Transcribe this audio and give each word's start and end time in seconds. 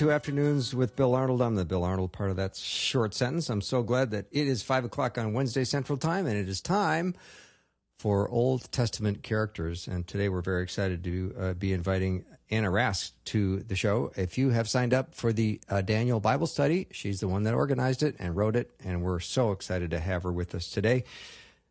To 0.00 0.10
Afternoons 0.10 0.74
with 0.74 0.96
Bill 0.96 1.14
Arnold. 1.14 1.42
I'm 1.42 1.56
the 1.56 1.66
Bill 1.66 1.84
Arnold 1.84 2.10
part 2.10 2.30
of 2.30 2.36
that 2.36 2.56
short 2.56 3.12
sentence. 3.12 3.50
I'm 3.50 3.60
so 3.60 3.82
glad 3.82 4.12
that 4.12 4.28
it 4.30 4.48
is 4.48 4.62
5 4.62 4.86
o'clock 4.86 5.18
on 5.18 5.34
Wednesday 5.34 5.62
Central 5.62 5.98
Time, 5.98 6.26
and 6.26 6.38
it 6.38 6.48
is 6.48 6.62
time 6.62 7.14
for 7.98 8.26
Old 8.30 8.72
Testament 8.72 9.22
characters. 9.22 9.86
And 9.86 10.06
today 10.06 10.30
we're 10.30 10.40
very 10.40 10.62
excited 10.62 11.04
to 11.04 11.34
uh, 11.38 11.52
be 11.52 11.74
inviting 11.74 12.24
Anna 12.50 12.70
Rask 12.70 13.10
to 13.26 13.58
the 13.58 13.76
show. 13.76 14.10
If 14.16 14.38
you 14.38 14.48
have 14.48 14.70
signed 14.70 14.94
up 14.94 15.14
for 15.14 15.34
the 15.34 15.60
uh, 15.68 15.82
Daniel 15.82 16.18
Bible 16.18 16.46
study, 16.46 16.86
she's 16.92 17.20
the 17.20 17.28
one 17.28 17.42
that 17.42 17.52
organized 17.52 18.02
it 18.02 18.16
and 18.18 18.34
wrote 18.34 18.56
it, 18.56 18.70
and 18.82 19.02
we're 19.02 19.20
so 19.20 19.50
excited 19.50 19.90
to 19.90 20.00
have 20.00 20.22
her 20.22 20.32
with 20.32 20.54
us 20.54 20.70
today. 20.70 21.04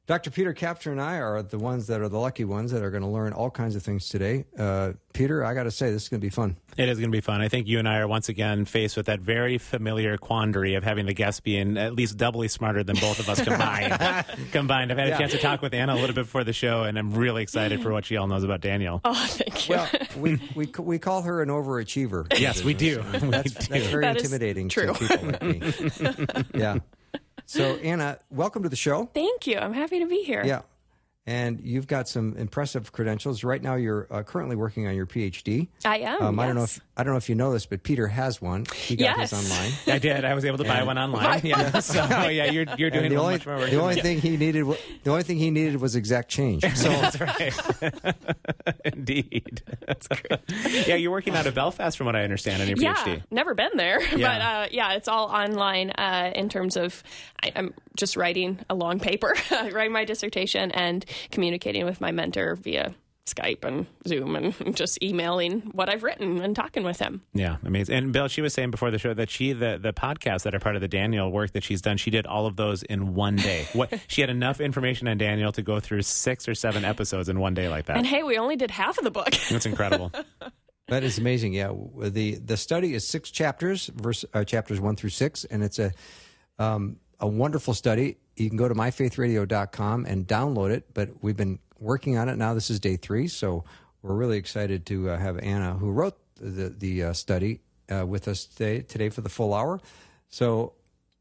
Dr. 0.10 0.32
Peter 0.32 0.56
Kapsner 0.56 0.92
and 0.92 1.00
I 1.00 1.18
are 1.20 1.44
the 1.44 1.60
ones 1.60 1.86
that 1.86 2.02
are 2.02 2.10
the 2.10 2.18
lucky 2.18 2.44
ones 2.44 2.72
that 2.72 2.82
are 2.82 2.90
going 2.90 3.04
to 3.04 3.08
learn 3.08 3.32
all 3.32 3.52
kinds 3.52 3.76
of 3.76 3.84
things 3.84 4.10
today. 4.10 4.44
Uh, 4.58 4.94
Peter, 5.14 5.46
I 5.46 5.54
got 5.54 5.64
to 5.66 5.72
say, 5.72 5.92
this 5.92 6.02
is 6.02 6.10
going 6.10 6.20
to 6.20 6.26
be 6.26 6.32
fun. 6.32 6.58
It 6.78 6.90
is 6.90 6.98
going 6.98 7.12
to 7.12 7.16
be 7.16 7.22
fun. 7.22 7.42
I 7.42 7.48
think 7.48 7.68
you 7.68 7.78
and 7.78 7.88
I 7.88 8.00
are 8.00 8.08
once 8.08 8.28
again 8.28 8.66
faced 8.66 8.98
with 8.98 9.06
that 9.06 9.20
very 9.20 9.60
familiar 9.60 10.18
quandary 10.18 10.74
of 10.74 10.84
having 10.84 11.06
the 11.06 11.14
guest 11.14 11.44
being 11.44 11.78
at 11.78 11.94
least 11.94 12.18
doubly 12.18 12.48
smarter 12.48 12.84
than 12.84 12.96
both 12.96 13.20
of 13.20 13.30
us 13.30 13.40
combined. 13.44 14.26
combined. 14.52 14.92
I've 14.92 14.98
had 14.98 15.08
a 15.08 15.10
Yeah. 15.12 15.18
chance 15.20 15.32
to 15.34 15.38
talk 15.38 15.62
with 15.62 15.76
Anna 15.76 15.94
a 15.94 15.98
little 16.00 16.16
bit 16.16 16.24
before 16.26 16.44
the 16.44 16.54
show, 16.54 16.86
and 16.86 16.98
I'm 16.98 17.14
really 17.14 17.44
excited 17.44 17.84
for 17.84 17.92
what 17.94 18.04
she 18.04 18.18
all 18.18 18.26
knows 18.26 18.44
about 18.44 18.62
Daniel. 18.62 19.02
Oh, 19.06 19.14
thank 19.14 19.70
you. 19.70 19.76
Well, 19.76 19.90
we, 20.18 20.42
we, 20.56 20.66
we 20.80 20.98
call 20.98 21.22
her 21.22 21.44
an 21.44 21.50
overachiever. 21.50 22.26
Yes, 22.40 22.64
we 22.64 22.74
do. 22.74 23.04
We 23.14 23.20
That's, 23.30 23.54
do. 23.54 23.74
that's 23.76 23.86
very 23.90 24.02
That 24.06 24.18
is 24.18 24.24
intimidating 24.24 24.70
true. 24.70 24.88
to 24.88 24.94
people 24.96 25.28
like 25.28 25.44
me. 25.44 26.42
yeah. 26.60 26.80
So, 27.50 27.78
Anna, 27.78 28.20
welcome 28.30 28.62
to 28.62 28.70
the 28.70 28.76
show. 28.76 29.10
thank 29.12 29.48
you. 29.48 29.58
I'm 29.58 29.74
happy 29.74 29.98
to 30.00 30.06
be 30.06 30.22
here. 30.24 30.44
Yeah. 30.46 30.62
And 31.30 31.62
you've 31.62 31.86
got 31.86 32.10
some 32.10 32.36
impressive 32.38 32.92
credentials. 32.92 33.44
Right 33.44 33.62
now, 33.62 33.76
you're 33.76 34.08
uh, 34.10 34.24
currently 34.24 34.56
working 34.56 34.88
on 34.88 34.96
your 34.96 35.06
PhD. 35.06 35.68
I 35.86 36.00
am. 36.00 36.22
Um, 36.24 36.40
I 36.40 36.48
don't 36.48 36.56
know 36.56 36.64
if 36.64 36.80
I 36.98 37.04
don't 37.04 37.14
know 37.14 37.18
if 37.18 37.30
you 37.30 37.36
know 37.36 37.54
this, 37.54 37.68
but 37.68 37.84
Peter 37.84 38.08
has 38.08 38.42
one. 38.42 38.66
He 38.74 38.96
got 38.96 39.16
Yes. 39.20 39.30
his 39.30 39.52
online. 39.52 39.72
I 39.96 40.00
did. 40.00 40.26
I 40.26 40.34
was 40.34 40.44
able 40.44 40.58
to 40.58 40.64
buy 40.64 40.82
one 40.82 40.98
online. 41.06 41.42
Yeah. 41.44 41.80
So 41.82 42.04
yeah, 42.30 42.46
you're 42.46 42.66
you're 42.80 42.90
doing 42.90 43.10
the 43.12 43.18
only 43.18 43.36
much 43.36 43.46
more 43.46 43.58
work. 43.58 43.70
the 43.70 43.80
only 43.80 43.96
me. 43.96 44.02
thing 44.02 44.22
he 44.22 44.38
needed 44.38 44.66
the 45.04 45.12
only 45.12 45.22
thing 45.24 45.38
he 45.38 45.52
needed 45.52 45.80
was 45.80 45.96
exact 45.96 46.30
change. 46.30 46.64
So 46.76 46.90
That's 46.90 47.20
right. 47.22 48.16
Indeed. 48.86 49.62
That's 49.86 50.08
great. 50.08 50.40
Yeah, 50.88 50.96
you're 50.96 51.12
working 51.12 51.36
out 51.36 51.46
of 51.46 51.54
Belfast, 51.56 51.96
from 51.98 52.06
what 52.08 52.16
I 52.16 52.24
understand, 52.24 52.62
on 52.62 52.68
your 52.68 52.78
Yeah, 52.78 52.96
PhD. 52.96 53.24
never 53.32 53.54
been 53.54 53.72
there, 53.76 54.00
but 54.00 54.20
Yeah. 54.20 54.60
uh, 54.62 54.68
yeah, 54.72 54.94
it's 54.94 55.08
all 55.08 55.28
online 55.28 55.92
uh, 55.92 56.32
in 56.36 56.50
terms 56.50 56.76
of 56.78 57.04
I, 57.44 57.52
I'm 57.56 57.74
just 57.96 58.16
writing 58.18 58.60
a 58.70 58.76
long 58.76 59.00
paper, 59.00 59.36
writing 59.52 59.92
my 59.92 60.06
dissertation, 60.06 60.72
and 60.72 61.06
communicating 61.32 61.86
with 61.86 62.02
my 62.02 62.12
mentor 62.12 62.56
via 62.56 62.94
Skype 63.30 63.64
and 63.64 63.86
Zoom, 64.08 64.36
and 64.36 64.54
just 64.76 65.02
emailing 65.04 65.62
what 65.72 65.90
I've 65.90 66.04
written 66.04 66.42
and 66.42 66.56
talking 66.56 66.84
with 66.84 67.00
him. 67.00 67.22
Yeah, 67.34 67.58
amazing. 67.64 67.96
And 67.96 68.14
Bill, 68.14 68.28
she 68.28 68.42
was 68.42 68.54
saying 68.54 68.72
before 68.72 68.92
the 68.92 69.00
show 69.00 69.14
that 69.14 69.30
she 69.30 69.54
the 69.54 69.80
the 69.82 69.94
podcasts 69.94 70.44
that 70.44 70.56
are 70.56 70.60
part 70.60 70.76
of 70.76 70.82
the 70.82 70.88
Daniel 70.88 71.32
work 71.32 71.52
that 71.52 71.64
she's 71.64 71.82
done, 71.82 71.98
she 71.98 72.10
did 72.10 72.26
all 72.26 72.46
of 72.46 72.56
those 72.56 72.84
in 72.84 73.16
one 73.16 73.36
day. 73.36 73.68
What 73.74 73.94
she 74.08 74.22
had 74.22 74.30
enough 74.30 74.60
information 74.60 75.08
on 75.08 75.18
Daniel 75.18 75.52
to 75.54 75.62
go 75.62 75.80
through 75.80 76.02
six 76.02 76.48
or 76.48 76.56
seven 76.56 76.84
episodes 76.84 77.30
in 77.30 77.40
one 77.40 77.54
day 77.54 77.70
like 77.70 77.86
that. 77.86 77.98
And 77.98 78.06
hey, 78.06 78.24
we 78.24 78.38
only 78.38 78.56
did 78.56 78.72
half 78.72 78.98
of 78.98 79.04
the 79.04 79.12
book. 79.12 79.32
That's 79.50 79.66
incredible. 79.66 80.12
that 80.88 81.04
is 81.04 81.18
amazing. 81.18 81.54
Yeah, 81.54 81.74
the 81.98 82.36
the 82.36 82.58
study 82.58 82.94
is 82.94 83.08
six 83.08 83.32
chapters, 83.32 83.88
verse 83.88 84.26
uh, 84.34 84.44
chapters 84.44 84.80
one 84.80 84.96
through 84.96 85.12
six, 85.12 85.46
and 85.46 85.64
it's 85.64 85.80
a 85.80 85.92
um, 86.58 86.98
a 87.20 87.28
wonderful 87.28 87.74
study. 87.74 88.18
You 88.40 88.50
can 88.50 88.58
go 88.58 88.68
to 88.68 88.76
myfaithradio.com 88.76 90.06
and 90.06 90.28
download 90.28 90.72
it. 90.72 90.94
But 90.94 91.10
we've 91.22 91.38
been 91.38 91.60
working 91.80 92.18
on 92.18 92.30
it 92.30 92.38
now. 92.38 92.54
This 92.54 92.70
is 92.70 92.80
day 92.80 92.98
three, 92.98 93.28
so 93.28 93.64
we're 94.02 94.16
really 94.16 94.38
excited 94.38 94.86
to 94.88 95.10
uh, 95.10 95.18
have 95.18 95.38
Anna, 95.40 95.74
who 95.74 95.92
wrote 95.92 96.18
the 96.36 96.70
the 96.70 97.04
uh, 97.04 97.14
study, 97.14 97.62
uh, 97.92 98.06
with 98.06 98.28
us 98.28 98.46
today 98.46 98.82
today 98.82 99.10
for 99.10 99.22
the 99.22 99.30
full 99.30 99.54
hour. 99.54 99.80
So. 100.30 100.74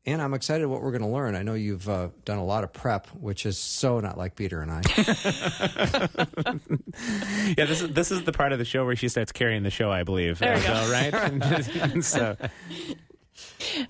Anna, 0.07 0.25
I'm 0.25 0.33
excited 0.33 0.67
what 0.69 0.81
we're 0.81 0.93
going 0.93 1.03
to 1.03 1.09
learn. 1.09 1.35
I 1.35 1.43
know 1.43 1.53
you've 1.53 1.87
uh, 1.87 2.09
done 2.25 2.39
a 2.39 2.45
lot 2.45 2.65
of 2.65 2.73
prep, 2.73 3.09
which 3.09 3.45
is 3.45 3.59
so 3.59 4.01
not 4.01 4.17
like 4.17 4.37
Peter 4.37 4.63
and 4.63 4.71
I. 4.71 4.81
yeah, 7.59 7.67
this 7.67 7.83
is 7.83 7.91
this 7.91 8.11
is 8.11 8.23
the 8.23 8.33
part 8.33 8.53
of 8.53 8.59
the 8.59 8.65
show 8.65 8.87
where 8.87 8.97
she 8.97 9.11
starts 9.11 9.33
carrying 9.33 9.65
the 9.65 9.71
show, 9.71 9.93
I 9.93 10.05
believe. 10.05 10.39
There 10.39 10.57
we 10.57 10.63
go. 10.63 10.69
Bill, 10.69 10.91
right? 11.93 12.03
So 12.03 12.37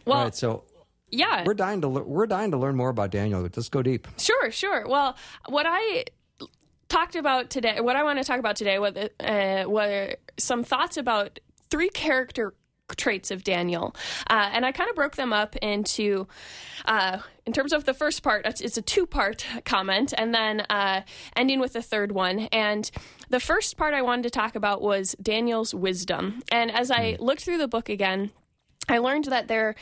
well, 0.07 0.25
right, 0.25 0.35
so 0.35 0.65
yeah, 1.11 1.45
we're 1.45 1.55
dying 1.55 1.81
to 1.83 1.89
le- 1.89 2.05
we're 2.05 2.27
dying 2.27 2.51
to 2.51 2.57
learn 2.57 2.77
more 2.77 2.91
about 2.91 3.11
Daniel. 3.11 3.41
Let's 3.41 3.69
go 3.69 3.83
deep. 3.83 4.09
Sure, 4.19 4.51
sure. 4.51 4.87
Well, 4.87 5.17
what 5.49 5.67
I 5.69 6.05
talked 6.89 7.17
about 7.17 7.51
today, 7.51 7.81
what 7.81 7.97
I 7.97 8.03
want 8.03 8.19
to 8.19 8.25
talk 8.25 8.39
about 8.39 8.57
today, 8.57 8.79
what 8.79 8.97
uh, 9.21 9.65
were 9.67 10.17
some 10.39 10.65
thoughts 10.65 10.97
about 10.97 11.39
three 11.71 11.91
character 11.91 12.55
traits 12.97 13.31
of 13.31 13.45
Daniel, 13.45 13.95
uh, 14.31 14.51
and 14.53 14.65
I 14.65 14.73
kind 14.73 14.89
of 14.89 14.97
broke 14.97 15.17
them 15.17 15.33
up 15.33 15.57
into. 15.57 16.27
Uh, 16.85 17.19
in 17.45 17.53
terms 17.55 17.73
of 17.73 17.85
the 17.85 17.95
first 17.95 18.23
part, 18.23 18.45
it's, 18.45 18.61
it's 18.61 18.77
a 18.77 18.83
two 18.83 19.07
part 19.07 19.47
comment, 19.65 20.13
and 20.19 20.35
then 20.35 20.61
uh, 20.69 21.01
ending 21.35 21.61
with 21.61 21.73
the 21.73 21.83
third 21.83 22.13
one. 22.13 22.41
And 22.53 22.91
the 23.31 23.41
first 23.41 23.79
part 23.79 23.95
I 23.95 24.03
wanted 24.03 24.25
to 24.25 24.31
talk 24.31 24.55
about 24.55 24.83
was 24.83 25.17
Daniel's 25.21 25.75
wisdom. 25.75 26.43
And 26.53 26.71
as 26.71 26.91
I 26.91 27.17
looked 27.19 27.45
through 27.45 27.57
the 27.57 27.69
book 27.69 27.89
again, 27.89 28.33
I 28.89 28.99
learned 28.99 29.25
that 29.27 29.49
there 29.49 29.75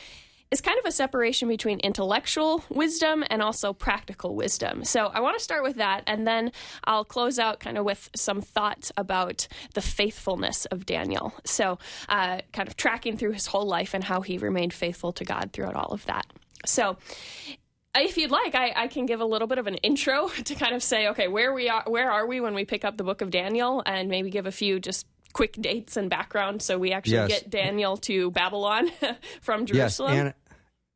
is 0.51 0.61
kind 0.61 0.79
of 0.79 0.85
a 0.85 0.91
separation 0.91 1.47
between 1.47 1.79
intellectual 1.79 2.63
wisdom 2.69 3.23
and 3.29 3.41
also 3.41 3.73
practical 3.73 4.35
wisdom. 4.35 4.83
So 4.83 5.07
I 5.07 5.19
want 5.19 5.37
to 5.37 5.43
start 5.43 5.63
with 5.63 5.75
that, 5.75 6.03
and 6.07 6.25
then 6.25 6.51
I'll 6.85 7.05
close 7.05 7.37
out 7.37 7.59
kind 7.59 7.77
of 7.77 7.85
with 7.85 8.09
some 8.15 8.41
thoughts 8.41 8.91
about 8.97 9.47
the 9.73 9.81
faithfulness 9.81 10.65
of 10.65 10.85
Daniel. 10.85 11.33
So, 11.43 11.79
uh, 12.09 12.41
kind 12.53 12.67
of 12.67 12.77
tracking 12.77 13.17
through 13.17 13.33
his 13.33 13.47
whole 13.47 13.65
life 13.65 13.93
and 13.93 14.03
how 14.03 14.21
he 14.21 14.37
remained 14.37 14.73
faithful 14.73 15.11
to 15.13 15.25
God 15.25 15.51
throughout 15.53 15.75
all 15.75 15.91
of 15.91 16.05
that. 16.05 16.25
So, 16.65 16.97
if 17.95 18.17
you'd 18.17 18.31
like, 18.31 18.55
I, 18.55 18.73
I 18.75 18.87
can 18.87 19.05
give 19.05 19.21
a 19.21 19.25
little 19.25 19.47
bit 19.47 19.57
of 19.57 19.67
an 19.67 19.75
intro 19.75 20.27
to 20.45 20.55
kind 20.55 20.75
of 20.75 20.83
say, 20.83 21.07
okay, 21.09 21.27
where 21.27 21.53
we 21.53 21.69
are, 21.69 21.83
where 21.87 22.11
are 22.11 22.25
we 22.25 22.39
when 22.39 22.53
we 22.53 22.65
pick 22.65 22.85
up 22.85 22.97
the 22.97 23.03
book 23.03 23.21
of 23.21 23.31
Daniel, 23.31 23.83
and 23.85 24.09
maybe 24.09 24.29
give 24.29 24.45
a 24.45 24.51
few 24.51 24.79
just 24.79 25.05
quick 25.37 25.53
dates 25.53 25.95
and 25.97 26.09
background, 26.09 26.61
so 26.63 26.77
we 26.79 26.91
actually 26.91 27.13
Yes. 27.13 27.29
get 27.29 27.49
Daniel 27.49 27.95
to 27.97 28.31
Babylon 28.31 28.89
from 29.41 29.61
Yes, 29.61 29.67
Jerusalem. 29.97 30.11
Anna, 30.13 30.35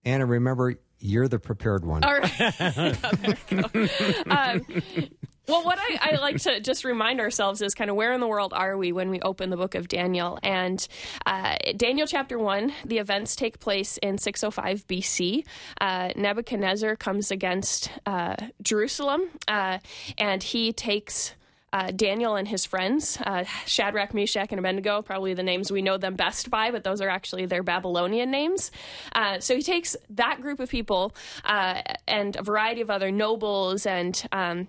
Anna, 0.04 0.26
remember 0.26 0.76
you're 1.00 1.28
the 1.28 1.40
prepared 1.40 1.86
one. 1.86 2.04
All 2.04 2.20
right. 2.20 2.98
Um, 4.30 4.66
well, 5.48 5.64
what 5.66 5.78
I, 5.80 6.12
I 6.14 6.16
like 6.18 6.38
to 6.44 6.60
just 6.60 6.86
remind 6.86 7.20
ourselves 7.20 7.62
is 7.62 7.74
kind 7.74 7.90
of 7.90 7.96
where 7.96 8.14
in 8.14 8.22
the 8.22 8.28
world 8.28 8.54
are 8.54 8.78
we 8.78 8.92
when 8.92 9.10
we 9.10 9.20
open 9.22 9.50
the 9.50 9.58
book 9.58 9.76
of 9.76 9.88
Daniel? 9.88 10.40
And 10.44 10.88
uh, 11.26 11.56
Daniel 11.76 12.08
chapter 12.08 12.38
1, 12.40 12.72
the 12.86 13.00
events 13.00 13.36
take 13.36 13.60
place 13.60 13.98
in 13.98 14.18
605 14.18 14.88
BC. 14.88 15.44
Uh, 15.82 16.10
Nebuchadnezzar 16.16 16.96
comes 16.96 17.32
against 17.32 17.92
uh, 18.06 18.36
Jerusalem 18.62 19.22
uh, 19.48 19.80
and 20.18 20.42
he 20.42 20.72
takes. 20.74 21.36
Uh, 21.74 21.92
Daniel 21.92 22.36
and 22.36 22.48
his 22.48 22.66
friends, 22.66 23.18
uh, 23.26 23.46
Shadrach, 23.66 24.14
Meshach, 24.14 24.48
and 24.52 24.60
Abednego, 24.60 25.02
probably 25.02 25.34
the 25.34 25.44
names 25.44 25.72
we 25.72 25.82
know 25.82 25.98
them 25.98 26.16
best 26.16 26.50
by, 26.50 26.70
but 26.72 26.84
those 26.84 27.00
are 27.00 27.10
actually 27.10 27.46
their 27.46 27.64
Babylonian 27.64 28.30
names. 28.30 28.72
Uh, 29.14 29.40
so 29.40 29.56
he 29.56 29.62
takes 29.62 29.96
that 30.10 30.42
group 30.42 30.60
of 30.60 30.70
people 30.70 31.16
uh, 31.46 31.82
and 32.08 32.36
a 32.36 32.44
variety 32.44 32.82
of 32.82 32.90
other 32.90 33.10
nobles 33.10 33.86
and 33.86 34.22
um, 34.34 34.68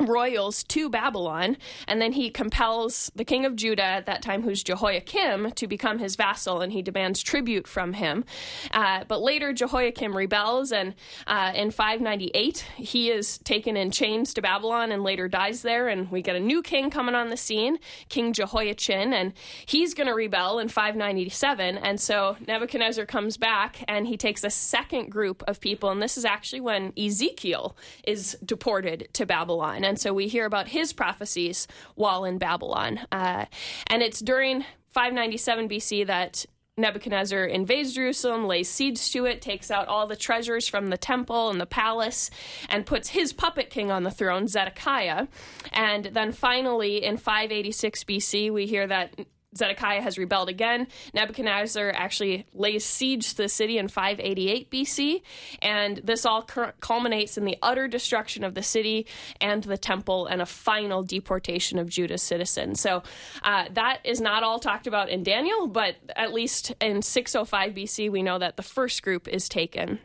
royals 0.00 0.62
to 0.64 0.88
Babylon, 0.88 1.56
and 1.86 2.00
then 2.00 2.12
he 2.12 2.30
compels 2.30 3.10
the 3.14 3.24
king 3.24 3.44
of 3.44 3.56
Judah 3.56 3.82
at 3.82 4.06
that 4.06 4.22
time, 4.22 4.42
who's 4.42 4.62
Jehoiakim, 4.62 5.52
to 5.52 5.66
become 5.66 5.98
his 5.98 6.16
vassal, 6.16 6.60
and 6.60 6.72
he 6.72 6.82
demands 6.82 7.22
tribute 7.22 7.66
from 7.66 7.94
him. 7.94 8.24
Uh, 8.72 9.04
but 9.08 9.20
later, 9.20 9.52
Jehoiakim 9.52 10.16
rebels, 10.16 10.72
and 10.72 10.94
uh, 11.26 11.52
in 11.54 11.70
598, 11.70 12.64
he 12.76 13.10
is 13.10 13.38
taken 13.38 13.76
in 13.76 13.90
chains 13.90 14.32
to 14.34 14.42
Babylon 14.42 14.92
and 14.92 15.02
later 15.02 15.28
dies 15.28 15.62
there, 15.62 15.88
and 15.88 16.10
we 16.10 16.22
get 16.22 16.36
a 16.36 16.40
new 16.40 16.62
king 16.62 16.90
coming 16.90 17.14
on 17.14 17.28
the 17.28 17.36
scene, 17.36 17.78
King 18.08 18.32
Jehoiachin, 18.32 19.12
and 19.12 19.32
he's 19.66 19.94
going 19.94 20.06
to 20.06 20.14
rebel 20.14 20.58
in 20.58 20.68
597, 20.68 21.78
and 21.78 22.00
so 22.00 22.36
Nebuchadnezzar 22.46 23.06
comes 23.06 23.36
back, 23.36 23.84
and 23.88 24.06
he 24.06 24.16
takes 24.16 24.44
a 24.44 24.50
second 24.50 25.10
group 25.10 25.42
of 25.48 25.60
people, 25.60 25.90
and 25.90 26.00
this 26.00 26.16
is 26.16 26.24
actually 26.24 26.60
when 26.60 26.92
Ezekiel 26.96 27.76
is 28.06 28.36
deported 28.44 29.08
to 29.14 29.26
Babylon. 29.26 29.84
And 29.88 29.98
so 29.98 30.12
we 30.12 30.28
hear 30.28 30.44
about 30.44 30.68
his 30.68 30.92
prophecies 30.92 31.66
while 31.94 32.24
in 32.24 32.36
Babylon. 32.36 33.00
Uh, 33.10 33.46
and 33.86 34.02
it's 34.02 34.20
during 34.20 34.64
597 34.90 35.68
BC 35.68 36.06
that 36.06 36.44
Nebuchadnezzar 36.76 37.44
invades 37.44 37.94
Jerusalem, 37.94 38.46
lays 38.46 38.68
siege 38.68 39.10
to 39.12 39.24
it, 39.24 39.40
takes 39.42 39.70
out 39.70 39.88
all 39.88 40.06
the 40.06 40.14
treasures 40.14 40.68
from 40.68 40.88
the 40.88 40.98
temple 40.98 41.50
and 41.50 41.60
the 41.60 41.66
palace, 41.66 42.30
and 42.68 42.86
puts 42.86 43.08
his 43.08 43.32
puppet 43.32 43.70
king 43.70 43.90
on 43.90 44.04
the 44.04 44.10
throne, 44.10 44.46
Zedekiah. 44.46 45.26
And 45.72 46.04
then 46.06 46.32
finally, 46.32 47.02
in 47.02 47.16
586 47.16 48.04
BC, 48.04 48.52
we 48.52 48.66
hear 48.66 48.86
that 48.86 49.14
Zedekiah 49.56 50.02
has 50.02 50.18
rebelled 50.18 50.48
again. 50.48 50.88
Nebuchadnezzar 51.14 51.90
actually 51.94 52.46
lays 52.52 52.84
siege 52.84 53.30
to 53.30 53.36
the 53.38 53.48
city 53.48 53.78
in 53.78 53.88
588 53.88 54.70
BC, 54.70 55.22
and 55.62 56.00
this 56.04 56.26
all 56.26 56.42
culminates 56.42 57.38
in 57.38 57.44
the 57.44 57.56
utter 57.62 57.88
destruction 57.88 58.44
of 58.44 58.54
the 58.54 58.62
city 58.62 59.06
and 59.40 59.64
the 59.64 59.78
temple 59.78 60.26
and 60.26 60.42
a 60.42 60.46
final 60.46 61.02
deportation 61.02 61.78
of 61.78 61.88
Judah's 61.88 62.22
citizens. 62.22 62.80
So 62.80 63.02
uh, 63.42 63.64
that 63.72 64.00
is 64.04 64.20
not 64.20 64.42
all 64.42 64.58
talked 64.58 64.86
about 64.86 65.08
in 65.08 65.22
Daniel, 65.22 65.66
but 65.66 65.96
at 66.14 66.32
least 66.32 66.74
in 66.80 67.02
605 67.02 67.72
BC, 67.72 68.10
we 68.10 68.22
know 68.22 68.38
that 68.38 68.56
the 68.56 68.62
first 68.62 69.02
group 69.02 69.26
is 69.26 69.48
taken 69.48 69.98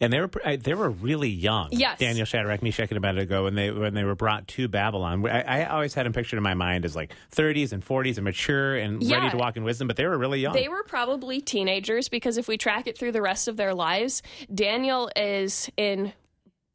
and 0.00 0.12
they 0.12 0.20
were 0.20 0.30
they 0.56 0.74
were 0.74 0.90
really 0.90 1.28
young. 1.28 1.68
Yes, 1.72 1.98
Daniel 1.98 2.24
Shadrach, 2.26 2.62
Meshach, 2.62 2.90
and 2.90 2.98
Abednego 2.98 3.44
when 3.44 3.54
they 3.54 3.70
when 3.70 3.94
they 3.94 4.04
were 4.04 4.14
brought 4.14 4.48
to 4.48 4.68
Babylon. 4.68 5.26
I, 5.28 5.42
I, 5.42 5.64
always 5.66 5.94
had 5.94 6.06
them 6.06 6.12
pictured 6.12 6.36
in 6.36 6.42
my 6.42 6.54
mind 6.54 6.84
as 6.84 6.94
like 6.96 7.12
30s 7.34 7.72
and 7.72 7.84
40s 7.84 8.16
and 8.16 8.24
mature 8.24 8.76
and 8.76 9.02
yeah. 9.02 9.16
ready 9.16 9.30
to 9.30 9.36
walk 9.36 9.56
in 9.56 9.64
wisdom, 9.64 9.88
but 9.88 9.96
they 9.96 10.06
were 10.06 10.16
really 10.16 10.40
young. 10.40 10.54
They 10.54 10.68
were 10.68 10.84
probably 10.84 11.40
teenagers 11.40 12.08
because 12.08 12.36
if 12.38 12.48
we 12.48 12.56
track 12.56 12.86
it 12.86 12.98
through 12.98 13.12
the 13.12 13.22
rest 13.22 13.48
of 13.48 13.56
their 13.56 13.74
lives, 13.74 14.22
Daniel 14.52 15.10
is 15.16 15.70
in 15.76 16.12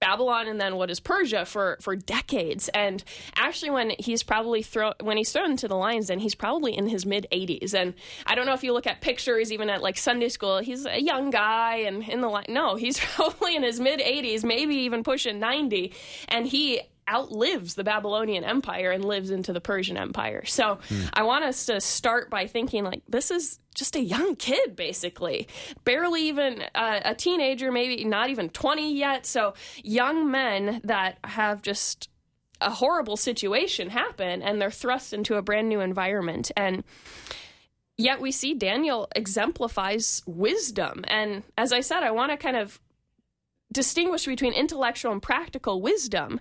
Babylon 0.01 0.47
and 0.47 0.59
then 0.59 0.75
what 0.75 0.89
is 0.89 0.99
Persia 0.99 1.45
for 1.45 1.77
for 1.79 1.95
decades. 1.95 2.69
And 2.69 3.01
actually, 3.35 3.69
when 3.69 3.91
he's 3.99 4.23
probably 4.23 4.63
thrown 4.63 4.93
when 5.01 5.15
he's 5.15 5.31
thrown 5.31 5.51
into 5.51 5.69
the 5.69 5.77
lions, 5.77 6.07
then 6.07 6.19
he's 6.19 6.35
probably 6.35 6.77
in 6.77 6.87
his 6.87 7.05
mid 7.05 7.27
80s. 7.31 7.73
And 7.73 7.93
I 8.25 8.35
don't 8.35 8.45
know 8.45 8.53
if 8.53 8.63
you 8.63 8.73
look 8.73 8.87
at 8.87 8.99
pictures, 8.99 9.51
even 9.51 9.69
at 9.69 9.81
like 9.81 9.97
Sunday 9.97 10.29
school, 10.29 10.59
he's 10.59 10.85
a 10.85 11.01
young 11.01 11.29
guy 11.29 11.77
and 11.77 12.03
in 12.09 12.19
the 12.19 12.27
line. 12.27 12.45
No, 12.49 12.75
he's 12.75 12.99
probably 13.15 13.55
in 13.55 13.63
his 13.63 13.79
mid 13.79 14.01
80s, 14.01 14.43
maybe 14.43 14.75
even 14.75 15.03
pushing 15.03 15.39
90. 15.39 15.93
And 16.27 16.47
he 16.47 16.81
outlives 17.11 17.75
the 17.75 17.83
Babylonian 17.83 18.43
Empire 18.43 18.91
and 18.91 19.03
lives 19.03 19.29
into 19.29 19.53
the 19.53 19.61
Persian 19.61 19.97
Empire. 19.97 20.45
So 20.45 20.79
hmm. 20.87 21.01
I 21.13 21.23
want 21.23 21.43
us 21.43 21.65
to 21.65 21.81
start 21.81 22.29
by 22.29 22.47
thinking 22.47 22.83
like 22.83 23.03
this 23.07 23.31
is 23.31 23.59
just 23.75 23.95
a 23.95 24.01
young 24.01 24.35
kid, 24.35 24.75
basically, 24.75 25.47
barely 25.83 26.27
even 26.27 26.63
uh, 26.75 27.01
a 27.03 27.15
teenager, 27.15 27.71
maybe 27.71 28.03
not 28.05 28.29
even 28.29 28.49
20 28.49 28.93
yet. 28.93 29.25
So 29.25 29.53
young 29.83 30.31
men 30.31 30.81
that 30.83 31.17
have 31.23 31.61
just 31.61 32.09
a 32.61 32.69
horrible 32.69 33.17
situation 33.17 33.89
happen 33.89 34.41
and 34.41 34.61
they're 34.61 34.71
thrust 34.71 35.13
into 35.13 35.35
a 35.35 35.41
brand 35.41 35.67
new 35.67 35.79
environment. 35.79 36.51
And 36.55 36.83
yet 37.97 38.21
we 38.21 38.31
see 38.31 38.53
Daniel 38.53 39.07
exemplifies 39.15 40.21
wisdom. 40.25 41.03
And 41.07 41.43
as 41.57 41.73
I 41.73 41.81
said, 41.81 42.03
I 42.03 42.11
want 42.11 42.31
to 42.31 42.37
kind 42.37 42.57
of 42.57 42.79
distinguish 43.71 44.25
between 44.25 44.53
intellectual 44.53 45.11
and 45.11 45.21
practical 45.21 45.81
wisdom. 45.81 46.39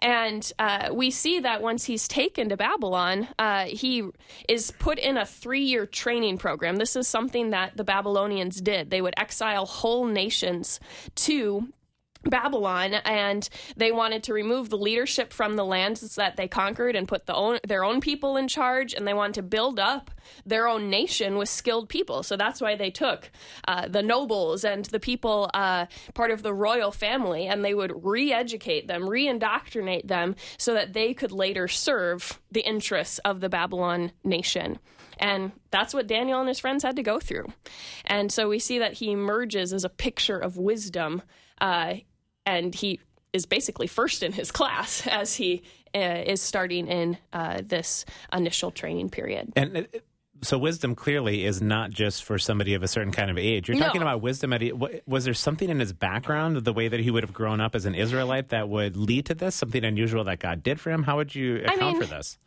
And 0.00 0.50
uh, 0.58 0.90
we 0.92 1.10
see 1.10 1.40
that 1.40 1.62
once 1.62 1.84
he's 1.84 2.08
taken 2.08 2.48
to 2.48 2.56
Babylon, 2.56 3.28
uh, 3.38 3.64
he 3.64 4.04
is 4.48 4.70
put 4.72 4.98
in 4.98 5.16
a 5.16 5.26
three 5.26 5.62
year 5.62 5.86
training 5.86 6.38
program. 6.38 6.76
This 6.76 6.96
is 6.96 7.06
something 7.08 7.50
that 7.50 7.76
the 7.76 7.84
Babylonians 7.84 8.60
did. 8.60 8.90
They 8.90 9.02
would 9.02 9.14
exile 9.16 9.66
whole 9.66 10.06
nations 10.06 10.80
to 11.16 11.68
Babylon, 12.24 12.94
and 12.94 13.48
they 13.76 13.92
wanted 13.92 14.22
to 14.24 14.32
remove 14.32 14.70
the 14.70 14.78
leadership 14.78 15.32
from 15.32 15.56
the 15.56 15.64
lands 15.64 16.14
that 16.14 16.36
they 16.36 16.48
conquered 16.48 16.94
and 16.94 17.08
put 17.08 17.26
the 17.26 17.34
own, 17.34 17.58
their 17.66 17.84
own 17.84 18.00
people 18.00 18.36
in 18.36 18.48
charge, 18.48 18.94
and 18.94 19.06
they 19.06 19.14
wanted 19.14 19.34
to 19.34 19.42
build 19.42 19.80
up 19.80 20.10
their 20.46 20.68
own 20.68 20.88
nation 20.88 21.36
with 21.36 21.48
skilled 21.48 21.88
people. 21.88 22.22
So 22.22 22.36
that's 22.36 22.60
why 22.60 22.76
they 22.76 22.90
took 22.90 23.30
uh, 23.66 23.88
the 23.88 24.02
nobles 24.02 24.64
and 24.64 24.84
the 24.86 25.00
people 25.00 25.50
uh, 25.52 25.86
part 26.14 26.30
of 26.30 26.42
the 26.42 26.54
royal 26.54 26.92
family, 26.92 27.46
and 27.46 27.64
they 27.64 27.74
would 27.74 28.04
re-educate 28.04 28.86
them, 28.86 29.08
re-indoctrinate 29.08 30.06
them, 30.06 30.36
so 30.58 30.74
that 30.74 30.92
they 30.92 31.14
could 31.14 31.32
later 31.32 31.66
serve 31.66 32.40
the 32.50 32.60
interests 32.60 33.18
of 33.18 33.40
the 33.40 33.48
Babylon 33.48 34.12
nation. 34.22 34.78
And 35.18 35.52
that's 35.70 35.92
what 35.92 36.06
Daniel 36.06 36.40
and 36.40 36.48
his 36.48 36.58
friends 36.58 36.82
had 36.82 36.96
to 36.96 37.02
go 37.02 37.20
through. 37.20 37.46
And 38.06 38.32
so 38.32 38.48
we 38.48 38.58
see 38.58 38.78
that 38.78 38.94
he 38.94 39.12
emerges 39.12 39.72
as 39.72 39.84
a 39.84 39.88
picture 39.88 40.38
of 40.38 40.56
wisdom 40.56 41.22
uh, 41.60 41.94
and 42.46 42.74
he 42.74 43.00
is 43.32 43.46
basically 43.46 43.86
first 43.86 44.22
in 44.22 44.32
his 44.32 44.50
class 44.52 45.06
as 45.06 45.34
he 45.34 45.62
uh, 45.94 46.22
is 46.26 46.40
starting 46.40 46.88
in 46.88 47.18
uh, 47.32 47.60
this 47.64 48.04
initial 48.32 48.70
training 48.70 49.10
period. 49.10 49.52
And 49.56 49.76
uh, 49.76 49.82
so, 50.42 50.58
wisdom 50.58 50.94
clearly 50.94 51.44
is 51.44 51.62
not 51.62 51.90
just 51.90 52.24
for 52.24 52.38
somebody 52.38 52.74
of 52.74 52.82
a 52.82 52.88
certain 52.88 53.12
kind 53.12 53.30
of 53.30 53.38
age. 53.38 53.68
You're 53.68 53.78
talking 53.78 54.00
no. 54.00 54.08
about 54.08 54.22
wisdom. 54.22 54.52
At, 54.52 54.62
was 55.06 55.24
there 55.24 55.34
something 55.34 55.68
in 55.68 55.78
his 55.78 55.92
background, 55.92 56.56
the 56.56 56.72
way 56.72 56.88
that 56.88 56.98
he 56.98 57.10
would 57.12 57.22
have 57.22 57.32
grown 57.32 57.60
up 57.60 57.76
as 57.76 57.86
an 57.86 57.94
Israelite, 57.94 58.48
that 58.48 58.68
would 58.68 58.96
lead 58.96 59.26
to 59.26 59.34
this? 59.34 59.54
Something 59.54 59.84
unusual 59.84 60.24
that 60.24 60.40
God 60.40 60.62
did 60.62 60.80
for 60.80 60.90
him? 60.90 61.04
How 61.04 61.16
would 61.16 61.34
you 61.34 61.58
account 61.58 61.82
I 61.82 61.92
mean, 61.92 62.00
for 62.00 62.06
this? 62.06 62.38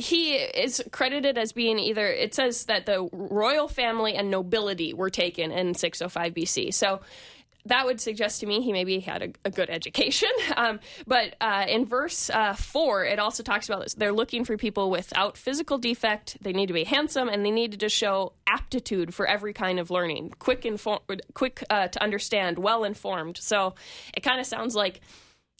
he 0.00 0.36
is 0.36 0.82
credited 0.92 1.36
as 1.36 1.52
being 1.52 1.78
either 1.78 2.06
it 2.06 2.34
says 2.34 2.64
that 2.64 2.86
the 2.86 3.06
royal 3.12 3.68
family 3.68 4.14
and 4.14 4.30
nobility 4.30 4.94
were 4.94 5.10
taken 5.10 5.52
in 5.52 5.74
605 5.74 6.32
BC. 6.32 6.72
So 6.72 7.02
that 7.66 7.86
would 7.86 8.00
suggest 8.00 8.40
to 8.40 8.46
me 8.46 8.60
he 8.62 8.72
maybe 8.72 9.00
had 9.00 9.22
a, 9.22 9.28
a 9.44 9.50
good 9.50 9.70
education. 9.70 10.28
Um, 10.56 10.80
but 11.06 11.36
uh, 11.40 11.64
in 11.68 11.86
verse 11.86 12.28
uh, 12.28 12.54
four, 12.54 13.04
it 13.04 13.18
also 13.18 13.42
talks 13.42 13.68
about 13.68 13.82
this. 13.82 13.94
They're 13.94 14.12
looking 14.12 14.44
for 14.44 14.56
people 14.58 14.90
without 14.90 15.36
physical 15.36 15.78
defect. 15.78 16.36
They 16.42 16.52
need 16.52 16.66
to 16.66 16.74
be 16.74 16.84
handsome, 16.84 17.28
and 17.28 17.46
they 17.46 17.50
needed 17.50 17.80
to 17.80 17.88
show 17.88 18.32
aptitude 18.46 19.14
for 19.14 19.26
every 19.26 19.52
kind 19.54 19.78
of 19.78 19.90
learning, 19.90 20.34
quick 20.38 20.66
inform- 20.66 21.00
quick 21.34 21.64
uh, 21.70 21.88
to 21.88 22.02
understand, 22.02 22.58
well 22.58 22.84
informed. 22.84 23.38
So 23.38 23.74
it 24.12 24.20
kind 24.20 24.38
of 24.40 24.44
sounds 24.46 24.74
like 24.74 25.00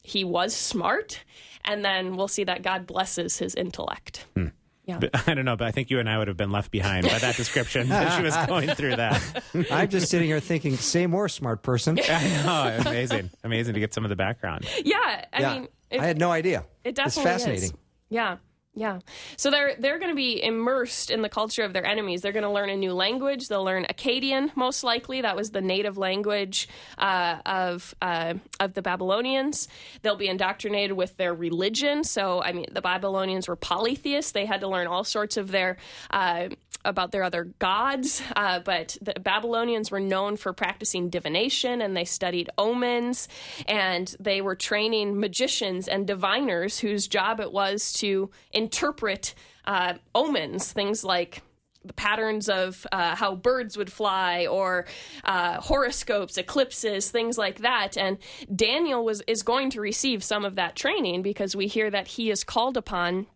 he 0.03 0.25
was 0.25 0.55
smart, 0.55 1.25
and 1.65 1.85
then 1.85 2.17
we'll 2.17 2.29
see 2.29 2.45
that 2.45 2.63
God 2.63 2.87
blesses 2.87 3.39
his 3.39 3.55
intellect. 3.55 4.27
Hmm. 4.35 4.49
Yeah. 4.91 4.99
But, 4.99 5.29
I 5.29 5.35
don't 5.35 5.45
know, 5.45 5.57
but 5.57 5.69
I 5.69 5.71
think 5.71 5.91
you 5.91 6.01
and 6.01 6.09
I 6.09 6.19
would 6.19 6.27
have 6.27 6.37
been 6.37 6.51
left 6.51 6.73
behind 6.73 7.07
by 7.07 7.19
that 7.19 7.37
description 7.37 7.91
as 7.93 8.17
she 8.17 8.23
was 8.23 8.37
going 8.49 8.71
through 8.71 8.97
that. 8.97 9.45
I'm 9.71 9.89
just 9.89 10.11
sitting 10.11 10.27
here 10.27 10.41
thinking, 10.41 10.77
say 10.77 11.07
more, 11.07 11.29
smart 11.29 11.63
person. 11.63 11.99
I 12.09 12.43
know, 12.45 12.91
amazing, 12.91 13.31
amazing 13.45 13.75
to 13.75 13.81
get 13.81 13.95
some 13.95 14.05
of 14.05 14.09
the 14.09 14.17
background. 14.17 14.67
Yeah, 14.85 14.97
I 15.33 15.41
yeah. 15.41 15.55
mean, 15.55 15.69
it, 15.91 16.01
I 16.01 16.07
had 16.07 16.19
no 16.19 16.33
idea. 16.33 16.65
It 16.83 16.97
definitely 16.97 17.23
it's 17.23 17.31
fascinating. 17.31 17.65
Is. 17.65 17.73
Yeah. 18.09 18.37
Yeah. 18.81 19.01
So 19.37 19.51
they're 19.51 19.75
they're 19.79 19.99
going 19.99 20.11
to 20.11 20.17
be 20.17 20.43
immersed 20.43 21.11
in 21.11 21.21
the 21.21 21.29
culture 21.29 21.65
of 21.65 21.75
their 21.75 21.85
enemies. 21.85 22.23
They're 22.23 22.33
going 22.33 22.45
to 22.45 22.51
learn 22.51 22.71
a 22.71 22.77
new 22.79 22.95
language. 22.95 23.49
They'll 23.49 23.63
learn 23.63 23.85
Akkadian, 23.85 24.57
most 24.57 24.83
likely. 24.83 25.21
That 25.21 25.37
was 25.37 25.51
the 25.51 25.61
native 25.61 25.99
language 25.99 26.67
uh, 26.97 27.41
of 27.45 27.95
uh, 28.01 28.35
of 28.59 28.73
the 28.73 28.81
Babylonians. 28.81 29.69
They'll 30.01 30.17
be 30.17 30.29
indoctrinated 30.29 30.97
with 30.97 31.15
their 31.19 31.35
religion. 31.35 32.05
So 32.05 32.43
I 32.43 32.53
mean, 32.53 32.69
the 32.73 32.81
Babylonians 32.81 33.49
were 33.49 33.57
polytheists. 33.57 34.33
They 34.33 34.47
had 34.47 34.63
to 34.63 34.69
learn 34.69 34.87
all 34.87 35.05
sorts 35.05 35.37
of 35.37 35.51
their 35.51 35.77
uh, 36.09 36.49
about 36.85 37.13
their 37.13 37.23
other 37.23 37.45
gods, 37.59 38.23
uh, 38.37 38.61
but 38.61 38.97
the 39.03 39.13
Babylonians 39.21 39.91
were 39.91 40.01
known 40.01 40.37
for 40.37 40.53
practicing 40.53 41.11
divination 41.11 41.83
and 41.83 41.97
they 41.97 42.05
studied 42.05 42.49
omens 42.57 43.29
and 43.69 44.15
they 44.19 44.41
were 44.41 44.55
training 44.55 45.21
magicians 45.21 45.89
and 45.89 46.07
diviners 46.07 46.79
whose 46.79 47.07
job 47.07 47.41
it 47.41 47.53
was 47.53 47.93
to 47.93 48.31
interpret 48.71 49.35
uh, 49.65 49.95
omens, 50.15 50.73
things 50.73 51.03
like 51.03 51.43
the 51.85 51.93
patterns 51.95 52.49
of 52.49 52.87
uh, 52.93 53.17
how 53.17 53.35
birds 53.35 53.77
would 53.77 53.91
fly 53.91 54.47
or 54.47 54.87
uh, 55.25 55.61
horoscopes 55.61 56.37
eclipses 56.37 57.11
things 57.11 57.39
like 57.39 57.61
that 57.61 57.97
and 57.97 58.19
daniel 58.55 59.03
was 59.03 59.23
is 59.27 59.43
going 59.43 59.71
to 59.71 59.81
receive 59.81 60.23
some 60.23 60.45
of 60.45 60.57
that 60.57 60.77
training 60.77 61.23
because 61.23 61.57
we 61.57 61.67
hear 61.67 61.91
that 61.91 62.07
he 62.07 62.31
is 62.31 62.45
called 62.45 62.77
upon 62.77 63.27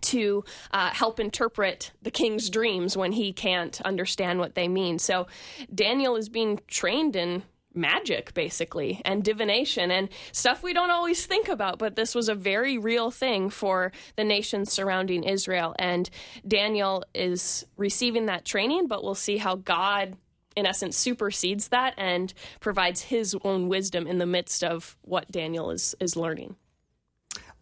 to 0.00 0.44
uh, 0.72 0.90
help 0.90 1.20
interpret 1.20 1.92
the 2.02 2.10
king's 2.10 2.50
dreams 2.50 2.96
when 2.96 3.12
he 3.12 3.32
can't 3.32 3.80
understand 3.82 4.40
what 4.40 4.56
they 4.56 4.66
mean. 4.66 4.98
So 4.98 5.28
Daniel 5.72 6.16
is 6.16 6.28
being 6.28 6.58
trained 6.66 7.14
in 7.14 7.44
magic 7.74 8.32
basically 8.34 9.00
and 9.04 9.24
divination 9.24 9.90
and 9.90 10.08
stuff 10.32 10.62
we 10.62 10.72
don't 10.72 10.90
always 10.90 11.26
think 11.26 11.48
about 11.48 11.78
but 11.78 11.96
this 11.96 12.14
was 12.14 12.28
a 12.28 12.34
very 12.34 12.78
real 12.78 13.10
thing 13.10 13.50
for 13.50 13.92
the 14.16 14.24
nations 14.24 14.72
surrounding 14.72 15.24
Israel 15.24 15.74
and 15.78 16.08
Daniel 16.46 17.04
is 17.14 17.66
receiving 17.76 18.26
that 18.26 18.44
training 18.44 18.86
but 18.86 19.02
we'll 19.02 19.14
see 19.14 19.38
how 19.38 19.56
God 19.56 20.16
in 20.56 20.66
essence 20.66 20.96
supersedes 20.96 21.68
that 21.68 21.94
and 21.96 22.32
provides 22.60 23.02
his 23.02 23.36
own 23.42 23.68
wisdom 23.68 24.06
in 24.06 24.18
the 24.18 24.26
midst 24.26 24.62
of 24.62 24.96
what 25.02 25.30
Daniel 25.30 25.70
is 25.70 25.94
is 26.00 26.16
learning 26.16 26.56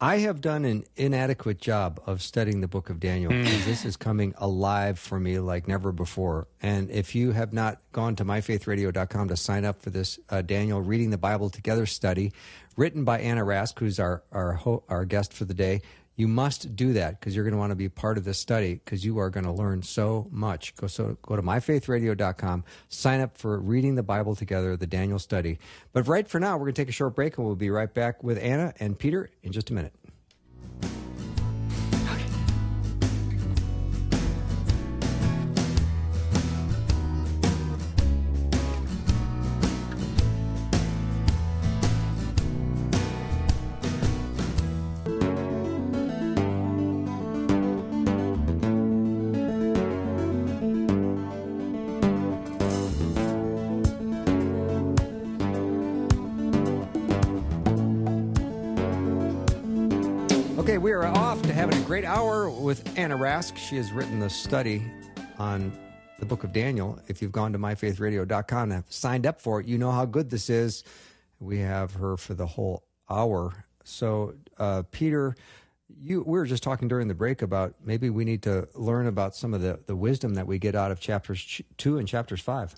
I 0.02 0.18
have 0.18 0.40
done 0.40 0.64
an 0.64 0.82
inadequate 0.96 1.60
job 1.60 2.00
of 2.06 2.22
studying 2.22 2.60
the 2.60 2.66
book 2.66 2.90
of 2.90 2.98
Daniel 2.98 3.30
because 3.30 3.64
this 3.64 3.84
is 3.84 3.96
coming 3.96 4.34
alive 4.36 4.98
for 4.98 5.20
me 5.20 5.38
like 5.38 5.68
never 5.68 5.92
before. 5.92 6.48
And 6.60 6.90
if 6.90 7.14
you 7.14 7.30
have 7.30 7.52
not 7.52 7.78
gone 7.92 8.16
to 8.16 8.24
myfaithradio.com 8.24 9.28
to 9.28 9.36
sign 9.36 9.64
up 9.64 9.80
for 9.80 9.90
this 9.90 10.18
uh, 10.28 10.42
Daniel 10.42 10.80
Reading 10.80 11.10
the 11.10 11.18
Bible 11.18 11.50
Together 11.50 11.86
study, 11.86 12.32
written 12.76 13.04
by 13.04 13.20
Anna 13.20 13.44
Rask, 13.44 13.78
who's 13.78 14.00
our, 14.00 14.24
our, 14.32 14.54
ho- 14.54 14.82
our 14.88 15.04
guest 15.04 15.32
for 15.32 15.44
the 15.44 15.54
day, 15.54 15.82
you 16.22 16.28
must 16.28 16.76
do 16.76 16.92
that 16.92 17.18
because 17.18 17.34
you're 17.34 17.44
going 17.44 17.52
to 17.52 17.58
want 17.58 17.72
to 17.72 17.76
be 17.76 17.88
part 17.88 18.16
of 18.16 18.22
this 18.22 18.38
study 18.38 18.74
because 18.74 19.04
you 19.04 19.18
are 19.18 19.28
going 19.28 19.42
to 19.44 19.50
learn 19.50 19.82
so 19.82 20.28
much. 20.30 20.72
Go 20.76 20.86
so 20.86 21.16
go 21.20 21.34
to 21.34 21.42
myfaithradio.com, 21.42 22.62
sign 22.88 23.20
up 23.20 23.36
for 23.36 23.58
reading 23.58 23.96
the 23.96 24.04
Bible 24.04 24.36
together, 24.36 24.76
the 24.76 24.86
Daniel 24.86 25.18
study. 25.18 25.58
But 25.92 26.06
right 26.06 26.28
for 26.28 26.38
now, 26.38 26.52
we're 26.52 26.66
going 26.66 26.74
to 26.74 26.82
take 26.82 26.88
a 26.88 26.92
short 26.92 27.16
break 27.16 27.38
and 27.38 27.44
we'll 27.44 27.56
be 27.56 27.70
right 27.70 27.92
back 27.92 28.22
with 28.22 28.38
Anna 28.38 28.72
and 28.78 28.96
Peter 28.96 29.30
in 29.42 29.50
just 29.50 29.70
a 29.70 29.74
minute. 29.74 29.92
Hour 62.22 62.48
with 62.48 62.96
Anna 62.96 63.18
Rask. 63.18 63.56
She 63.56 63.74
has 63.76 63.90
written 63.90 64.20
the 64.20 64.30
study 64.30 64.80
on 65.38 65.76
the 66.20 66.24
book 66.24 66.44
of 66.44 66.52
Daniel. 66.52 66.96
If 67.08 67.20
you've 67.20 67.32
gone 67.32 67.52
to 67.52 67.58
myfaithradio.com 67.58 68.62
and 68.62 68.72
have 68.72 68.84
signed 68.90 69.26
up 69.26 69.40
for 69.40 69.58
it, 69.58 69.66
you 69.66 69.76
know 69.76 69.90
how 69.90 70.04
good 70.04 70.30
this 70.30 70.48
is. 70.48 70.84
We 71.40 71.58
have 71.58 71.94
her 71.94 72.16
for 72.16 72.34
the 72.34 72.46
whole 72.46 72.84
hour. 73.10 73.64
So, 73.82 74.34
uh, 74.56 74.84
Peter, 74.92 75.34
you 76.00 76.20
we 76.20 76.38
were 76.38 76.46
just 76.46 76.62
talking 76.62 76.86
during 76.86 77.08
the 77.08 77.14
break 77.14 77.42
about 77.42 77.74
maybe 77.84 78.08
we 78.08 78.24
need 78.24 78.42
to 78.42 78.68
learn 78.76 79.08
about 79.08 79.34
some 79.34 79.52
of 79.52 79.60
the, 79.60 79.80
the 79.86 79.96
wisdom 79.96 80.34
that 80.34 80.46
we 80.46 80.60
get 80.60 80.76
out 80.76 80.92
of 80.92 81.00
chapters 81.00 81.60
two 81.76 81.98
and 81.98 82.06
chapters 82.06 82.40
five. 82.40 82.72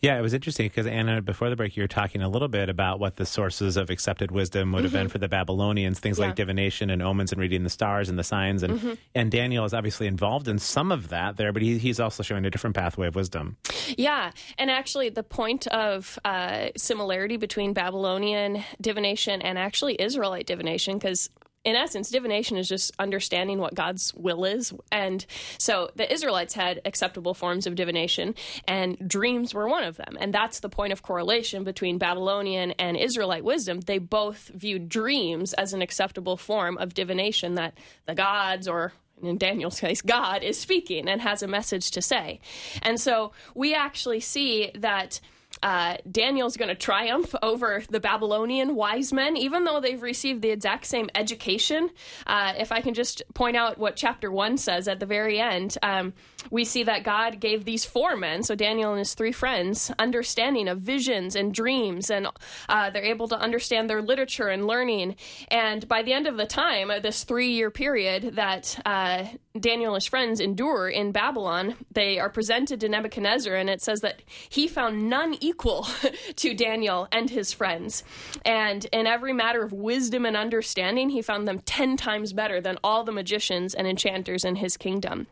Yeah, 0.00 0.18
it 0.18 0.22
was 0.22 0.34
interesting 0.34 0.66
because 0.66 0.86
Anna, 0.86 1.20
before 1.22 1.50
the 1.50 1.56
break, 1.56 1.76
you 1.76 1.82
were 1.82 1.88
talking 1.88 2.22
a 2.22 2.28
little 2.28 2.48
bit 2.48 2.68
about 2.68 3.00
what 3.00 3.16
the 3.16 3.26
sources 3.26 3.76
of 3.76 3.90
accepted 3.90 4.30
wisdom 4.30 4.72
would 4.72 4.84
have 4.84 4.92
been 4.92 5.08
for 5.08 5.18
the 5.18 5.28
Babylonians, 5.28 5.98
things 6.00 6.18
Yeah. 6.18 6.26
like 6.26 6.34
divination 6.34 6.90
and 6.90 7.02
omens 7.02 7.32
and 7.32 7.40
reading 7.40 7.62
the 7.62 7.70
stars 7.70 8.08
and 8.08 8.18
the 8.18 8.24
signs, 8.24 8.62
and 8.62 8.98
and 9.14 9.30
Daniel 9.30 9.64
is 9.64 9.74
obviously 9.74 10.06
involved 10.06 10.48
in 10.48 10.58
some 10.58 10.92
of 10.92 11.08
that 11.08 11.36
there, 11.36 11.52
but 11.52 11.62
he, 11.62 11.78
he's 11.78 12.00
also 12.00 12.22
showing 12.22 12.44
a 12.44 12.50
different 12.50 12.76
pathway 12.76 13.06
of 13.06 13.14
wisdom. 13.14 13.56
Yeah, 13.96 14.30
and 14.58 14.70
actually, 14.70 15.08
the 15.08 15.22
point 15.22 15.66
of 15.68 16.18
uh, 16.24 16.68
similarity 16.76 17.36
between 17.36 17.72
Babylonian 17.72 18.62
divination 18.80 19.42
and 19.42 19.58
actually 19.58 19.96
Israelite 20.00 20.46
divination, 20.46 20.98
because 20.98 21.30
in 21.66 21.74
essence, 21.74 22.10
divination 22.10 22.56
is 22.56 22.68
just 22.68 22.92
understanding 23.00 23.58
what 23.58 23.74
God's 23.74 24.14
will 24.14 24.44
is. 24.44 24.72
And 24.92 25.26
so 25.58 25.90
the 25.96 26.10
Israelites 26.10 26.54
had 26.54 26.80
acceptable 26.84 27.34
forms 27.34 27.66
of 27.66 27.74
divination, 27.74 28.36
and 28.68 28.96
dreams 29.06 29.52
were 29.52 29.68
one 29.68 29.82
of 29.82 29.96
them. 29.96 30.16
And 30.20 30.32
that's 30.32 30.60
the 30.60 30.68
point 30.68 30.92
of 30.92 31.02
correlation 31.02 31.64
between 31.64 31.98
Babylonian 31.98 32.70
and 32.78 32.96
Israelite 32.96 33.42
wisdom. 33.42 33.80
They 33.80 33.98
both 33.98 34.52
viewed 34.54 34.88
dreams 34.88 35.54
as 35.54 35.72
an 35.72 35.82
acceptable 35.82 36.36
form 36.36 36.78
of 36.78 36.94
divination 36.94 37.54
that 37.54 37.76
the 38.06 38.14
gods 38.14 38.68
or 38.68 38.92
in 39.20 39.36
Daniel's 39.36 39.80
case, 39.80 40.02
God 40.02 40.44
is 40.44 40.60
speaking 40.60 41.08
and 41.08 41.20
has 41.20 41.42
a 41.42 41.48
message 41.48 41.90
to 41.92 42.02
say. 42.02 42.38
And 42.82 43.00
so 43.00 43.32
we 43.54 43.74
actually 43.74 44.20
see 44.20 44.70
that 44.76 45.20
uh, 45.62 45.96
Daniel's 46.10 46.56
going 46.56 46.68
to 46.68 46.74
triumph 46.74 47.34
over 47.42 47.82
the 47.90 48.00
Babylonian 48.00 48.74
wise 48.74 49.12
men, 49.12 49.36
even 49.36 49.64
though 49.64 49.80
they've 49.80 50.02
received 50.02 50.42
the 50.42 50.50
exact 50.50 50.86
same 50.86 51.08
education. 51.14 51.90
Uh, 52.26 52.52
if 52.58 52.72
I 52.72 52.80
can 52.80 52.94
just 52.94 53.22
point 53.34 53.56
out 53.56 53.78
what 53.78 53.96
chapter 53.96 54.30
one 54.30 54.58
says 54.58 54.88
at 54.88 55.00
the 55.00 55.06
very 55.06 55.40
end, 55.40 55.78
um, 55.82 56.12
we 56.50 56.64
see 56.64 56.82
that 56.84 57.04
God 57.04 57.40
gave 57.40 57.64
these 57.64 57.84
four 57.84 58.16
men, 58.16 58.42
so 58.42 58.54
Daniel 58.54 58.92
and 58.92 58.98
his 58.98 59.14
three 59.14 59.32
friends, 59.32 59.90
understanding 59.98 60.68
of 60.68 60.80
visions 60.80 61.36
and 61.36 61.52
dreams, 61.52 62.10
and 62.10 62.28
uh, 62.68 62.90
they're 62.90 63.04
able 63.04 63.28
to 63.28 63.38
understand 63.38 63.88
their 63.88 64.02
literature 64.02 64.48
and 64.48 64.66
learning. 64.66 65.16
And 65.48 65.86
by 65.88 66.02
the 66.02 66.12
end 66.12 66.26
of 66.26 66.36
the 66.36 66.46
time, 66.46 66.90
uh, 66.90 67.00
this 67.00 67.24
three 67.24 67.50
year 67.50 67.70
period 67.70 68.36
that 68.36 68.78
uh, 68.84 69.24
Daniel 69.58 69.94
and 69.94 70.02
his 70.02 70.06
friends 70.08 70.40
endure 70.40 70.88
in 70.88 71.12
Babylon, 71.12 71.76
they 71.92 72.18
are 72.18 72.30
presented 72.30 72.80
to 72.80 72.88
Nebuchadnezzar, 72.88 73.54
and 73.54 73.70
it 73.70 73.82
says 73.82 74.00
that 74.00 74.22
he 74.48 74.68
found 74.68 75.08
none 75.08 75.36
equal 75.40 75.86
to 76.36 76.54
Daniel 76.54 77.08
and 77.12 77.30
his 77.30 77.52
friends. 77.52 78.04
And 78.44 78.84
in 78.92 79.06
every 79.06 79.32
matter 79.32 79.62
of 79.62 79.72
wisdom 79.72 80.26
and 80.26 80.36
understanding, 80.36 81.10
he 81.10 81.22
found 81.22 81.46
them 81.46 81.60
10 81.60 81.96
times 81.96 82.32
better 82.32 82.60
than 82.60 82.78
all 82.82 83.04
the 83.04 83.12
magicians 83.12 83.74
and 83.74 83.86
enchanters 83.86 84.44
in 84.44 84.56
his 84.56 84.76
kingdom. 84.76 85.26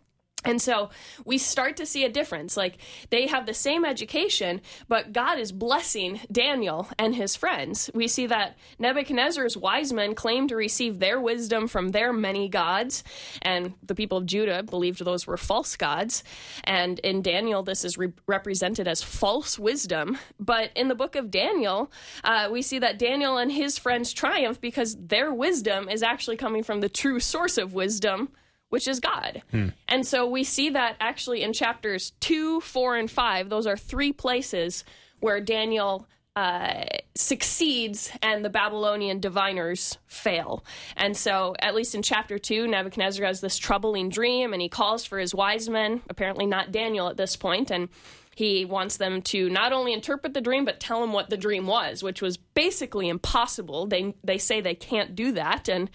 And 0.45 0.61
so 0.61 0.91
we 1.25 1.39
start 1.39 1.77
to 1.79 1.87
see 1.87 2.05
a 2.05 2.09
difference. 2.09 2.57
Like 2.57 2.79
they 3.11 3.27
have 3.27 3.47
the 3.47 3.55
same 3.55 3.85
education, 3.85 4.61
but 4.89 5.13
God 5.13 5.39
is 5.39 5.53
blessing 5.53 6.21
Daniel 6.31 6.89
and 6.99 7.15
his 7.15 7.37
friends. 7.37 7.91
We 7.95 8.09
see 8.09 8.27
that 8.27 8.57
Nebuchadnezzar's 8.79 9.57
wise 9.57 9.93
men 9.93 10.15
claim 10.15 10.49
to 10.49 10.57
receive 10.57 10.99
their 10.99 11.21
wisdom 11.21 11.69
from 11.69 11.91
their 11.91 12.13
many 12.13 12.49
gods, 12.49 13.05
and 13.43 13.75
the 13.83 13.95
people 13.95 14.19
of 14.19 14.27
Judah 14.27 14.63
believed 14.63 15.05
those 15.05 15.27
were 15.27 15.37
false 15.37 15.77
gods. 15.77 16.25
And 16.65 16.99
in 17.01 17.23
Daniel, 17.23 17.63
this 17.63 17.85
is 17.85 17.97
re- 17.97 18.13
represented 18.27 18.87
as 18.87 19.03
false 19.03 19.59
wisdom. 19.59 20.19
But 20.39 20.71
in 20.75 20.89
the 20.89 20.95
book 20.95 21.17
of 21.17 21.31
Daniel, 21.31 21.91
uh, 22.23 22.49
we 22.51 22.63
see 22.63 22.79
that 22.79 22.99
Daniel 22.99 23.39
and 23.39 23.53
his 23.53 23.79
friends 23.79 24.13
triumph 24.13 24.61
because 24.61 24.97
their 24.97 25.33
wisdom 25.33 25.89
is 25.89 26.03
actually 26.03 26.37
coming 26.37 26.63
from 26.63 26.81
the 26.81 26.89
true 26.89 27.21
source 27.21 27.59
of 27.59 27.75
wisdom 27.75 28.29
which 28.75 28.89
is 28.89 28.99
God. 28.99 29.41
And 29.87 30.05
so 30.05 30.27
we 30.27 30.43
see 30.43 30.71
that 30.71 30.97
actually 30.99 31.43
in 31.43 31.53
chapters 31.53 32.13
2, 32.19 32.61
4, 32.61 32.97
and 32.97 33.09
5. 33.09 33.49
Those 33.49 33.69
are 33.69 33.77
three 33.77 34.13
places 34.13 34.83
where 35.21 35.41
Daniel 35.41 36.09
uh, 36.35 36.83
succeeds 37.15 38.11
and 38.21 38.45
the 38.45 38.51
Babylonian 38.51 39.21
diviners 39.21 39.99
fail. 40.09 40.65
And 40.97 41.17
so, 41.17 41.55
at 41.61 41.77
least 41.77 41.95
in 41.95 42.03
chapter 42.03 42.37
2, 42.37 42.67
Nebuchadnezzar 42.67 43.25
has 43.25 43.41
this 43.41 43.59
troubling 43.59 44.09
dream 44.09 44.53
and 44.53 44.61
he 44.61 44.69
calls 44.69 45.05
for 45.05 45.21
his 45.21 45.33
wise 45.33 45.69
men, 45.69 46.03
apparently 46.11 46.45
not 46.45 46.73
Daniel 46.73 47.07
at 47.07 47.17
this 47.17 47.37
point, 47.37 47.71
and 47.71 47.89
he 48.35 48.65
wants 48.65 48.97
them 48.97 49.23
to 49.23 49.49
not 49.49 49.73
only 49.73 49.93
interpret 49.93 50.35
the 50.35 50.41
dream 50.41 50.65
but 50.65 50.81
tell 50.81 51.03
him 51.03 51.13
what 51.13 51.31
the 51.31 51.37
dream 51.37 51.67
was, 51.67 52.03
which 52.03 52.23
was 52.23 52.37
basically 52.37 53.09
impossible. 53.09 53.87
They 53.87 54.15
they 54.23 54.39
say 54.39 54.61
they 54.61 54.75
can't 54.75 55.15
do 55.15 55.33
that, 55.33 55.69
and 55.69 55.91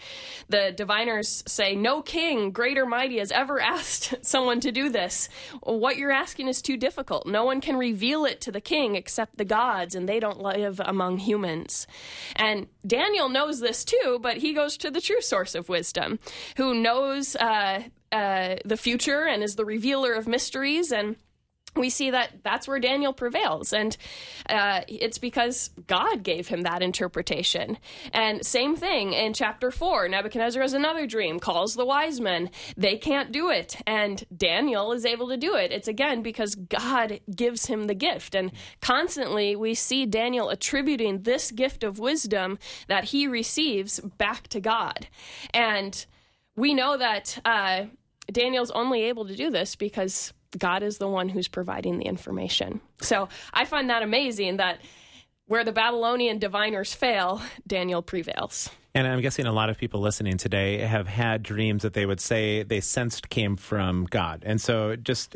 the 0.47 0.73
diviners 0.75 1.43
say, 1.47 1.75
"No 1.75 2.01
king, 2.01 2.51
great 2.51 2.77
or 2.77 2.85
mighty, 2.85 3.19
has 3.19 3.31
ever 3.31 3.59
asked 3.75 4.25
someone 4.25 4.59
to 4.61 4.71
do 4.71 4.89
this. 4.89 5.29
What 5.61 5.97
you're 5.97 6.11
asking 6.11 6.47
is 6.47 6.61
too 6.61 6.77
difficult. 6.77 7.27
No 7.27 7.45
one 7.45 7.61
can 7.61 7.77
reveal 7.77 8.25
it 8.25 8.41
to 8.41 8.51
the 8.51 8.61
king 8.61 8.95
except 8.95 9.37
the 9.37 9.45
gods, 9.45 9.95
and 9.95 10.07
they 10.07 10.19
don't 10.19 10.41
live 10.41 10.81
among 10.83 11.19
humans." 11.19 11.87
And 12.35 12.67
Daniel 12.85 13.29
knows 13.29 13.59
this 13.59 13.83
too, 13.83 14.19
but 14.21 14.37
he 14.37 14.53
goes 14.53 14.77
to 14.77 14.91
the 14.91 15.01
true 15.01 15.21
source 15.21 15.55
of 15.55 15.69
wisdom, 15.69 16.19
who 16.57 16.73
knows 16.73 17.35
uh, 17.35 17.83
uh, 18.11 18.55
the 18.65 18.77
future 18.77 19.25
and 19.25 19.43
is 19.43 19.55
the 19.55 19.65
revealer 19.65 20.13
of 20.13 20.27
mysteries 20.27 20.91
and 20.91 21.15
we 21.75 21.89
see 21.89 22.11
that 22.11 22.43
that's 22.43 22.67
where 22.67 22.79
Daniel 22.79 23.13
prevails. 23.13 23.73
And 23.73 23.95
uh, 24.49 24.81
it's 24.87 25.17
because 25.17 25.69
God 25.87 26.23
gave 26.23 26.47
him 26.47 26.61
that 26.63 26.81
interpretation. 26.81 27.77
And 28.11 28.45
same 28.45 28.75
thing 28.75 29.13
in 29.13 29.33
chapter 29.33 29.71
4. 29.71 30.09
Nebuchadnezzar 30.09 30.61
has 30.61 30.73
another 30.73 31.05
dream, 31.05 31.39
calls 31.39 31.75
the 31.75 31.85
wise 31.85 32.19
men. 32.19 32.49
They 32.75 32.97
can't 32.97 33.31
do 33.31 33.49
it. 33.49 33.77
And 33.85 34.25
Daniel 34.35 34.91
is 34.91 35.05
able 35.05 35.29
to 35.29 35.37
do 35.37 35.55
it. 35.55 35.71
It's 35.71 35.87
again 35.87 36.21
because 36.21 36.55
God 36.55 37.19
gives 37.35 37.67
him 37.67 37.85
the 37.85 37.95
gift. 37.95 38.35
And 38.35 38.51
constantly 38.81 39.55
we 39.55 39.73
see 39.73 40.05
Daniel 40.05 40.49
attributing 40.49 41.23
this 41.23 41.51
gift 41.51 41.83
of 41.83 41.99
wisdom 41.99 42.57
that 42.87 43.05
he 43.05 43.27
receives 43.27 43.99
back 43.99 44.47
to 44.49 44.59
God. 44.59 45.07
And 45.53 46.05
we 46.55 46.73
know 46.73 46.97
that 46.97 47.39
uh, 47.45 47.85
Daniel's 48.31 48.71
only 48.71 49.03
able 49.03 49.25
to 49.27 49.35
do 49.35 49.49
this 49.49 49.75
because 49.75 50.33
God 50.57 50.83
is 50.83 50.97
the 50.97 51.07
one 51.07 51.29
who's 51.29 51.47
providing 51.47 51.99
the 51.99 52.05
information. 52.05 52.81
So 53.01 53.29
I 53.53 53.65
find 53.65 53.89
that 53.89 54.01
amazing 54.01 54.57
that 54.57 54.79
where 55.45 55.63
the 55.63 55.71
Babylonian 55.71 56.39
diviners 56.39 56.93
fail, 56.93 57.41
Daniel 57.65 58.01
prevails. 58.01 58.69
And 58.93 59.07
I'm 59.07 59.21
guessing 59.21 59.45
a 59.45 59.51
lot 59.51 59.69
of 59.69 59.77
people 59.77 59.99
listening 59.99 60.37
today 60.37 60.79
have 60.79 61.07
had 61.07 61.43
dreams 61.43 61.83
that 61.83 61.93
they 61.93 62.05
would 62.05 62.19
say 62.19 62.63
they 62.63 62.81
sensed 62.81 63.29
came 63.29 63.55
from 63.55 64.05
God. 64.05 64.43
And 64.45 64.59
so 64.59 64.95
just 64.95 65.35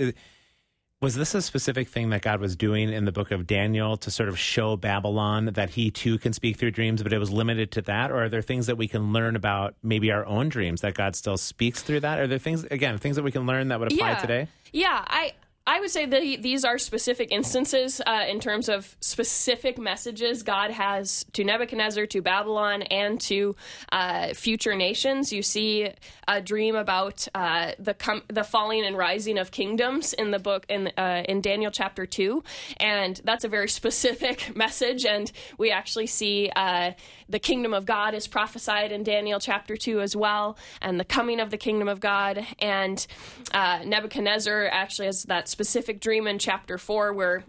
Was 1.03 1.15
this 1.15 1.35
a 1.35 1.41
specific 1.41 1.89
thing 1.89 2.11
that 2.11 2.21
God 2.21 2.39
was 2.39 2.55
doing 2.55 2.87
in 2.87 3.03
the 3.03 3.11
book 3.11 3.31
of 3.31 3.45
Daniel 3.45 3.97
to 3.97 4.09
sort 4.09 4.29
of 4.29 4.39
show 4.39 4.77
Babylon 4.77 5.47
that 5.47 5.71
he 5.71 5.91
too 5.91 6.17
can 6.17 6.31
speak 6.31 6.55
through 6.55 6.71
dreams, 6.71 7.03
but 7.03 7.11
it 7.11 7.17
was 7.17 7.29
limited 7.29 7.71
to 7.71 7.81
that? 7.81 8.09
Or 8.09 8.23
are 8.23 8.29
there 8.29 8.41
things 8.41 8.67
that 8.67 8.77
we 8.77 8.87
can 8.87 9.11
learn 9.11 9.35
about 9.35 9.75
maybe 9.83 10.13
our 10.13 10.25
own 10.25 10.47
dreams 10.47 10.79
that 10.79 10.93
God 10.93 11.17
still 11.17 11.35
speaks 11.35 11.83
through 11.83 11.99
that? 11.99 12.21
Are 12.21 12.27
there 12.27 12.39
things, 12.39 12.63
again, 12.63 12.97
things 12.99 13.17
that 13.17 13.23
we 13.23 13.33
can 13.33 13.45
learn 13.45 13.67
that 13.67 13.81
would 13.81 13.91
apply 13.91 14.11
yeah. 14.11 14.17
today? 14.17 14.47
Yeah, 14.71 15.03
I, 15.05 15.33
I 15.65 15.79
would 15.79 15.91
say 15.91 16.05
that 16.05 16.21
these 16.41 16.65
are 16.65 16.77
specific 16.77 17.31
instances 17.31 18.01
uh, 18.05 18.25
in 18.27 18.41
terms 18.41 18.67
of 18.67 18.97
specific 18.99 19.77
messages 19.77 20.43
God 20.43 20.71
has 20.71 21.25
to 21.31 21.45
Nebuchadnezzar, 21.45 22.05
to 22.07 22.21
Babylon, 22.21 22.81
and 22.81 23.19
to 23.21 23.55
uh, 23.89 24.33
future 24.33 24.75
nations. 24.75 25.31
You 25.31 25.41
see 25.41 25.89
a 26.27 26.41
dream 26.41 26.75
about 26.75 27.25
uh, 27.33 27.71
the 27.79 27.93
com- 27.93 28.23
the 28.27 28.43
falling 28.43 28.85
and 28.85 28.97
rising 28.97 29.37
of 29.37 29.51
kingdoms 29.51 30.11
in 30.11 30.31
the 30.31 30.39
book 30.39 30.65
in 30.67 30.91
uh, 30.97 31.23
in 31.29 31.39
Daniel 31.39 31.71
chapter 31.71 32.05
two, 32.05 32.43
and 32.77 33.21
that's 33.23 33.45
a 33.45 33.49
very 33.49 33.69
specific 33.69 34.53
message. 34.57 35.05
And 35.05 35.31
we 35.57 35.71
actually 35.71 36.07
see 36.07 36.51
uh, 36.53 36.91
the 37.33 37.39
kingdom 37.39 37.73
of 37.73 37.87
God 37.87 38.13
is 38.13 38.27
prophesied 38.27 38.91
in 38.91 39.03
Daniel 39.03 39.39
chapter 39.39 39.75
2 39.75 40.01
as 40.01 40.15
well, 40.15 40.55
and 40.83 40.99
the 40.99 41.03
coming 41.03 41.39
of 41.39 41.49
the 41.49 41.57
kingdom 41.57 41.87
of 41.87 41.99
God. 41.99 42.45
And 42.59 43.05
uh, 43.51 43.79
Nebuchadnezzar 43.83 44.69
actually 44.71 45.07
has 45.07 45.23
that 45.23 45.49
specific 45.49 45.99
dream 45.99 46.27
in 46.27 46.37
chapter 46.37 46.77
4 46.77 47.11
where 47.11 47.43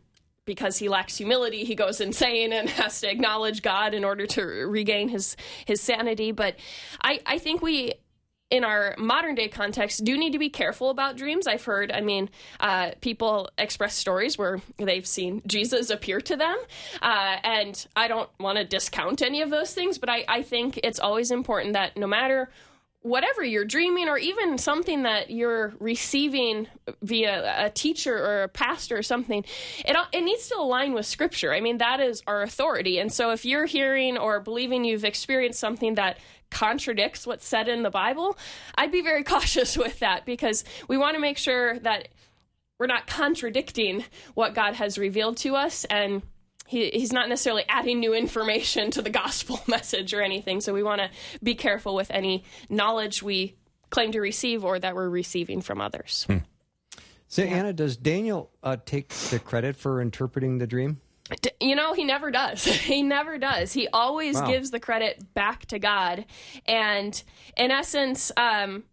because 0.46 0.78
he 0.78 0.88
lacks 0.88 1.18
humility, 1.18 1.64
he 1.64 1.74
goes 1.74 2.00
insane 2.00 2.52
and 2.54 2.68
has 2.80 3.02
to 3.02 3.10
acknowledge 3.10 3.60
God 3.60 3.92
in 3.92 4.04
order 4.04 4.26
to 4.26 4.42
regain 4.42 5.08
his 5.08 5.36
his 5.66 5.82
sanity. 5.82 6.32
But 6.32 6.56
I, 7.02 7.20
I 7.26 7.38
think 7.38 7.60
we 7.60 7.92
in 8.50 8.64
our 8.64 8.94
modern 8.98 9.34
day 9.34 9.48
context 9.48 10.04
do 10.04 10.16
need 10.16 10.32
to 10.32 10.38
be 10.38 10.50
careful 10.50 10.90
about 10.90 11.16
dreams. 11.16 11.46
I've 11.46 11.64
heard, 11.64 11.90
I 11.90 12.00
mean, 12.00 12.30
uh, 12.60 12.92
people 13.00 13.50
express 13.58 13.94
stories 13.94 14.38
where 14.38 14.60
they've 14.78 15.06
seen 15.06 15.42
Jesus 15.46 15.90
appear 15.90 16.20
to 16.20 16.36
them. 16.36 16.56
Uh, 17.02 17.36
and 17.42 17.86
I 17.96 18.08
don't 18.08 18.30
want 18.38 18.58
to 18.58 18.64
discount 18.64 19.22
any 19.22 19.42
of 19.42 19.50
those 19.50 19.72
things, 19.72 19.98
but 19.98 20.08
I, 20.08 20.24
I 20.28 20.42
think 20.42 20.78
it's 20.84 21.00
always 21.00 21.30
important 21.30 21.72
that 21.72 21.96
no 21.96 22.06
matter 22.06 22.50
whatever 23.04 23.44
you're 23.44 23.66
dreaming 23.66 24.08
or 24.08 24.16
even 24.16 24.56
something 24.56 25.02
that 25.02 25.28
you're 25.28 25.74
receiving 25.78 26.66
via 27.02 27.66
a 27.66 27.68
teacher 27.68 28.16
or 28.16 28.44
a 28.44 28.48
pastor 28.48 28.96
or 28.96 29.02
something 29.02 29.44
it 29.84 29.94
it 30.10 30.22
needs 30.22 30.48
to 30.48 30.56
align 30.56 30.94
with 30.94 31.04
scripture 31.04 31.52
i 31.52 31.60
mean 31.60 31.76
that 31.76 32.00
is 32.00 32.22
our 32.26 32.40
authority 32.40 32.98
and 32.98 33.12
so 33.12 33.30
if 33.30 33.44
you're 33.44 33.66
hearing 33.66 34.16
or 34.16 34.40
believing 34.40 34.86
you've 34.86 35.04
experienced 35.04 35.60
something 35.60 35.96
that 35.96 36.16
contradicts 36.50 37.26
what's 37.26 37.46
said 37.46 37.68
in 37.68 37.82
the 37.82 37.90
Bible, 37.90 38.36
I'd 38.74 38.92
be 38.92 39.02
very 39.02 39.24
cautious 39.34 39.76
with 39.76 40.00
that 40.00 40.24
because 40.24 40.64
we 40.88 40.96
want 40.96 41.14
to 41.14 41.20
make 41.20 41.38
sure 41.38 41.78
that 41.80 42.08
we're 42.78 42.86
not 42.86 43.06
contradicting 43.06 44.04
what 44.34 44.54
God 44.54 44.74
has 44.74 44.98
revealed 44.98 45.36
to 45.38 45.54
us 45.54 45.84
and 45.84 46.22
he, 46.66 46.90
he's 46.90 47.12
not 47.12 47.28
necessarily 47.28 47.64
adding 47.68 48.00
new 48.00 48.14
information 48.14 48.90
to 48.92 49.02
the 49.02 49.10
gospel 49.10 49.60
message 49.68 50.14
or 50.14 50.22
anything. 50.22 50.60
So 50.60 50.72
we 50.72 50.82
want 50.82 51.00
to 51.00 51.10
be 51.42 51.54
careful 51.54 51.94
with 51.94 52.10
any 52.10 52.44
knowledge 52.68 53.22
we 53.22 53.56
claim 53.90 54.12
to 54.12 54.20
receive 54.20 54.64
or 54.64 54.78
that 54.78 54.94
we're 54.94 55.08
receiving 55.08 55.60
from 55.60 55.80
others. 55.80 56.24
Hmm. 56.26 56.38
So, 57.28 57.42
yeah. 57.42 57.50
Anna, 57.50 57.72
does 57.72 57.96
Daniel 57.96 58.50
uh, 58.62 58.76
take 58.84 59.08
the 59.08 59.38
credit 59.38 59.76
for 59.76 60.00
interpreting 60.00 60.58
the 60.58 60.66
dream? 60.66 61.00
You 61.60 61.74
know, 61.74 61.94
he 61.94 62.04
never 62.04 62.30
does. 62.30 62.64
he 62.64 63.02
never 63.02 63.38
does. 63.38 63.72
He 63.72 63.88
always 63.88 64.36
wow. 64.36 64.46
gives 64.46 64.70
the 64.70 64.80
credit 64.80 65.34
back 65.34 65.66
to 65.66 65.78
God. 65.78 66.26
And 66.66 67.20
in 67.56 67.70
essence, 67.70 68.30
um, 68.36 68.84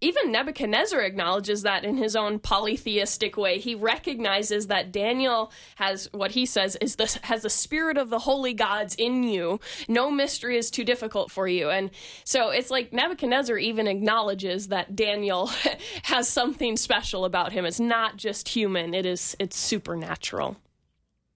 even 0.00 0.30
Nebuchadnezzar 0.32 1.00
acknowledges 1.00 1.62
that 1.62 1.84
in 1.84 1.96
his 1.96 2.14
own 2.14 2.38
polytheistic 2.38 3.38
way. 3.38 3.58
He 3.58 3.74
recognizes 3.74 4.66
that 4.66 4.92
Daniel 4.92 5.50
has 5.76 6.10
what 6.12 6.32
he 6.32 6.44
says 6.44 6.76
is 6.76 6.96
this 6.96 7.14
has 7.22 7.42
the 7.42 7.50
spirit 7.50 7.96
of 7.96 8.10
the 8.10 8.18
holy 8.18 8.52
gods 8.52 8.94
in 8.96 9.22
you. 9.22 9.60
No 9.88 10.10
mystery 10.10 10.58
is 10.58 10.70
too 10.70 10.84
difficult 10.84 11.30
for 11.30 11.48
you. 11.48 11.70
And 11.70 11.90
so 12.24 12.50
it's 12.50 12.70
like 12.70 12.92
Nebuchadnezzar 12.92 13.56
even 13.56 13.86
acknowledges 13.86 14.68
that 14.68 14.94
Daniel 14.94 15.46
has 16.02 16.28
something 16.28 16.76
special 16.76 17.24
about 17.24 17.52
him. 17.52 17.64
It's 17.64 17.80
not 17.80 18.18
just 18.18 18.48
human, 18.48 18.92
it 18.92 19.06
is 19.06 19.34
it's 19.38 19.56
supernatural. 19.56 20.58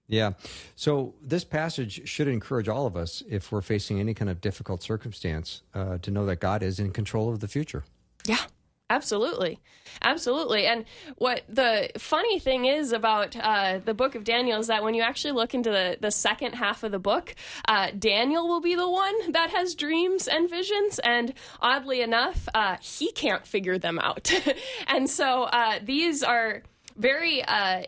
Yeah. 0.09 0.31
So 0.75 1.13
this 1.21 1.43
passage 1.43 2.09
should 2.09 2.27
encourage 2.27 2.67
all 2.67 2.87
of 2.87 2.97
us, 2.97 3.23
if 3.29 3.51
we're 3.51 3.61
facing 3.61 3.99
any 3.99 4.15
kind 4.15 4.29
of 4.29 4.41
difficult 4.41 4.81
circumstance, 4.81 5.61
uh, 5.73 5.99
to 5.99 6.11
know 6.11 6.25
that 6.25 6.39
God 6.39 6.63
is 6.63 6.79
in 6.79 6.91
control 6.91 7.29
of 7.31 7.39
the 7.39 7.47
future. 7.47 7.85
Yeah. 8.25 8.43
Absolutely, 8.91 9.59
absolutely. 10.01 10.65
And 10.65 10.83
what 11.17 11.43
the 11.47 11.91
funny 11.99 12.39
thing 12.39 12.65
is 12.65 12.91
about 12.91 13.35
uh, 13.35 13.77
the 13.85 13.93
book 13.93 14.15
of 14.15 14.23
Daniel 14.23 14.59
is 14.59 14.65
that 14.65 14.83
when 14.83 14.95
you 14.95 15.03
actually 15.03 15.33
look 15.33 15.53
into 15.53 15.69
the, 15.69 15.97
the 16.01 16.09
second 16.09 16.53
half 16.53 16.81
of 16.83 16.91
the 16.91 16.97
book, 16.97 17.35
uh, 17.67 17.91
Daniel 17.97 18.47
will 18.47 18.61
be 18.61 18.73
the 18.73 18.89
one 18.89 19.31
that 19.33 19.51
has 19.51 19.75
dreams 19.75 20.27
and 20.27 20.49
visions. 20.49 20.97
And 20.97 21.35
oddly 21.61 22.01
enough, 22.01 22.49
uh, 22.55 22.77
he 22.81 23.11
can't 23.11 23.45
figure 23.45 23.77
them 23.77 23.99
out. 23.99 24.33
and 24.87 25.07
so 25.07 25.43
uh, 25.43 25.77
these 25.83 26.23
are 26.23 26.63
very 26.97 27.43
uh, 27.43 27.83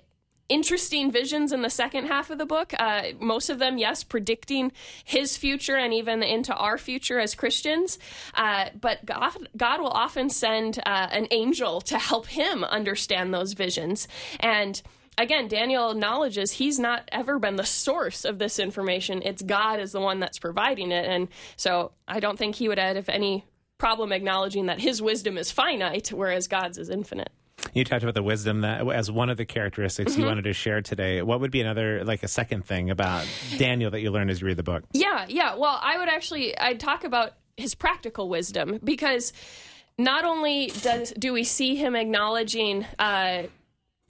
interesting 0.52 1.10
visions 1.10 1.54
in 1.54 1.62
the 1.62 1.70
second 1.70 2.08
half 2.08 2.30
of 2.30 2.38
the 2.38 2.46
book. 2.46 2.74
Uh, 2.78 3.04
most 3.20 3.50
of 3.50 3.58
them, 3.58 3.78
yes, 3.78 4.04
predicting 4.04 4.74
his 5.06 5.38
future 5.38 5.78
and 5.78 5.94
even 5.94 6.22
into 6.22 6.54
our 6.54 6.78
future 6.78 7.20
as 7.20 7.34
Christians. 7.34 7.98
Uh, 8.34 8.66
but 8.80 9.06
God, 9.06 9.32
God 9.56 9.80
will 9.80 9.88
often 9.88 10.30
send 10.30 10.80
uh, 10.80 11.08
an 11.12 11.28
angel 11.32 11.80
to 11.82 11.98
help 11.98 12.28
him 12.28 12.66
understand 12.66 13.34
those 13.34 13.54
visions. 13.54 14.10
And 14.42 14.82
again, 15.18 15.48
Daniel 15.48 15.92
acknowledges 15.92 16.52
he's 16.52 16.80
not 16.80 17.08
ever 17.14 17.40
been 17.40 17.56
the 17.56 17.64
source 17.64 18.26
of 18.26 18.38
this 18.38 18.60
information. 18.60 19.22
It's 19.24 19.42
God 19.42 19.80
is 19.80 19.94
the 19.94 20.02
one 20.02 20.20
that's 20.20 20.38
providing 20.38 20.92
it. 20.92 21.06
And 21.06 21.30
so 21.56 21.94
I 22.10 22.20
don't 22.20 22.38
think 22.38 22.56
he 22.56 22.68
would 22.68 22.78
have 22.78 23.08
any 23.08 23.46
problem 23.78 24.12
acknowledging 24.12 24.66
that 24.66 24.82
his 24.82 25.02
wisdom 25.02 25.38
is 25.38 25.50
finite, 25.50 26.10
whereas 26.10 26.48
God's 26.48 26.78
is 26.78 26.90
infinite. 26.90 27.32
You 27.74 27.84
talked 27.84 28.04
about 28.04 28.16
the 28.16 28.24
wisdom 28.24 28.62
that 28.62 28.88
as 28.90 29.12
one 29.12 29.30
of 29.30 29.38
the 29.38 29.46
characteristics 29.46 30.12
mm-hmm. 30.12 30.22
you 30.22 30.28
wanted 30.28 30.44
to 30.44 30.54
share 30.54 30.82
today. 30.82 31.22
What 31.22 31.40
would 31.40 31.52
be 31.52 31.62
another, 31.62 32.04
like 32.04 32.24
a 32.24 32.28
second 32.28 32.66
thing 32.66 32.90
about 32.90 33.26
Daniel 33.58 33.92
that 33.92 34.02
you 34.02 34.12
learned 34.12 34.30
as 34.30 34.42
you 34.42 34.48
read 34.48 34.58
the 34.58 34.64
book? 34.64 34.84
Yeah, 34.94 35.26
yeah. 35.28 35.56
Well, 35.56 35.80
I 35.82 35.98
would 35.98 36.10
actually, 36.10 36.58
I'd 36.58 36.80
talk 36.80 37.04
about 37.04 37.34
his 37.58 37.76
practical 37.76 38.30
wisdom 38.30 38.80
because 38.84 39.34
not 39.98 40.26
only 40.26 40.68
does 40.82 41.14
do 41.18 41.34
we 41.34 41.44
see 41.44 41.76
him 41.76 41.96
acknowledging 41.96 42.86
uh, 42.98 43.44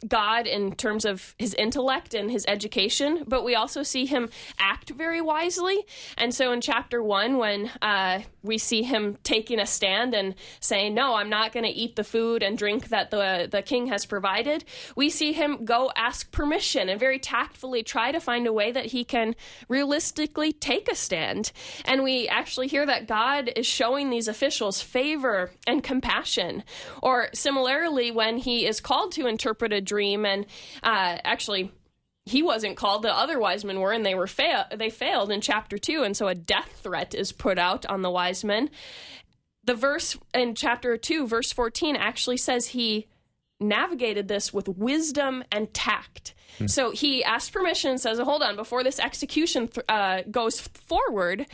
God 0.08 0.48
in 0.48 0.76
terms 0.76 1.06
of 1.06 1.36
his 1.38 1.54
intellect 1.54 2.14
and 2.14 2.32
his 2.32 2.46
education, 2.48 3.24
but 3.28 3.44
we 3.44 3.56
also 3.56 3.84
see 3.84 4.06
him 4.06 4.30
act 4.58 4.90
very 4.92 5.22
wisely. 5.22 5.86
And 6.18 6.34
so 6.34 6.52
in 6.52 6.62
chapter 6.62 7.04
one, 7.04 7.38
when 7.38 7.70
uh, 7.82 8.22
we 8.44 8.58
see 8.58 8.84
him 8.84 9.18
taking 9.24 9.60
a 9.60 9.66
stand 9.66 10.14
and 10.14 10.36
saying, 10.60 10.94
No, 10.94 11.16
I'm 11.16 11.30
not 11.30 11.52
going 11.52 11.66
to 11.66 11.70
eat 11.70 11.96
the 11.96 12.04
food 12.04 12.44
and 12.44 12.58
drink 12.58 12.90
that 12.90 13.12
the, 13.12 13.48
the 13.50 13.62
king 13.62 13.88
has 13.88 14.06
provided, 14.06 14.64
we 14.96 15.10
see 15.10 15.34
him 15.34 15.66
go 15.66 15.92
ask 15.96 16.32
permission 16.32 16.90
and 16.90 17.00
very 17.00 17.20
tactfully 17.20 17.84
try 17.84 18.12
to 18.12 18.20
find 18.20 18.48
a 18.48 18.54
way 18.54 18.72
that 18.72 18.88
he 18.88 19.04
can 19.04 19.36
realistically 19.68 20.52
take 20.52 20.92
a 20.92 20.96
stand. 20.96 21.52
And 21.86 22.04
we 22.04 22.28
actually 22.28 22.68
hear 22.68 22.86
that 22.86 23.08
God 23.08 23.52
is 23.56 23.66
showing 23.66 24.10
these 24.10 24.28
officials 24.28 24.82
favor 24.82 25.52
and 25.68 25.84
compassion. 25.84 26.64
Or 27.02 27.30
similarly, 27.34 28.12
when 28.12 28.38
he 28.38 28.66
is 28.66 28.80
called 28.80 29.12
to 29.14 29.28
interpret 29.28 29.74
a 29.74 29.82
dream 29.82 30.26
and 30.26 30.46
uh, 30.84 31.18
actually 31.24 31.72
he 32.26 32.44
wasn't 32.44 32.78
called 32.78 33.02
the 33.02 33.16
other 33.16 33.40
wise 33.40 33.66
men 33.66 33.80
were 33.80 33.92
and 33.92 34.06
they 34.06 34.16
were 34.16 34.28
fail 34.28 34.66
they 34.76 34.90
failed 34.90 35.32
in 35.32 35.42
chapter 35.42 35.78
2 35.78 36.04
and 36.04 36.16
so 36.16 36.28
a 36.28 36.36
death 36.36 36.80
threat 36.84 37.14
is 37.16 37.32
put 37.32 37.58
out 37.58 37.86
on 37.88 38.02
the 38.02 38.12
wise 38.12 38.44
men 38.44 38.70
the 39.64 39.74
verse 39.74 40.18
in 40.34 40.56
chapter 40.56 40.98
2 40.98 41.28
verse 41.28 41.52
14 41.52 41.96
actually 41.96 42.38
says 42.38 42.68
he 42.68 43.08
navigated 43.60 44.28
this 44.28 44.54
with 44.54 44.68
wisdom 44.68 45.44
and 45.52 45.74
tact 45.74 46.34
hmm. 46.58 46.68
so 46.68 46.92
he 46.92 47.24
asked 47.24 47.52
permission 47.52 47.98
says 47.98 48.20
hold 48.20 48.44
on 48.44 48.56
before 48.56 48.84
this 48.84 49.00
execution 49.00 49.68
th- 49.68 49.86
uh, 49.90 50.22
goes 50.30 50.60
forward 50.60 51.46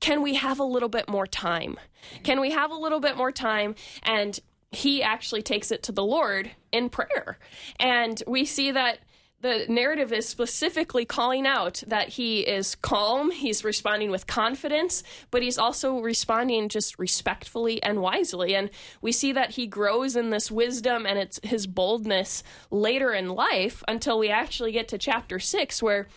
can 0.00 0.22
we 0.22 0.34
have 0.34 0.58
a 0.58 0.64
little 0.64 0.88
bit 0.88 1.08
more 1.08 1.26
time 1.26 1.78
can 2.22 2.40
we 2.40 2.50
have 2.50 2.70
a 2.70 2.76
little 2.76 3.00
bit 3.00 3.16
more 3.16 3.32
time 3.32 3.74
and 4.02 4.40
he 4.70 5.02
actually 5.02 5.42
takes 5.42 5.70
it 5.70 5.82
to 5.84 5.92
the 5.92 6.04
Lord 6.04 6.50
in 6.72 6.90
prayer. 6.90 7.38
And 7.80 8.22
we 8.26 8.44
see 8.44 8.70
that 8.72 8.98
the 9.40 9.66
narrative 9.68 10.12
is 10.12 10.28
specifically 10.28 11.04
calling 11.04 11.46
out 11.46 11.82
that 11.86 12.10
he 12.10 12.40
is 12.40 12.74
calm, 12.74 13.30
he's 13.30 13.62
responding 13.62 14.10
with 14.10 14.26
confidence, 14.26 15.02
but 15.30 15.42
he's 15.42 15.58
also 15.58 16.00
responding 16.00 16.68
just 16.68 16.98
respectfully 16.98 17.80
and 17.82 18.00
wisely. 18.00 18.54
And 18.54 18.70
we 19.00 19.12
see 19.12 19.32
that 19.32 19.52
he 19.52 19.66
grows 19.66 20.16
in 20.16 20.30
this 20.30 20.50
wisdom 20.50 21.06
and 21.06 21.18
it's 21.18 21.38
his 21.44 21.66
boldness 21.66 22.42
later 22.70 23.12
in 23.12 23.28
life 23.28 23.84
until 23.86 24.18
we 24.18 24.28
actually 24.28 24.72
get 24.72 24.88
to 24.88 24.98
chapter 24.98 25.38
6 25.38 25.82
where 25.82 26.08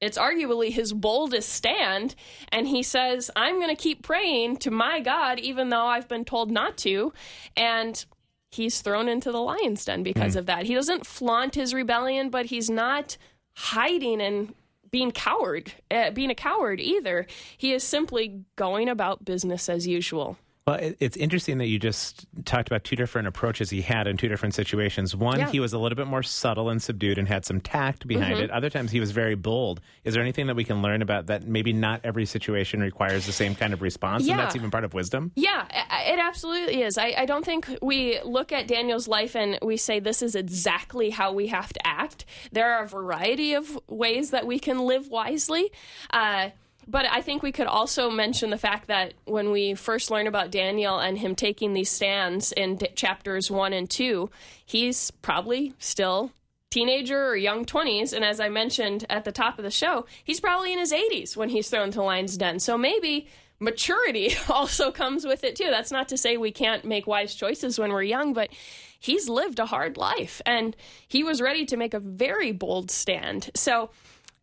it's 0.00 0.18
arguably 0.18 0.70
his 0.70 0.92
boldest 0.92 1.48
stand. 1.48 2.14
And 2.50 2.68
he 2.68 2.82
says, 2.82 3.30
I'm 3.34 3.56
going 3.56 3.74
to 3.74 3.82
keep 3.82 4.02
praying 4.02 4.58
to 4.58 4.70
my 4.70 5.00
God, 5.00 5.38
even 5.38 5.70
though 5.70 5.86
I've 5.86 6.08
been 6.08 6.26
told 6.26 6.50
not 6.50 6.76
to. 6.78 7.14
And 7.56 8.04
he's 8.50 8.80
thrown 8.80 9.08
into 9.08 9.32
the 9.32 9.40
lion's 9.40 9.84
den 9.84 10.02
because 10.02 10.34
mm. 10.34 10.38
of 10.38 10.46
that. 10.46 10.66
He 10.66 10.74
doesn't 10.74 11.06
flaunt 11.06 11.54
his 11.54 11.74
rebellion, 11.74 12.30
but 12.30 12.46
he's 12.46 12.70
not 12.70 13.16
hiding 13.54 14.20
and 14.20 14.54
being 14.90 15.10
coward, 15.10 15.72
uh, 15.90 16.10
being 16.10 16.30
a 16.30 16.34
coward 16.34 16.80
either. 16.80 17.26
He 17.56 17.72
is 17.72 17.82
simply 17.84 18.44
going 18.56 18.88
about 18.88 19.24
business 19.24 19.68
as 19.68 19.86
usual. 19.86 20.38
Well, 20.66 20.80
it's 20.98 21.16
interesting 21.16 21.58
that 21.58 21.66
you 21.66 21.78
just 21.78 22.26
talked 22.44 22.66
about 22.66 22.82
two 22.82 22.96
different 22.96 23.28
approaches 23.28 23.70
he 23.70 23.82
had 23.82 24.08
in 24.08 24.16
two 24.16 24.26
different 24.26 24.52
situations. 24.52 25.14
One, 25.14 25.38
yeah. 25.38 25.48
he 25.48 25.60
was 25.60 25.72
a 25.72 25.78
little 25.78 25.94
bit 25.94 26.08
more 26.08 26.24
subtle 26.24 26.70
and 26.70 26.82
subdued 26.82 27.18
and 27.18 27.28
had 27.28 27.44
some 27.44 27.60
tact 27.60 28.08
behind 28.08 28.34
mm-hmm. 28.34 28.44
it. 28.46 28.50
Other 28.50 28.68
times, 28.68 28.90
he 28.90 28.98
was 28.98 29.12
very 29.12 29.36
bold. 29.36 29.80
Is 30.02 30.14
there 30.14 30.22
anything 30.24 30.48
that 30.48 30.56
we 30.56 30.64
can 30.64 30.82
learn 30.82 31.02
about 31.02 31.26
that? 31.26 31.46
Maybe 31.46 31.72
not 31.72 32.00
every 32.02 32.26
situation 32.26 32.80
requires 32.80 33.26
the 33.26 33.32
same 33.32 33.54
kind 33.54 33.74
of 33.74 33.80
response, 33.80 34.24
yeah. 34.24 34.32
and 34.32 34.40
that's 34.40 34.56
even 34.56 34.72
part 34.72 34.82
of 34.82 34.92
wisdom. 34.92 35.30
Yeah, 35.36 35.66
it 36.04 36.18
absolutely 36.18 36.82
is. 36.82 36.98
I, 36.98 37.14
I 37.16 37.26
don't 37.26 37.44
think 37.44 37.68
we 37.80 38.18
look 38.24 38.50
at 38.50 38.66
Daniel's 38.66 39.06
life 39.06 39.36
and 39.36 39.60
we 39.62 39.76
say 39.76 40.00
this 40.00 40.20
is 40.20 40.34
exactly 40.34 41.10
how 41.10 41.32
we 41.32 41.46
have 41.46 41.72
to 41.74 41.86
act. 41.86 42.24
There 42.50 42.72
are 42.72 42.82
a 42.82 42.88
variety 42.88 43.54
of 43.54 43.78
ways 43.86 44.30
that 44.30 44.48
we 44.48 44.58
can 44.58 44.80
live 44.80 45.06
wisely. 45.06 45.70
Uh, 46.10 46.50
but 46.88 47.06
I 47.06 47.20
think 47.20 47.42
we 47.42 47.52
could 47.52 47.66
also 47.66 48.10
mention 48.10 48.50
the 48.50 48.58
fact 48.58 48.88
that 48.88 49.14
when 49.24 49.50
we 49.50 49.74
first 49.74 50.10
learn 50.10 50.26
about 50.26 50.50
Daniel 50.50 50.98
and 50.98 51.18
him 51.18 51.34
taking 51.34 51.72
these 51.72 51.90
stands 51.90 52.52
in 52.52 52.76
d- 52.76 52.88
chapters 52.94 53.50
one 53.50 53.72
and 53.72 53.88
two, 53.88 54.30
he's 54.64 55.10
probably 55.10 55.74
still 55.78 56.32
teenager 56.70 57.28
or 57.28 57.36
young 57.36 57.64
20s 57.64 58.12
and 58.12 58.24
as 58.24 58.40
i 58.40 58.48
mentioned 58.48 59.06
at 59.08 59.24
the 59.24 59.30
top 59.30 59.56
of 59.56 59.62
the 59.62 59.70
show 59.70 60.04
he's 60.24 60.40
probably 60.40 60.72
in 60.72 60.80
his 60.80 60.92
80s 60.92 61.36
when 61.36 61.48
he's 61.48 61.70
thrown 61.70 61.92
to 61.92 62.02
lion's 62.02 62.36
den. 62.36 62.58
So 62.58 62.76
maybe 62.76 63.28
maturity 63.60 64.34
also 64.50 64.90
comes 64.90 65.24
with 65.24 65.44
it 65.44 65.56
too. 65.56 65.68
That's 65.70 65.92
not 65.92 66.08
to 66.08 66.18
say 66.18 66.36
we 66.36 66.50
can't 66.50 66.84
make 66.84 67.06
wise 67.06 67.34
choices 67.34 67.78
when 67.78 67.92
we're 67.92 68.02
young 68.02 68.32
but 68.32 68.50
he's 68.98 69.28
lived 69.28 69.60
a 69.60 69.66
hard 69.66 69.96
life 69.96 70.42
and 70.44 70.76
he 71.06 71.22
was 71.22 71.40
ready 71.40 71.64
to 71.66 71.76
make 71.76 71.94
a 71.94 72.00
very 72.00 72.50
bold 72.50 72.90
stand. 72.90 73.50
So 73.54 73.90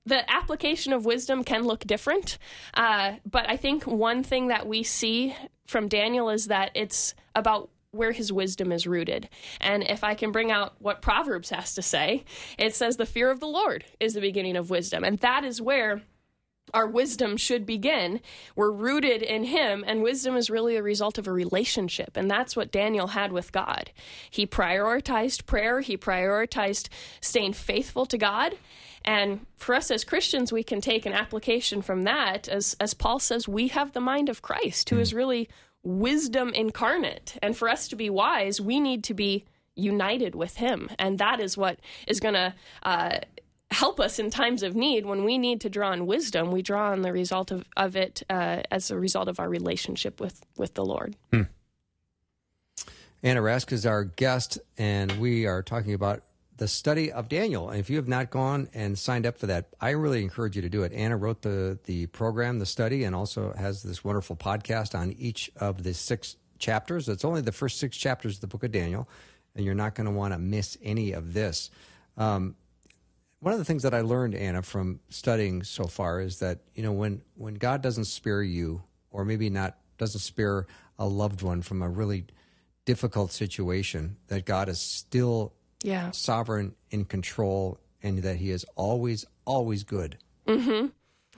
the 0.06 0.30
application 0.30 0.94
of 0.94 1.06
wisdom 1.06 1.44
can 1.44 1.64
look 1.64 1.82
different. 1.82 2.38
Uh, 2.74 3.14
but 3.26 3.50
I 3.50 3.58
think 3.58 3.86
one 3.86 4.24
thing 4.24 4.48
that 4.48 4.68
we 4.68 4.84
see 4.84 5.36
from 5.66 5.88
Daniel 5.88 6.30
is 6.30 6.48
that 6.48 6.72
it's 6.76 7.14
about 7.36 7.70
where 7.92 8.12
his 8.12 8.34
wisdom 8.34 8.72
is 8.72 8.88
rooted. 8.88 9.30
And 9.62 9.84
if 9.84 10.04
I 10.04 10.16
can 10.16 10.32
bring 10.32 10.52
out 10.52 10.74
what 10.80 11.02
Proverbs 11.02 11.52
has 11.52 11.76
to 11.76 11.82
say, 11.82 12.26
it 12.58 12.76
says, 12.76 12.98
The 12.98 13.06
fear 13.06 13.30
of 13.30 13.40
the 13.40 13.48
Lord 13.48 13.86
is 14.00 14.14
the 14.14 14.22
beginning 14.22 14.56
of 14.56 14.70
wisdom. 14.70 15.04
And 15.04 15.20
that 15.20 15.44
is 15.44 15.62
where 15.62 16.02
our 16.74 16.88
wisdom 16.88 17.38
should 17.38 17.66
begin. 17.66 18.20
We're 18.56 18.72
rooted 18.72 19.22
in 19.22 19.44
Him, 19.44 19.84
and 19.86 20.02
wisdom 20.02 20.36
is 20.36 20.50
really 20.50 20.76
a 20.76 20.84
result 20.84 21.18
of 21.18 21.28
a 21.28 21.32
relationship. 21.32 22.16
And 22.16 22.32
that's 22.32 22.56
what 22.56 22.72
Daniel 22.72 23.08
had 23.08 23.32
with 23.32 23.52
God. 23.52 23.92
He 24.30 24.48
prioritized 24.48 25.46
prayer, 25.46 25.82
he 25.82 25.98
prioritized 25.98 26.90
staying 27.22 27.54
faithful 27.54 28.06
to 28.08 28.18
God. 28.18 28.56
And 29.06 29.46
for 29.56 29.76
us 29.76 29.92
as 29.92 30.04
Christians, 30.04 30.54
we 30.54 30.64
can 30.64 30.82
take 30.82 31.06
an 31.06 31.14
application 31.14 31.82
from 31.82 32.04
that. 32.04 32.48
As, 32.48 32.76
as 32.80 32.94
Paul 32.94 33.20
says, 33.20 33.48
we 33.48 33.68
have 33.70 33.94
the 33.94 34.00
mind 34.00 34.30
of 34.30 34.42
Christ, 34.42 34.90
who 34.90 34.98
mm. 34.98 35.00
really 35.14 35.50
wisdom 35.84 36.50
incarnate. 36.54 37.38
And 37.42 37.56
for 37.56 37.70
us 37.70 37.88
to 37.90 37.96
be 37.96 38.10
wise, 38.10 38.62
we 38.62 38.80
need 38.80 39.04
to 39.06 39.14
be 39.14 39.46
united 39.76 40.36
with 40.36 40.58
him. 40.58 40.90
And 40.98 41.20
that 41.20 41.40
is 41.40 41.58
what 41.58 41.80
is 42.08 42.20
going 42.20 42.36
to 42.36 42.54
uh, 42.84 43.20
help 43.72 44.00
us 44.00 44.20
in 44.20 44.30
times 44.30 44.64
of 44.64 44.76
need. 44.76 45.06
When 45.06 45.24
we 45.26 45.38
need 45.38 45.62
to 45.62 45.70
draw 45.70 45.90
on 45.90 46.06
wisdom, 46.06 46.52
we 46.52 46.62
draw 46.62 46.92
on 46.92 47.02
the 47.02 47.12
result 47.12 47.52
of, 47.52 47.66
of 47.76 47.96
it 47.96 48.24
uh, 48.30 48.62
as 48.72 48.92
a 48.92 48.98
result 48.98 49.28
of 49.28 49.40
our 49.40 49.50
relationship 49.50 50.22
with, 50.22 50.46
with 50.58 50.76
the 50.76 50.86
Lord. 50.86 51.16
Hmm. 51.32 51.44
Anna 53.22 53.42
Rask 53.42 53.72
is 53.72 53.86
our 53.86 54.04
guest, 54.04 54.60
and 54.78 55.12
we 55.14 55.46
are 55.46 55.64
talking 55.64 55.94
about 55.94 56.24
the 56.58 56.68
study 56.68 57.12
of 57.12 57.30
Daniel. 57.30 57.70
And 57.70 57.80
if 57.80 57.90
you 57.90 57.98
have 57.98 58.08
not 58.08 58.30
gone 58.30 58.70
and 58.74 58.98
signed 58.98 59.26
up 59.26 59.38
for 59.38 59.48
that, 59.48 59.70
I 59.82 59.92
really 59.92 60.22
encourage 60.22 60.56
you 60.56 60.62
to 60.62 60.70
do 60.70 60.84
it. 60.84 60.94
Anna 60.94 61.18
wrote 61.18 61.42
the 61.42 61.80
the 61.86 62.08
program, 62.08 62.60
the 62.60 62.66
study, 62.66 63.04
and 63.04 63.16
also 63.16 63.54
has 63.54 63.84
this 63.84 64.04
wonderful 64.04 64.36
podcast 64.36 64.98
on 64.98 65.14
each 65.14 65.52
of 65.58 65.84
the 65.84 65.94
six 65.94 66.38
chapters. 66.60 67.10
It's 67.10 67.26
only 67.26 67.42
the 67.42 67.52
first 67.52 67.80
six 67.80 67.98
chapters 67.98 68.36
of 68.36 68.42
the 68.42 68.48
book 68.48 68.64
of 68.64 68.72
Daniel, 68.72 69.10
and 69.56 69.66
you're 69.66 69.76
not 69.76 69.96
going 69.96 70.06
to 70.06 70.12
want 70.12 70.34
to 70.34 70.40
miss 70.40 70.78
any 70.82 71.12
of 71.12 71.34
this. 71.34 71.70
Um, 72.18 72.56
one 73.40 73.54
of 73.54 73.60
the 73.60 73.66
things 73.66 73.84
that 73.84 73.94
I 73.94 74.02
learned, 74.02 74.36
Anna, 74.36 74.62
from 74.62 75.02
studying 75.10 75.64
so 75.64 75.86
far 75.86 76.22
is 76.22 76.40
that 76.40 76.60
you 76.76 76.84
know 76.84 76.94
when 76.94 77.22
when 77.36 77.56
God 77.56 77.82
doesn't 77.82 78.06
spare 78.06 78.44
you, 78.44 78.84
or 79.12 79.26
maybe 79.26 79.50
not 79.50 79.78
doesn't 79.98 80.22
spare 80.22 80.68
a 81.00 81.06
loved 81.06 81.42
one 81.42 81.62
from 81.62 81.82
a 81.82 81.90
really 81.90 82.26
difficult 82.86 83.32
situation, 83.32 84.18
that 84.28 84.46
God 84.46 84.70
is 84.70 84.80
still 84.80 85.54
yeah. 85.84 86.10
sovereign, 86.12 86.74
in 86.90 87.06
control, 87.06 87.78
and 88.02 88.20
that 88.24 88.38
he 88.38 88.50
is 88.50 88.66
always, 88.76 89.26
always 89.46 89.84
good. 89.84 90.18
Mm-hmm. 90.48 90.88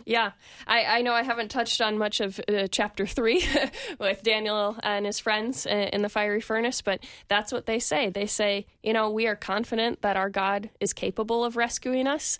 Yeah, 0.05 0.31
I, 0.67 0.83
I 0.85 1.01
know 1.01 1.13
I 1.13 1.23
haven't 1.23 1.49
touched 1.49 1.81
on 1.81 1.97
much 1.97 2.19
of 2.19 2.39
uh, 2.47 2.67
chapter 2.69 3.05
three 3.05 3.43
with 3.99 4.23
Daniel 4.23 4.77
and 4.83 5.05
his 5.05 5.19
friends 5.19 5.65
in 5.65 6.01
the 6.01 6.09
fiery 6.09 6.41
furnace, 6.41 6.81
but 6.81 7.03
that's 7.27 7.51
what 7.51 7.65
they 7.65 7.79
say. 7.79 8.09
They 8.09 8.25
say, 8.25 8.67
you 8.83 8.93
know, 8.93 9.09
we 9.09 9.25
are 9.27 9.35
confident 9.35 10.01
that 10.01 10.17
our 10.17 10.29
God 10.29 10.69
is 10.79 10.93
capable 10.93 11.45
of 11.45 11.55
rescuing 11.55 12.07
us. 12.07 12.39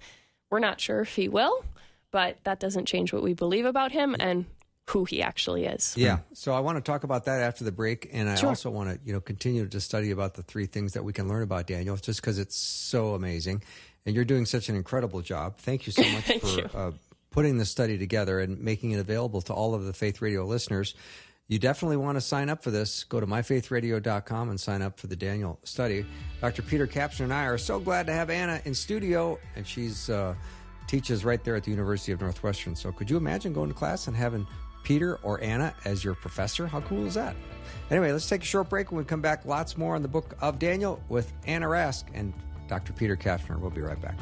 We're 0.49 0.59
not 0.59 0.81
sure 0.81 1.01
if 1.01 1.15
he 1.15 1.29
will, 1.29 1.63
but 2.11 2.37
that 2.43 2.59
doesn't 2.59 2.85
change 2.85 3.13
what 3.13 3.23
we 3.23 3.33
believe 3.33 3.65
about 3.65 3.93
him. 3.93 4.15
And 4.19 4.45
who 4.89 5.03
he 5.05 5.21
actually 5.21 5.65
is. 5.65 5.95
Yeah. 5.97 6.19
So 6.33 6.53
I 6.53 6.59
want 6.59 6.77
to 6.77 6.81
talk 6.81 7.03
about 7.03 7.25
that 7.25 7.41
after 7.41 7.63
the 7.63 7.71
break, 7.71 8.09
and 8.13 8.29
I 8.29 8.35
sure. 8.35 8.49
also 8.49 8.69
want 8.69 8.89
to 8.89 8.99
you 9.05 9.13
know 9.13 9.19
continue 9.19 9.67
to 9.67 9.81
study 9.81 10.11
about 10.11 10.35
the 10.35 10.43
three 10.43 10.67
things 10.67 10.93
that 10.93 11.03
we 11.03 11.13
can 11.13 11.27
learn 11.27 11.43
about 11.43 11.67
Daniel, 11.67 11.95
just 11.97 12.21
because 12.21 12.37
it's 12.37 12.55
so 12.55 13.15
amazing, 13.15 13.63
and 14.05 14.15
you're 14.15 14.25
doing 14.25 14.45
such 14.45 14.69
an 14.69 14.75
incredible 14.75 15.21
job. 15.21 15.57
Thank 15.57 15.87
you 15.87 15.93
so 15.93 16.03
much 16.11 16.39
for 16.39 16.77
uh, 16.77 16.91
putting 17.31 17.57
the 17.57 17.65
study 17.65 17.97
together 17.97 18.39
and 18.39 18.59
making 18.61 18.91
it 18.91 18.99
available 18.99 19.41
to 19.41 19.53
all 19.53 19.73
of 19.73 19.85
the 19.85 19.93
Faith 19.93 20.21
Radio 20.21 20.45
listeners. 20.45 20.93
You 21.47 21.59
definitely 21.59 21.97
want 21.97 22.15
to 22.15 22.21
sign 22.21 22.49
up 22.49 22.63
for 22.63 22.71
this. 22.71 23.03
Go 23.03 23.19
to 23.19 23.27
myfaithradio.com 23.27 24.49
and 24.49 24.59
sign 24.59 24.81
up 24.81 24.99
for 24.99 25.05
the 25.05 25.15
Daniel 25.15 25.59
study. 25.63 26.03
Dr. 26.41 26.63
Peter 26.63 26.87
Kapsner 26.87 27.25
and 27.25 27.33
I 27.33 27.45
are 27.45 27.59
so 27.59 27.79
glad 27.79 28.07
to 28.07 28.13
have 28.13 28.31
Anna 28.31 28.61
in 28.65 28.73
studio, 28.73 29.37
and 29.55 29.67
she's 29.67 30.09
uh, 30.09 30.33
teaches 30.87 31.23
right 31.23 31.43
there 31.43 31.55
at 31.55 31.63
the 31.63 31.71
University 31.71 32.11
of 32.11 32.21
Northwestern. 32.21 32.75
So 32.75 32.91
could 32.91 33.11
you 33.11 33.17
imagine 33.17 33.53
going 33.53 33.69
to 33.69 33.75
class 33.75 34.07
and 34.07 34.15
having 34.15 34.47
Peter 34.85 35.17
or 35.17 35.41
Anna 35.41 35.73
as 35.83 36.03
your 36.03 36.13
professor. 36.15 36.67
How 36.67 36.79
cool 36.81 37.05
is 37.05 37.15
that? 37.15 37.35
Anyway, 37.91 38.11
let's 38.11 38.29
take 38.29 38.43
a 38.43 38.45
short 38.45 38.69
break. 38.69 38.91
When 38.91 38.99
we 38.99 39.03
come 39.03 39.21
back, 39.21 39.45
lots 39.45 39.77
more 39.77 39.95
on 39.95 40.01
the 40.01 40.07
book 40.07 40.35
of 40.39 40.59
Daniel 40.59 41.01
with 41.09 41.33
Anna 41.45 41.65
Rask 41.65 42.05
and 42.13 42.31
Dr. 42.67 42.93
Peter 42.93 43.17
Kapsner. 43.17 43.59
We'll 43.59 43.71
be 43.71 43.81
right 43.81 43.99
back. 44.01 44.17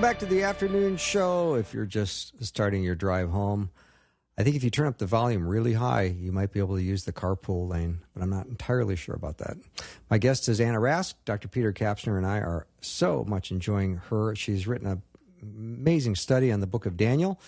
Back 0.00 0.18
to 0.20 0.26
the 0.26 0.44
afternoon 0.44 0.96
show. 0.96 1.54
If 1.54 1.74
you're 1.74 1.84
just 1.84 2.44
starting 2.44 2.84
your 2.84 2.94
drive 2.94 3.30
home, 3.30 3.70
I 4.36 4.44
think 4.44 4.54
if 4.54 4.62
you 4.62 4.70
turn 4.70 4.86
up 4.86 4.98
the 4.98 5.06
volume 5.06 5.48
really 5.48 5.72
high, 5.72 6.02
you 6.02 6.30
might 6.30 6.52
be 6.52 6.60
able 6.60 6.76
to 6.76 6.82
use 6.82 7.02
the 7.04 7.12
carpool 7.12 7.68
lane, 7.68 7.98
but 8.14 8.22
I'm 8.22 8.30
not 8.30 8.46
entirely 8.46 8.94
sure 8.94 9.16
about 9.16 9.38
that. 9.38 9.56
My 10.08 10.18
guest 10.18 10.48
is 10.48 10.60
Anna 10.60 10.78
Rask. 10.78 11.14
Dr. 11.24 11.48
Peter 11.48 11.72
Kapsner 11.72 12.16
and 12.16 12.24
I 12.24 12.38
are 12.38 12.68
so 12.80 13.24
much 13.26 13.50
enjoying 13.50 13.96
her. 14.08 14.36
She's 14.36 14.68
written 14.68 14.86
an 14.86 15.02
amazing 15.42 16.14
study 16.14 16.52
on 16.52 16.60
the 16.60 16.68
book 16.68 16.86
of 16.86 16.96
Daniel. 16.96 17.40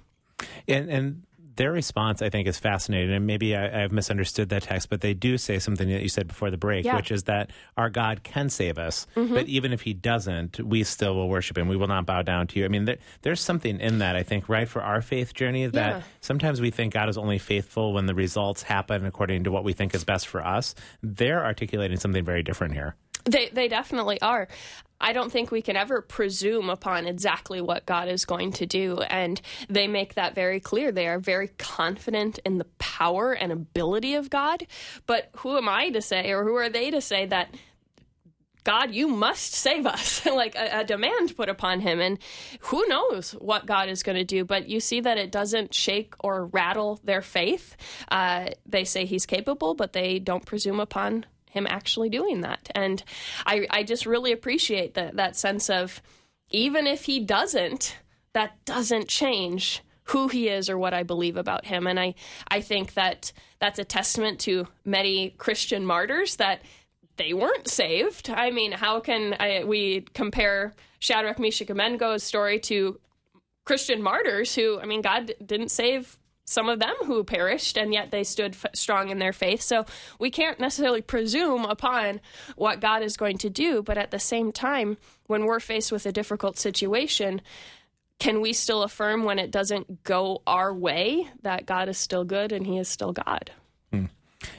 And, 0.68 0.90
and 0.90 1.24
their 1.56 1.72
response, 1.72 2.22
I 2.22 2.30
think, 2.30 2.48
is 2.48 2.60
fascinating. 2.60 3.14
And 3.14 3.28
maybe 3.28 3.56
I, 3.56 3.82
have 3.82 3.92
misunderstood 3.92 4.50
that 4.50 4.64
text, 4.64 4.90
but 4.90 5.02
they 5.02 5.14
do 5.14 5.38
say 5.38 5.60
something 5.60 5.88
that 5.90 6.02
you 6.02 6.10
said 6.10 6.28
before 6.28 6.52
the 6.52 6.58
break, 6.58 6.86
yeah. 6.86 6.96
which 6.96 7.12
is 7.12 7.24
that 7.24 7.52
our 7.78 7.90
God 7.90 8.24
can 8.24 8.50
save 8.50 8.78
us, 8.78 9.08
mm-hmm. 9.16 9.34
but 9.34 9.48
even 9.48 9.74
if 9.74 9.82
He 9.82 9.94
doesn't, 9.94 10.60
we 10.60 10.84
still 10.84 11.16
will 11.16 11.30
worship 11.30 11.58
Him. 11.58 11.68
We 11.68 11.78
will 11.78 11.88
not 11.88 12.06
bow 12.06 12.22
down 12.22 12.48
to 12.48 12.60
you. 12.60 12.66
I 12.66 12.70
mean, 12.70 12.86
there, 12.86 12.98
there's 13.22 13.42
something 13.42 13.80
in 13.80 14.00
that, 14.00 14.16
I 14.16 14.24
think, 14.24 14.50
right, 14.50 14.68
for 14.68 14.82
our 14.82 15.02
faith 15.02 15.34
journey 15.34 15.68
that 15.68 15.98
yeah. 15.98 16.02
sometimes 16.22 16.62
we 16.62 16.72
think 16.72 16.94
God 16.94 17.10
is 17.10 17.18
only 17.18 17.38
faithful 17.38 17.94
when 17.94 18.06
the 18.06 18.16
results 18.16 18.64
happen 18.64 19.06
according 19.06 19.44
to 19.46 19.52
what 19.52 19.64
we 19.64 19.74
think 19.74 19.94
is 19.94 20.04
best 20.04 20.28
for 20.28 20.46
us. 20.46 20.76
They're 21.02 21.44
articulating 21.44 21.98
something 21.98 22.24
very 22.24 22.44
different 22.44 22.74
here. 22.74 22.96
They 23.26 23.50
they 23.50 23.68
definitely 23.68 24.20
are. 24.22 24.48
I 25.04 25.12
don't 25.12 25.32
think 25.32 25.52
we 25.52 25.62
can 25.62 25.76
ever 25.76 26.02
presume 26.02 26.70
upon 26.70 27.08
exactly 27.08 27.60
what 27.60 27.86
God 27.86 28.08
is 28.08 28.24
going 28.24 28.54
to 28.54 28.66
do. 28.66 29.00
And 29.10 29.40
they 29.70 29.86
make 29.86 30.14
that 30.14 30.34
very 30.34 30.62
clear. 30.62 30.94
They 30.94 31.08
are 31.08 31.20
very 31.20 31.50
confident 31.50 32.40
in 32.46 32.58
the 32.58 32.68
power 32.80 33.34
and 33.34 33.52
ability 33.52 34.16
of 34.16 34.30
God. 34.30 34.66
But 35.06 35.30
who 35.38 35.58
am 35.58 35.68
I 35.68 35.90
to 35.90 36.02
say, 36.02 36.32
or 36.32 36.46
who 36.46 36.56
are 36.56 36.70
they 36.70 36.90
to 36.90 37.02
say 37.02 37.26
that? 37.26 37.54
God, 38.64 38.96
you 38.96 39.10
must 39.10 39.52
save 39.52 39.86
us, 39.86 40.26
like 40.26 40.56
a, 40.56 40.80
a, 40.80 40.84
demand 40.86 41.36
put 41.36 41.50
upon 41.50 41.82
him. 41.82 42.00
And 42.00 42.18
who 42.62 42.88
knows 42.88 43.32
what 43.34 43.66
God 43.66 43.90
is 43.90 44.04
going 44.04 44.18
to 44.18 44.24
do, 44.24 44.46
but 44.46 44.70
you 44.70 44.80
see 44.80 45.02
that 45.02 45.18
it 45.18 45.34
doesn't 45.34 45.74
shake 45.74 46.14
or 46.22 46.46
rattle 46.46 47.02
their 47.04 47.22
faith. 47.22 47.76
Uh, 48.10 48.52
they 48.66 48.86
say 48.86 49.04
he's 49.04 49.26
capable, 49.26 49.74
but 49.74 49.92
they 49.92 50.18
don't 50.18 50.46
presume 50.46 50.80
upon 50.80 51.26
him 51.54 51.68
actually 51.70 52.10
doing 52.10 52.42
that. 52.42 52.70
And 52.74 53.04
I, 53.46 53.68
I 53.70 53.84
just 53.84 54.06
really 54.06 54.32
appreciate 54.32 54.96
that 54.96 55.16
that 55.16 55.36
sense 55.36 55.70
of 55.70 56.02
even 56.50 56.88
if 56.88 57.06
he 57.06 57.20
doesn't, 57.20 57.98
that 58.34 58.64
doesn't 58.66 59.08
change 59.08 59.82
who 60.06 60.28
he 60.28 60.50
is 60.50 60.70
or 60.70 60.78
what 60.78 60.94
I 60.94 61.04
believe 61.04 61.38
about 61.38 61.66
him. 61.66 61.88
And 61.88 62.00
I, 62.00 62.16
I 62.48 62.62
think 62.62 62.96
that 62.96 63.32
that's 63.60 63.80
a 63.80 63.86
testament 63.86 64.40
to 64.42 64.68
many 64.84 65.30
Christian 65.38 65.86
martyrs 65.86 66.36
that 66.38 66.62
they 67.18 67.34
weren't 67.34 67.68
saved. 67.68 68.30
I 68.30 68.52
mean, 68.52 68.72
how 68.72 69.00
can 69.00 69.36
I, 69.40 69.64
we 69.64 70.02
compare 70.14 70.74
Shadrach, 71.00 71.40
Meshach, 71.40 71.70
and 71.70 71.80
Abednego's 71.80 72.24
story 72.24 72.60
to 72.62 73.00
Christian 73.66 74.02
martyrs 74.02 74.56
who, 74.56 74.80
I 74.80 74.86
mean, 74.86 75.02
God 75.02 75.34
didn't 75.46 75.70
save 75.70 76.18
some 76.46 76.70
of 76.70 76.80
them 76.80 76.96
who 77.06 77.24
perished, 77.24 77.78
and 77.78 77.94
yet 77.94 78.12
they 78.12 78.24
stood 78.24 78.54
f- 78.54 78.66
strong 78.76 79.10
in 79.10 79.20
their 79.20 79.34
faith. 79.34 79.62
So 79.62 79.86
we 80.20 80.30
can't 80.30 80.60
necessarily 80.60 81.02
presume 81.02 81.66
upon 81.66 82.20
what 82.56 82.82
God 82.82 83.02
is 83.02 83.18
going 83.18 83.38
to 83.40 83.50
do, 83.50 83.82
but 83.82 83.98
at 83.98 84.12
the 84.12 84.20
same 84.20 84.52
time, 84.52 84.98
when 85.28 85.46
we're 85.46 85.60
faced 85.60 85.92
with 85.92 86.06
a 86.06 86.12
difficult 86.12 86.58
situation, 86.58 87.42
can 88.20 88.42
we 88.42 88.54
still 88.54 88.84
affirm 88.84 89.24
when 89.24 89.40
it 89.40 89.52
doesn't 89.52 90.04
go 90.04 90.42
our 90.46 90.74
way 90.74 91.28
that 91.42 91.66
God 91.66 91.90
is 91.90 91.98
still 91.98 92.24
good 92.24 92.52
and 92.52 92.68
He 92.68 92.78
is 92.78 92.88
still 92.88 93.14
God? 93.14 93.52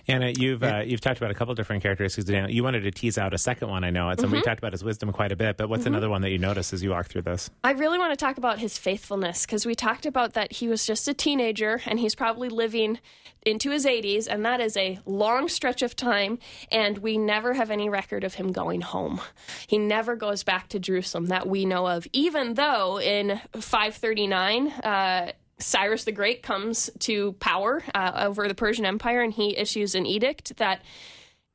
Anna, 0.07 0.33
you've 0.37 0.63
uh, 0.63 0.83
you've 0.85 1.01
talked 1.01 1.19
about 1.19 1.31
a 1.31 1.35
couple 1.35 1.55
different 1.55 1.83
characteristics. 1.83 2.29
You 2.29 2.63
wanted 2.63 2.81
to 2.83 2.91
tease 2.91 3.19
out 3.19 3.35
a 3.35 3.39
second 3.39 3.69
one, 3.69 3.85
I 3.85 3.91
know. 3.91 4.09
And 4.09 4.19
so 4.19 4.27
mm-hmm. 4.27 4.37
we 4.37 4.43
talked 4.43 4.59
about 4.59 4.73
his 4.73 4.85
wisdom 4.85 5.13
quite 5.13 5.33
a 5.33 5.37
bit. 5.37 5.57
But 5.57 5.69
what's 5.69 5.85
mm-hmm. 5.85 5.95
another 5.95 6.11
one 6.11 6.23
that 6.23 6.31
you 6.31 6.39
notice 6.39 6.73
as 6.73 6.83
you 6.83 6.91
walk 6.91 7.07
through 7.07 7.23
this? 7.23 7.51
I 7.63 7.73
really 7.73 7.99
want 7.99 8.13
to 8.13 8.17
talk 8.17 8.39
about 8.39 8.59
his 8.59 8.79
faithfulness 8.79 9.47
because 9.47 9.67
we 9.67 9.75
talked 9.75 10.07
about 10.07 10.35
that 10.35 10.53
he 10.53 10.69
was 10.69 10.87
just 10.87 11.09
a 11.09 11.15
teenager 11.15 11.81
and 11.87 11.99
he's 11.99 12.15
probably 12.15 12.49
living 12.49 12.99
into 13.45 13.71
his 13.71 13.85
80s, 13.85 14.27
and 14.27 14.45
that 14.47 14.61
is 14.61 14.77
a 14.77 14.99
long 15.05 15.49
stretch 15.49 15.83
of 15.83 15.95
time. 15.95 16.39
And 16.73 16.99
we 16.99 17.19
never 17.19 17.55
have 17.55 17.71
any 17.71 17.89
record 17.89 18.25
of 18.25 18.35
him 18.35 18.53
going 18.53 18.81
home. 18.81 19.21
He 19.67 19.79
never 19.79 20.17
goes 20.17 20.43
back 20.43 20.69
to 20.71 20.79
Jerusalem 20.79 21.27
that 21.27 21.47
we 21.47 21.65
know 21.65 21.87
of, 21.87 22.07
even 22.13 22.55
though 22.55 22.99
in 22.99 23.41
539. 23.53 24.69
Uh, 24.69 25.33
Cyrus 25.65 26.05
the 26.05 26.13
Great 26.13 26.43
comes 26.43 26.91
to 27.01 27.33
power 27.35 27.83
uh, 27.95 28.25
over 28.27 28.47
the 28.47 28.55
Persian 28.55 28.85
Empire 28.85 29.23
and 29.23 29.33
he 29.33 29.57
issues 29.57 29.95
an 29.95 30.07
edict 30.07 30.57
that 30.59 30.83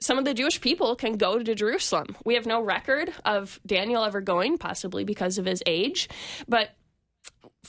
some 0.01 0.17
of 0.17 0.25
the 0.25 0.33
Jewish 0.33 0.61
people 0.61 0.95
can 0.95 1.17
go 1.17 1.39
to 1.39 1.55
Jerusalem. 1.55 2.15
We 2.25 2.35
have 2.35 2.45
no 2.45 2.61
record 2.61 3.11
of 3.25 3.59
Daniel 3.65 4.03
ever 4.03 4.21
going, 4.21 4.57
possibly 4.57 5.03
because 5.03 5.37
of 5.37 5.45
his 5.45 5.61
age, 5.65 6.09
but 6.47 6.71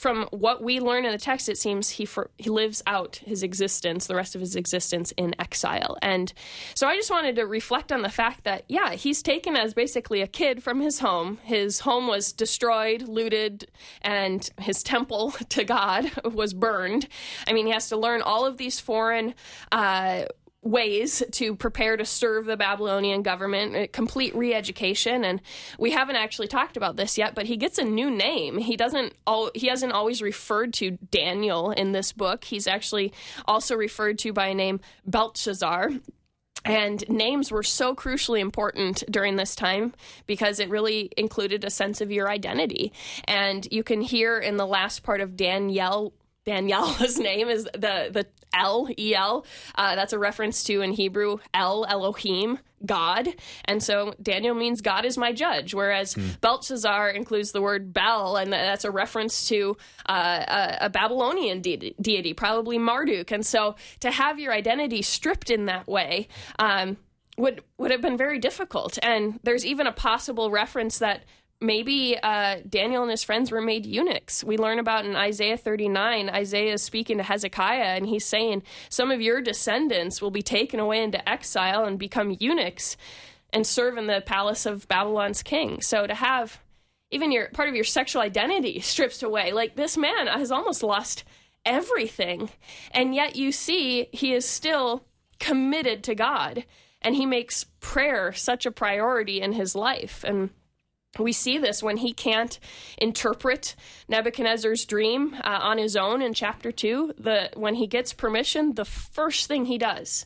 from 0.01 0.27
what 0.31 0.63
we 0.63 0.79
learn 0.79 1.05
in 1.05 1.11
the 1.11 1.17
text, 1.19 1.47
it 1.47 1.59
seems 1.59 1.91
he 1.91 2.05
for, 2.05 2.31
he 2.39 2.49
lives 2.49 2.81
out 2.87 3.17
his 3.17 3.43
existence, 3.43 4.07
the 4.07 4.15
rest 4.15 4.33
of 4.33 4.41
his 4.41 4.55
existence 4.55 5.13
in 5.15 5.35
exile. 5.37 5.95
And 6.01 6.33
so 6.73 6.87
I 6.87 6.95
just 6.95 7.11
wanted 7.11 7.35
to 7.35 7.45
reflect 7.45 7.91
on 7.91 8.01
the 8.01 8.09
fact 8.09 8.43
that 8.45 8.63
yeah, 8.67 8.93
he's 8.93 9.21
taken 9.21 9.55
as 9.55 9.75
basically 9.75 10.21
a 10.21 10.27
kid 10.27 10.63
from 10.63 10.81
his 10.81 10.97
home. 10.97 11.37
His 11.43 11.81
home 11.81 12.07
was 12.07 12.31
destroyed, 12.31 13.03
looted, 13.03 13.69
and 14.01 14.49
his 14.57 14.81
temple 14.81 15.35
to 15.49 15.63
God 15.63 16.11
was 16.23 16.55
burned. 16.55 17.07
I 17.47 17.53
mean, 17.53 17.67
he 17.67 17.71
has 17.71 17.89
to 17.89 17.97
learn 17.97 18.23
all 18.23 18.47
of 18.47 18.57
these 18.57 18.79
foreign. 18.79 19.35
Uh, 19.71 20.23
ways 20.63 21.23
to 21.31 21.55
prepare 21.55 21.97
to 21.97 22.05
serve 22.05 22.45
the 22.45 22.57
Babylonian 22.57 23.23
government, 23.23 23.75
uh, 23.75 23.87
complete 23.91 24.35
re-education. 24.35 25.23
And 25.23 25.41
we 25.79 25.91
haven't 25.91 26.17
actually 26.17 26.47
talked 26.47 26.77
about 26.77 26.97
this 26.97 27.17
yet, 27.17 27.33
but 27.33 27.47
he 27.47 27.57
gets 27.57 27.79
a 27.79 27.83
new 27.83 28.11
name. 28.11 28.57
He 28.59 28.77
doesn't. 28.77 29.13
He 29.55 29.67
hasn't 29.67 29.93
always 29.93 30.21
referred 30.21 30.73
to 30.75 30.91
Daniel 31.09 31.71
in 31.71 31.93
this 31.93 32.11
book. 32.11 32.43
He's 32.43 32.67
actually 32.67 33.11
also 33.45 33.75
referred 33.75 34.19
to 34.19 34.33
by 34.33 34.47
a 34.47 34.55
name 34.55 34.79
Belshazzar. 35.05 35.91
And 36.63 37.03
names 37.09 37.51
were 37.51 37.63
so 37.63 37.95
crucially 37.95 38.39
important 38.39 39.03
during 39.09 39.35
this 39.35 39.55
time 39.55 39.93
because 40.27 40.59
it 40.59 40.69
really 40.69 41.09
included 41.17 41.63
a 41.63 41.71
sense 41.71 42.01
of 42.01 42.11
your 42.11 42.29
identity. 42.29 42.93
And 43.23 43.67
you 43.71 43.83
can 43.83 44.01
hear 44.01 44.37
in 44.37 44.57
the 44.57 44.67
last 44.67 45.01
part 45.01 45.21
of 45.21 45.35
Danielle 45.35 46.13
Daniela's 46.45 47.17
name 47.19 47.49
is 47.49 47.63
the 47.73 48.09
the 48.11 48.27
El 48.53 48.87
E 48.97 49.15
L. 49.15 49.45
Uh, 49.75 49.95
that's 49.95 50.13
a 50.13 50.19
reference 50.19 50.63
to 50.65 50.81
in 50.81 50.93
Hebrew 50.93 51.37
El 51.53 51.85
Elohim 51.85 52.59
God, 52.85 53.29
and 53.65 53.81
so 53.81 54.13
Daniel 54.21 54.55
means 54.55 54.81
God 54.81 55.05
is 55.05 55.17
my 55.17 55.31
judge. 55.33 55.73
Whereas 55.73 56.13
hmm. 56.13 56.29
Belteshazzar 56.41 57.09
includes 57.09 57.51
the 57.51 57.61
word 57.61 57.93
Bel, 57.93 58.37
and 58.37 58.51
that's 58.51 58.85
a 58.85 58.91
reference 58.91 59.47
to 59.49 59.77
uh, 60.07 60.43
a, 60.47 60.85
a, 60.85 60.89
Babylonian 60.89 61.61
de- 61.61 61.95
deity, 62.01 62.33
probably 62.33 62.77
Marduk. 62.77 63.31
And 63.31 63.45
so 63.45 63.75
to 63.99 64.11
have 64.11 64.39
your 64.39 64.53
identity 64.53 65.01
stripped 65.01 65.49
in 65.49 65.65
that 65.65 65.87
way. 65.87 66.27
Um, 66.59 66.97
would 67.37 67.63
would 67.77 67.91
have 67.91 68.01
been 68.01 68.17
very 68.17 68.39
difficult, 68.39 68.99
and 69.01 69.39
there's 69.41 69.65
even 69.65 69.87
a 69.87 69.91
possible 69.91 70.51
reference 70.51 70.99
that 70.99 71.23
maybe 71.61 72.17
uh, 72.21 72.57
Daniel 72.67 73.03
and 73.03 73.11
his 73.11 73.23
friends 73.23 73.51
were 73.51 73.61
made 73.61 73.85
eunuchs. 73.85 74.43
We 74.43 74.57
learn 74.57 74.79
about 74.79 75.05
in 75.05 75.15
Isaiah 75.15 75.57
39, 75.57 76.29
Isaiah 76.29 76.73
is 76.73 76.81
speaking 76.81 77.17
to 77.17 77.23
Hezekiah, 77.23 77.95
and 77.95 78.07
he's 78.07 78.25
saying, 78.25 78.63
Some 78.89 79.11
of 79.11 79.21
your 79.21 79.41
descendants 79.41 80.21
will 80.21 80.31
be 80.31 80.41
taken 80.41 80.79
away 80.79 81.03
into 81.03 81.27
exile 81.29 81.85
and 81.85 81.99
become 81.99 82.35
eunuchs 82.39 82.97
and 83.53 83.65
serve 83.65 83.97
in 83.97 84.07
the 84.07 84.23
palace 84.25 84.65
of 84.65 84.87
Babylon's 84.87 85.43
king. 85.43 85.81
So 85.81 86.07
to 86.07 86.15
have 86.15 86.59
even 87.11 87.31
your 87.31 87.49
part 87.49 87.69
of 87.69 87.75
your 87.75 87.83
sexual 87.83 88.21
identity 88.21 88.79
stripped 88.81 89.21
away, 89.21 89.51
like 89.51 89.75
this 89.75 89.97
man 89.97 90.27
has 90.27 90.51
almost 90.51 90.83
lost 90.83 91.23
everything. 91.65 92.49
And 92.91 93.13
yet 93.13 93.35
you 93.35 93.51
see 93.51 94.07
he 94.11 94.33
is 94.33 94.45
still 94.45 95.05
committed 95.39 96.03
to 96.03 96.15
God 96.15 96.65
and 97.01 97.15
he 97.15 97.25
makes 97.25 97.65
prayer 97.79 98.31
such 98.31 98.65
a 98.65 98.71
priority 98.71 99.41
in 99.41 99.53
his 99.53 99.75
life. 99.75 100.23
And 100.23 100.51
we 101.19 101.33
see 101.33 101.57
this 101.57 101.83
when 101.83 101.97
he 101.97 102.13
can't 102.13 102.57
interpret 102.97 103.75
Nebuchadnezzar's 104.07 104.85
dream 104.85 105.35
uh, 105.43 105.59
on 105.61 105.77
his 105.77 105.95
own 105.95 106.21
in 106.21 106.33
chapter 106.33 106.71
2. 106.71 107.15
The 107.17 107.49
when 107.55 107.75
he 107.75 107.87
gets 107.87 108.13
permission, 108.13 108.75
the 108.75 108.85
first 108.85 109.47
thing 109.47 109.65
he 109.65 109.77
does 109.77 110.25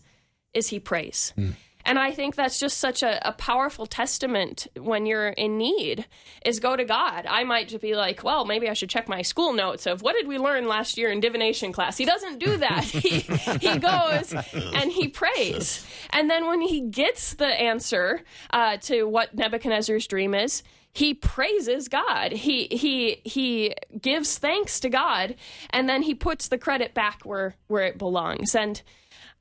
is 0.54 0.68
he 0.68 0.80
prays. 0.80 1.34
Mm. 1.38 1.56
And 1.86 2.00
I 2.00 2.12
think 2.12 2.36
that's 2.36 2.60
just 2.60 2.80
such 2.80 3.04
a, 3.04 3.28
a, 3.28 3.32
powerful 3.32 3.86
testament 3.86 4.68
when 4.76 5.06
you're 5.06 5.30
in 5.30 5.58
need 5.58 6.08
is 6.44 6.60
go 6.60 6.76
to 6.76 6.84
God. 6.84 7.28
I 7.30 7.44
might 7.44 7.68
just 7.68 7.82
be 7.82 7.96
like, 7.96 8.24
well, 8.24 8.44
maybe 8.44 8.68
I 8.68 8.74
should 8.74 8.90
check 8.90 9.08
my 9.08 9.22
school 9.22 9.54
notes 9.54 9.86
of 9.86 10.02
what 10.02 10.16
did 10.16 10.28
we 10.28 10.40
learn 10.40 10.68
last 10.68 10.98
year 10.98 11.12
in 11.12 11.20
divination 11.20 11.72
class. 11.72 11.96
He 11.96 12.06
doesn't 12.06 12.40
do 12.40 12.58
that. 12.58 12.84
he, 12.84 13.20
he 13.20 13.78
goes 13.78 14.34
and 14.34 14.92
he 14.92 15.08
prays. 15.08 15.86
And 16.10 16.30
then 16.30 16.48
when 16.48 16.62
he 16.62 16.82
gets 16.82 17.36
the 17.36 17.48
answer 17.48 18.24
uh, 18.50 18.78
to 18.78 19.04
what 19.04 19.36
Nebuchadnezzar's 19.36 20.08
dream 20.08 20.34
is, 20.34 20.64
he 20.92 21.14
praises 21.14 21.90
God. 21.90 22.32
He 22.32 22.68
he 22.72 23.22
he 23.26 23.76
gives 24.02 24.38
thanks 24.38 24.80
to 24.80 24.90
God, 24.90 25.36
and 25.72 25.90
then 25.90 26.04
he 26.04 26.16
puts 26.16 26.48
the 26.48 26.58
credit 26.58 26.94
back 26.94 27.24
where 27.24 27.56
where 27.68 27.84
it 27.84 27.98
belongs. 27.98 28.56
And 28.56 28.82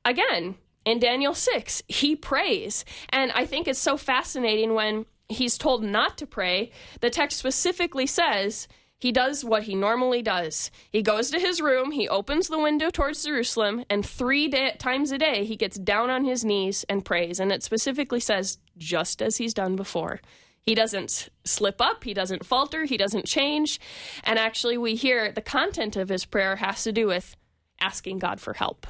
again, 0.03 0.55
in 0.85 0.99
Daniel 0.99 1.33
6, 1.33 1.83
he 1.87 2.15
prays. 2.15 2.85
And 3.09 3.31
I 3.31 3.45
think 3.45 3.67
it's 3.67 3.79
so 3.79 3.97
fascinating 3.97 4.73
when 4.73 5.05
he's 5.27 5.57
told 5.57 5.83
not 5.83 6.17
to 6.19 6.27
pray. 6.27 6.71
The 7.01 7.09
text 7.09 7.37
specifically 7.37 8.05
says 8.05 8.67
he 8.97 9.11
does 9.11 9.43
what 9.43 9.63
he 9.63 9.75
normally 9.75 10.21
does. 10.21 10.71
He 10.91 11.01
goes 11.01 11.31
to 11.31 11.39
his 11.39 11.59
room, 11.59 11.91
he 11.91 12.07
opens 12.07 12.47
the 12.47 12.59
window 12.59 12.89
towards 12.89 13.23
Jerusalem, 13.23 13.83
and 13.89 14.05
three 14.05 14.47
day- 14.47 14.75
times 14.77 15.11
a 15.11 15.17
day 15.17 15.43
he 15.43 15.55
gets 15.55 15.77
down 15.77 16.09
on 16.09 16.23
his 16.23 16.45
knees 16.45 16.85
and 16.87 17.03
prays. 17.03 17.39
And 17.39 17.51
it 17.51 17.63
specifically 17.63 18.19
says, 18.19 18.59
just 18.77 19.21
as 19.21 19.37
he's 19.37 19.53
done 19.53 19.75
before. 19.75 20.21
He 20.61 20.73
doesn't 20.73 21.29
slip 21.43 21.79
up, 21.79 22.03
he 22.03 22.13
doesn't 22.13 22.45
falter, 22.45 22.85
he 22.85 22.97
doesn't 22.97 23.25
change. 23.25 23.79
And 24.23 24.39
actually, 24.39 24.77
we 24.77 24.95
hear 24.95 25.31
the 25.31 25.41
content 25.41 25.95
of 25.95 26.09
his 26.09 26.25
prayer 26.25 26.55
has 26.55 26.83
to 26.83 26.91
do 26.91 27.05
with 27.05 27.35
asking 27.79 28.19
God 28.19 28.39
for 28.39 28.53
help 28.53 28.87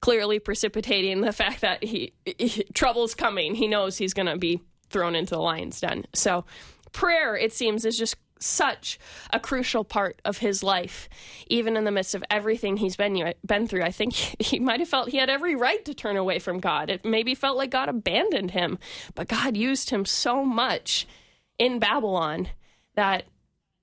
clearly 0.00 0.38
precipitating 0.38 1.20
the 1.20 1.32
fact 1.32 1.60
that 1.60 1.84
he, 1.84 2.12
he 2.24 2.64
trouble's 2.74 3.14
coming. 3.14 3.54
He 3.54 3.68
knows 3.68 3.98
he's 3.98 4.14
going 4.14 4.26
to 4.26 4.38
be 4.38 4.60
thrown 4.88 5.14
into 5.14 5.34
the 5.34 5.40
lion's 5.40 5.80
den. 5.80 6.06
So 6.12 6.44
prayer, 6.92 7.36
it 7.36 7.52
seems, 7.52 7.84
is 7.84 7.98
just 7.98 8.16
such 8.38 8.98
a 9.32 9.40
crucial 9.40 9.82
part 9.82 10.20
of 10.24 10.38
his 10.38 10.62
life, 10.62 11.08
even 11.48 11.76
in 11.76 11.84
the 11.84 11.90
midst 11.90 12.14
of 12.14 12.22
everything 12.30 12.76
he's 12.76 12.96
been 12.96 13.32
been 13.44 13.66
through. 13.66 13.82
I 13.82 13.90
think 13.90 14.12
he 14.38 14.58
might 14.58 14.80
have 14.80 14.88
felt 14.88 15.08
he 15.08 15.18
had 15.18 15.30
every 15.30 15.54
right 15.54 15.84
to 15.84 15.94
turn 15.94 16.16
away 16.16 16.38
from 16.38 16.60
God. 16.60 16.90
It 16.90 17.04
maybe 17.04 17.34
felt 17.34 17.56
like 17.56 17.70
God 17.70 17.88
abandoned 17.88 18.50
him, 18.50 18.78
but 19.14 19.28
God 19.28 19.56
used 19.56 19.90
him 19.90 20.04
so 20.04 20.44
much 20.44 21.06
in 21.58 21.78
Babylon 21.78 22.48
that 22.94 23.24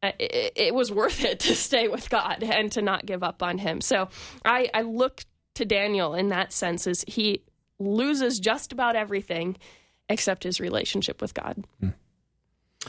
uh, 0.04 0.12
it, 0.20 0.54
it 0.56 0.76
was 0.76 0.92
worth 0.92 1.24
it 1.24 1.40
to 1.42 1.56
stay 1.56 1.88
with 1.88 2.10
God 2.10 2.44
and 2.44 2.72
to 2.74 2.82
not 2.82 3.06
give 3.06 3.24
up 3.24 3.42
on 3.42 3.58
Him. 3.58 3.82
So 3.82 4.10
I, 4.44 4.70
I 4.74 4.82
look 4.82 5.22
to 5.56 5.66
Daniel 5.66 6.14
in 6.14 6.30
that 6.30 6.52
sense 6.52 6.88
is 6.88 7.04
he 7.08 7.44
loses 7.80 8.40
just 8.40 8.72
about 8.72 8.96
everything 8.96 9.58
except 10.10 10.44
his 10.44 10.60
relationship 10.60 11.22
with 11.22 11.34
God. 11.34 11.64
Mm. 11.82 11.94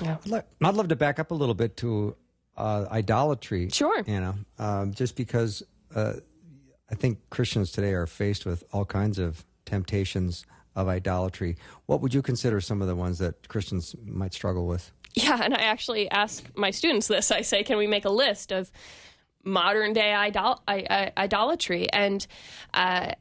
Yeah. 0.03 0.17
I'd 0.63 0.75
love 0.75 0.89
to 0.89 0.97
back 0.97 1.19
up 1.19 1.31
a 1.31 1.35
little 1.35 1.55
bit 1.55 1.77
to 1.79 2.17
uh, 2.57 2.87
idolatry. 2.91 3.69
Sure. 3.71 4.03
You 4.07 4.21
know, 4.21 4.35
um, 4.59 4.93
just 4.93 5.17
because 5.17 5.63
uh, 5.95 6.15
I 6.91 6.95
think 6.95 7.19
Christians 7.31 7.71
today 7.71 7.93
are 7.93 8.07
faced 8.07 8.45
with 8.45 8.65
all 8.73 8.85
kinds 8.85 9.19
of 9.19 9.45
temptations 9.65 10.45
of 10.77 10.89
idolatry. 10.89 11.57
What 11.87 12.01
would 12.01 12.13
you 12.13 12.23
consider 12.23 12.61
some 12.61 12.83
of 12.83 12.89
the 12.89 12.97
ones 12.97 13.19
that 13.19 13.49
Christians 13.49 13.95
might 14.05 14.35
struggle 14.35 14.67
with? 14.67 14.91
Yeah, 15.15 15.41
and 15.43 15.55
I 15.55 15.63
actually 15.63 16.11
ask 16.11 16.45
my 16.57 16.73
students 16.73 17.07
this. 17.07 17.31
I 17.31 17.43
say, 17.43 17.63
can 17.63 17.79
we 17.79 17.87
make 17.87 18.05
a 18.05 18.11
list 18.11 18.53
of 18.53 18.73
modern 19.45 19.93
day 19.93 20.13
idol- 20.13 20.63
idolatry. 20.69 21.91
And 21.93 22.27
uh, 22.73 23.13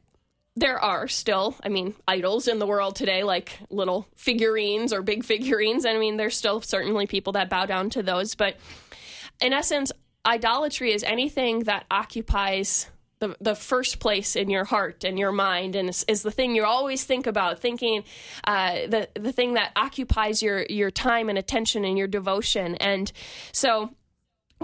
there 0.56 0.78
are 0.78 1.08
still, 1.08 1.56
I 1.64 1.68
mean, 1.68 1.94
idols 2.06 2.48
in 2.48 2.58
the 2.58 2.66
world 2.66 2.96
today, 2.96 3.24
like 3.24 3.58
little 3.70 4.06
figurines 4.14 4.92
or 4.92 5.02
big 5.02 5.24
figurines. 5.24 5.84
And 5.84 5.96
I 5.96 6.00
mean, 6.00 6.16
there's 6.16 6.36
still 6.36 6.60
certainly 6.60 7.06
people 7.06 7.32
that 7.34 7.50
bow 7.50 7.66
down 7.66 7.90
to 7.90 8.02
those. 8.02 8.34
But 8.34 8.56
in 9.40 9.52
essence, 9.52 9.90
idolatry 10.24 10.92
is 10.92 11.02
anything 11.02 11.60
that 11.60 11.86
occupies 11.90 12.88
the, 13.20 13.36
the 13.40 13.54
first 13.54 14.00
place 14.00 14.36
in 14.36 14.50
your 14.50 14.64
heart 14.64 15.04
and 15.04 15.18
your 15.18 15.32
mind 15.32 15.76
and 15.76 15.88
is, 15.88 16.04
is 16.08 16.22
the 16.22 16.30
thing 16.30 16.54
you 16.54 16.64
always 16.64 17.04
think 17.04 17.26
about 17.26 17.58
thinking 17.58 18.04
uh, 18.44 18.86
the 18.88 19.08
the 19.14 19.32
thing 19.32 19.54
that 19.54 19.72
occupies 19.76 20.42
your 20.42 20.66
your 20.68 20.90
time 20.90 21.28
and 21.28 21.38
attention 21.38 21.84
and 21.84 21.96
your 21.96 22.08
devotion 22.08 22.74
and 22.76 23.12
so 23.52 23.90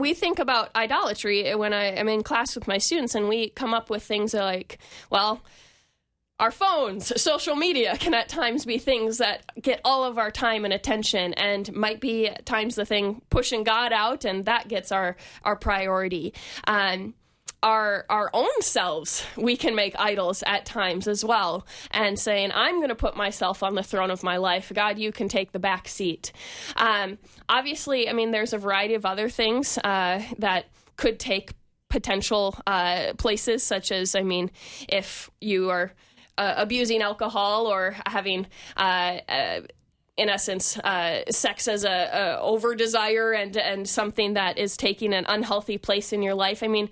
we 0.00 0.14
think 0.14 0.38
about 0.38 0.74
idolatry 0.74 1.54
when 1.54 1.72
I 1.72 1.86
am 1.86 2.08
in 2.08 2.22
class 2.22 2.54
with 2.54 2.66
my 2.66 2.78
students, 2.78 3.14
and 3.14 3.28
we 3.28 3.50
come 3.50 3.74
up 3.74 3.90
with 3.90 4.02
things 4.02 4.34
like, 4.34 4.78
well, 5.10 5.42
our 6.38 6.50
phones, 6.50 7.20
social 7.20 7.54
media 7.54 7.96
can 7.98 8.14
at 8.14 8.28
times 8.28 8.64
be 8.64 8.78
things 8.78 9.18
that 9.18 9.42
get 9.60 9.80
all 9.84 10.04
of 10.04 10.16
our 10.16 10.30
time 10.30 10.64
and 10.64 10.72
attention, 10.72 11.34
and 11.34 11.72
might 11.74 12.00
be 12.00 12.28
at 12.28 12.46
times 12.46 12.76
the 12.76 12.86
thing 12.86 13.20
pushing 13.28 13.62
God 13.62 13.92
out, 13.92 14.24
and 14.24 14.46
that 14.46 14.68
gets 14.68 14.90
our 14.90 15.16
our 15.44 15.54
priority. 15.54 16.32
Um, 16.66 17.14
our 17.62 18.06
our 18.08 18.30
own 18.32 18.48
selves 18.60 19.24
we 19.36 19.56
can 19.56 19.74
make 19.74 19.94
idols 19.98 20.42
at 20.46 20.64
times 20.64 21.06
as 21.06 21.24
well 21.24 21.66
and 21.90 22.18
saying 22.18 22.50
i'm 22.54 22.76
going 22.76 22.88
to 22.88 22.94
put 22.94 23.16
myself 23.16 23.62
on 23.62 23.74
the 23.74 23.82
throne 23.82 24.10
of 24.10 24.22
my 24.22 24.36
life 24.36 24.72
god 24.74 24.98
you 24.98 25.12
can 25.12 25.28
take 25.28 25.52
the 25.52 25.58
back 25.58 25.86
seat 25.86 26.32
um, 26.76 27.18
obviously 27.48 28.08
i 28.08 28.12
mean 28.12 28.30
there's 28.30 28.52
a 28.52 28.58
variety 28.58 28.94
of 28.94 29.04
other 29.04 29.28
things 29.28 29.78
uh, 29.84 30.22
that 30.38 30.66
could 30.96 31.18
take 31.18 31.52
potential 31.88 32.56
uh, 32.66 33.12
places 33.18 33.62
such 33.62 33.92
as 33.92 34.14
i 34.14 34.22
mean 34.22 34.50
if 34.88 35.30
you 35.40 35.68
are 35.70 35.92
uh, 36.38 36.54
abusing 36.56 37.02
alcohol 37.02 37.66
or 37.66 37.94
having 38.06 38.46
uh, 38.76 39.18
uh, 39.28 39.60
in 40.16 40.28
essence, 40.28 40.76
uh, 40.78 41.22
sex 41.30 41.66
as 41.66 41.84
a, 41.84 41.88
a 41.88 42.40
over 42.40 42.74
desire 42.74 43.32
and 43.32 43.56
and 43.56 43.88
something 43.88 44.34
that 44.34 44.58
is 44.58 44.76
taking 44.76 45.14
an 45.14 45.24
unhealthy 45.26 45.78
place 45.78 46.12
in 46.12 46.20
your 46.20 46.34
life. 46.34 46.62
I 46.62 46.66
mean, 46.66 46.90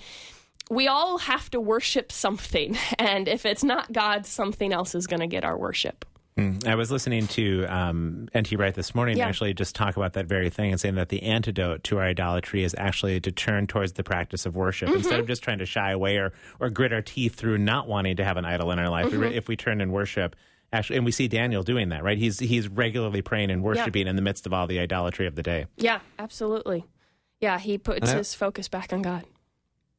we 0.70 0.88
all 0.88 1.18
have 1.18 1.50
to 1.50 1.60
worship 1.60 2.12
something. 2.12 2.76
And 2.98 3.28
if 3.28 3.46
it's 3.46 3.64
not 3.64 3.92
God, 3.92 4.26
something 4.26 4.72
else 4.72 4.94
is 4.94 5.06
going 5.06 5.20
to 5.20 5.26
get 5.26 5.44
our 5.44 5.56
worship. 5.56 6.04
Hmm. 6.36 6.58
I 6.66 6.74
was 6.74 6.90
listening 6.90 7.26
to 7.28 7.64
um, 7.66 8.28
N.T. 8.34 8.56
Wright 8.56 8.74
this 8.74 8.94
morning 8.94 9.16
yeah. 9.18 9.26
actually 9.26 9.54
just 9.54 9.74
talk 9.74 9.96
about 9.96 10.12
that 10.12 10.26
very 10.26 10.50
thing 10.50 10.70
and 10.70 10.80
saying 10.80 10.94
that 10.96 11.08
the 11.08 11.22
antidote 11.22 11.84
to 11.84 11.98
our 11.98 12.04
idolatry 12.04 12.64
is 12.64 12.74
actually 12.78 13.20
to 13.20 13.32
turn 13.32 13.66
towards 13.66 13.92
the 13.92 14.04
practice 14.04 14.46
of 14.46 14.56
worship 14.56 14.88
mm-hmm. 14.88 14.98
instead 14.98 15.20
of 15.20 15.26
just 15.26 15.42
trying 15.42 15.58
to 15.58 15.66
shy 15.66 15.90
away 15.90 16.16
or, 16.16 16.32
or 16.60 16.70
grit 16.70 16.92
our 16.92 17.02
teeth 17.02 17.34
through 17.34 17.58
not 17.58 17.88
wanting 17.88 18.16
to 18.16 18.24
have 18.24 18.36
an 18.36 18.44
idol 18.44 18.70
in 18.70 18.78
our 18.78 18.88
life. 18.88 19.06
Mm-hmm. 19.06 19.24
If 19.24 19.48
we 19.48 19.56
turn 19.56 19.80
and 19.80 19.92
worship, 19.92 20.36
actually, 20.72 20.96
and 20.96 21.04
we 21.04 21.12
see 21.12 21.28
Daniel 21.28 21.62
doing 21.62 21.88
that, 21.88 22.04
right? 22.04 22.18
He's 22.18 22.38
he's 22.38 22.68
regularly 22.68 23.22
praying 23.22 23.50
and 23.50 23.62
worshiping 23.62 24.06
yeah. 24.06 24.10
in 24.10 24.16
the 24.16 24.22
midst 24.22 24.46
of 24.46 24.52
all 24.52 24.66
the 24.66 24.78
idolatry 24.78 25.26
of 25.26 25.34
the 25.34 25.42
day. 25.42 25.66
Yeah, 25.76 26.00
absolutely. 26.18 26.84
Yeah, 27.40 27.58
he 27.58 27.78
puts 27.78 28.10
his 28.10 28.34
focus 28.34 28.68
back 28.68 28.92
on 28.92 29.02
God. 29.02 29.24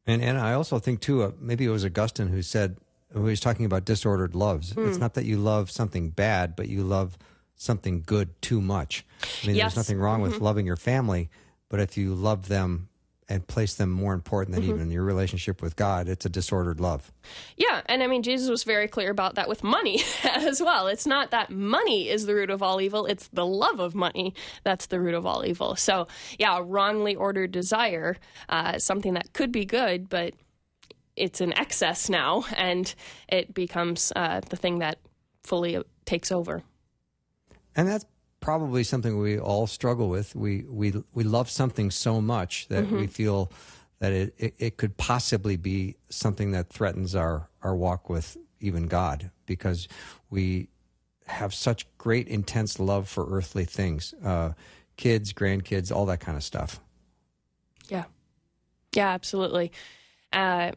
And 0.07 0.21
and 0.21 0.37
I 0.37 0.53
also 0.53 0.79
think 0.79 1.01
too, 1.01 1.23
uh, 1.23 1.31
maybe 1.39 1.65
it 1.65 1.69
was 1.69 1.85
Augustine 1.85 2.27
who 2.27 2.41
said 2.41 2.77
who 3.13 3.23
was 3.23 3.39
talking 3.39 3.65
about 3.65 3.85
disordered 3.85 4.35
loves. 4.35 4.73
It's 4.77 4.97
not 4.97 5.15
that 5.15 5.25
you 5.25 5.37
love 5.37 5.71
something 5.71 6.11
bad, 6.11 6.55
but 6.55 6.67
you 6.67 6.83
love 6.83 7.17
something 7.55 8.03
good 8.05 8.39
too 8.41 8.61
much. 8.61 9.05
I 9.43 9.47
mean, 9.47 9.55
yes. 9.55 9.73
there's 9.73 9.87
nothing 9.87 9.99
wrong 9.99 10.21
with 10.21 10.33
mm-hmm. 10.33 10.43
loving 10.43 10.65
your 10.67 10.77
family, 10.77 11.29
but 11.69 11.79
if 11.79 11.97
you 11.97 12.13
love 12.13 12.47
them 12.47 12.88
and 13.29 13.45
place 13.45 13.75
them 13.75 13.91
more 13.91 14.13
important 14.13 14.55
than 14.55 14.63
mm-hmm. 14.63 14.75
even 14.75 14.91
your 14.91 15.03
relationship 15.03 15.61
with 15.61 15.75
God. 15.75 16.09
It's 16.09 16.25
a 16.25 16.29
disordered 16.29 16.79
love. 16.79 17.11
Yeah, 17.55 17.81
and 17.85 18.01
I 18.01 18.07
mean 18.07 18.23
Jesus 18.23 18.49
was 18.49 18.63
very 18.63 18.87
clear 18.87 19.11
about 19.11 19.35
that 19.35 19.47
with 19.47 19.63
money 19.63 20.01
as 20.23 20.61
well. 20.61 20.87
It's 20.87 21.05
not 21.05 21.31
that 21.31 21.51
money 21.51 22.09
is 22.09 22.25
the 22.25 22.33
root 22.33 22.49
of 22.49 22.63
all 22.63 22.81
evil; 22.81 23.05
it's 23.05 23.27
the 23.29 23.45
love 23.45 23.79
of 23.79 23.93
money 23.93 24.33
that's 24.63 24.87
the 24.87 24.99
root 24.99 25.13
of 25.13 25.25
all 25.25 25.45
evil. 25.45 25.75
So, 25.75 26.07
yeah, 26.39 26.57
a 26.57 26.63
wrongly 26.63 27.15
ordered 27.15 27.51
desire, 27.51 28.17
uh, 28.49 28.79
something 28.79 29.13
that 29.13 29.31
could 29.33 29.51
be 29.51 29.65
good, 29.65 30.09
but 30.09 30.33
it's 31.15 31.41
an 31.41 31.57
excess 31.57 32.09
now, 32.09 32.45
and 32.55 32.93
it 33.27 33.53
becomes 33.53 34.11
uh, 34.15 34.41
the 34.49 34.55
thing 34.55 34.79
that 34.79 34.99
fully 35.43 35.81
takes 36.05 36.31
over. 36.31 36.63
And 37.75 37.87
that's 37.87 38.05
probably 38.39 38.83
something 38.83 39.19
we 39.19 39.39
all 39.39 39.67
struggle 39.67 40.09
with. 40.09 40.35
We 40.35 40.65
we 40.69 40.93
we 41.13 41.23
love 41.23 41.49
something 41.49 41.91
so 41.91 42.21
much 42.21 42.67
that 42.69 42.85
mm-hmm. 42.85 42.97
we 42.97 43.07
feel 43.07 43.51
that 43.99 44.13
it, 44.13 44.33
it, 44.37 44.53
it, 44.57 44.77
could 44.77 44.95
possibly 44.95 45.57
be 45.57 45.97
something 46.07 46.51
that 46.51 46.69
threatens 46.69 47.15
our, 47.15 47.49
our 47.61 47.75
walk 47.75 48.09
with 48.09 48.37
even 48.61 48.87
God 48.87 49.29
because 49.45 49.89
we 50.29 50.69
have 51.25 51.53
such 51.53 51.85
great 51.97 52.29
intense 52.29 52.79
love 52.79 53.09
for 53.09 53.29
earthly 53.29 53.65
things 53.65 54.13
uh, 54.23 54.53
kids 54.95 55.33
grandkids 55.33 55.93
all 55.93 56.05
that 56.05 56.21
kind 56.21 56.37
of 56.37 56.43
stuff 56.45 56.79
yeah 57.89 58.05
yeah 58.95 59.09
absolutely 59.09 59.73
uh, 60.31 60.71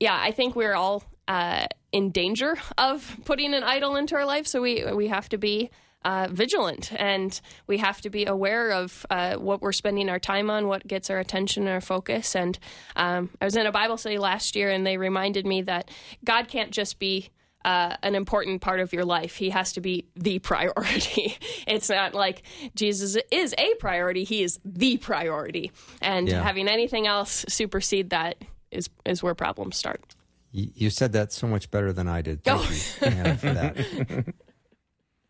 yeah, 0.00 0.18
I 0.18 0.30
think 0.30 0.56
we're 0.56 0.74
all 0.74 1.04
uh, 1.28 1.66
in 1.92 2.10
danger 2.10 2.56
of 2.78 3.16
putting 3.24 3.54
an 3.54 3.62
idol 3.62 3.96
into 3.96 4.14
our 4.16 4.24
life. 4.24 4.46
So 4.46 4.60
we 4.60 4.84
we 4.92 5.08
have 5.08 5.28
to 5.30 5.38
be 5.38 5.70
uh, 6.06 6.28
vigilant 6.30 6.92
and 6.96 7.40
we 7.66 7.78
have 7.78 8.00
to 8.00 8.10
be 8.10 8.24
aware 8.26 8.70
of 8.70 9.04
uh, 9.10 9.34
what 9.36 9.60
we're 9.60 9.72
spending 9.82 10.08
our 10.08 10.20
time 10.20 10.48
on, 10.50 10.68
what 10.68 10.86
gets 10.86 11.10
our 11.10 11.18
attention 11.18 11.64
and 11.64 11.72
our 11.72 11.80
focus. 11.80 12.36
And 12.36 12.58
um, 12.94 13.30
I 13.40 13.44
was 13.44 13.56
in 13.56 13.66
a 13.66 13.72
Bible 13.72 13.96
study 13.96 14.18
last 14.18 14.54
year, 14.54 14.70
and 14.70 14.86
they 14.86 14.98
reminded 14.98 15.44
me 15.46 15.62
that 15.62 15.90
God 16.24 16.46
can't 16.48 16.70
just 16.70 16.98
be 17.00 17.30
uh, 17.64 17.96
an 18.04 18.14
important 18.14 18.60
part 18.60 18.78
of 18.78 18.92
your 18.92 19.04
life. 19.04 19.34
He 19.36 19.50
has 19.50 19.72
to 19.72 19.80
be 19.80 20.04
the 20.14 20.38
priority. 20.50 21.36
it's 21.66 21.88
not 21.90 22.14
like 22.14 22.42
Jesus 22.76 23.16
is 23.32 23.52
a 23.58 23.74
priority, 23.80 24.22
he 24.22 24.44
is 24.44 24.60
the 24.64 24.98
priority. 24.98 25.72
And 26.00 26.28
Yeah. 26.28 26.42
having 26.44 26.68
anything 26.68 27.08
else 27.08 27.44
supersede 27.48 28.10
that 28.10 28.36
is, 28.70 28.88
is 29.04 29.22
where 29.24 29.34
problems 29.34 29.76
start. 29.76 30.14
You 30.52 30.88
said 30.90 31.12
that 31.14 31.32
so 31.32 31.46
much 31.48 31.70
better 31.70 31.92
than 31.92 32.06
I 32.08 32.22
did. 32.22 32.44
Thank 32.44 32.60
Oh. 32.60 32.70
you 32.70 33.34
for 33.36 33.52
that. 33.52 34.34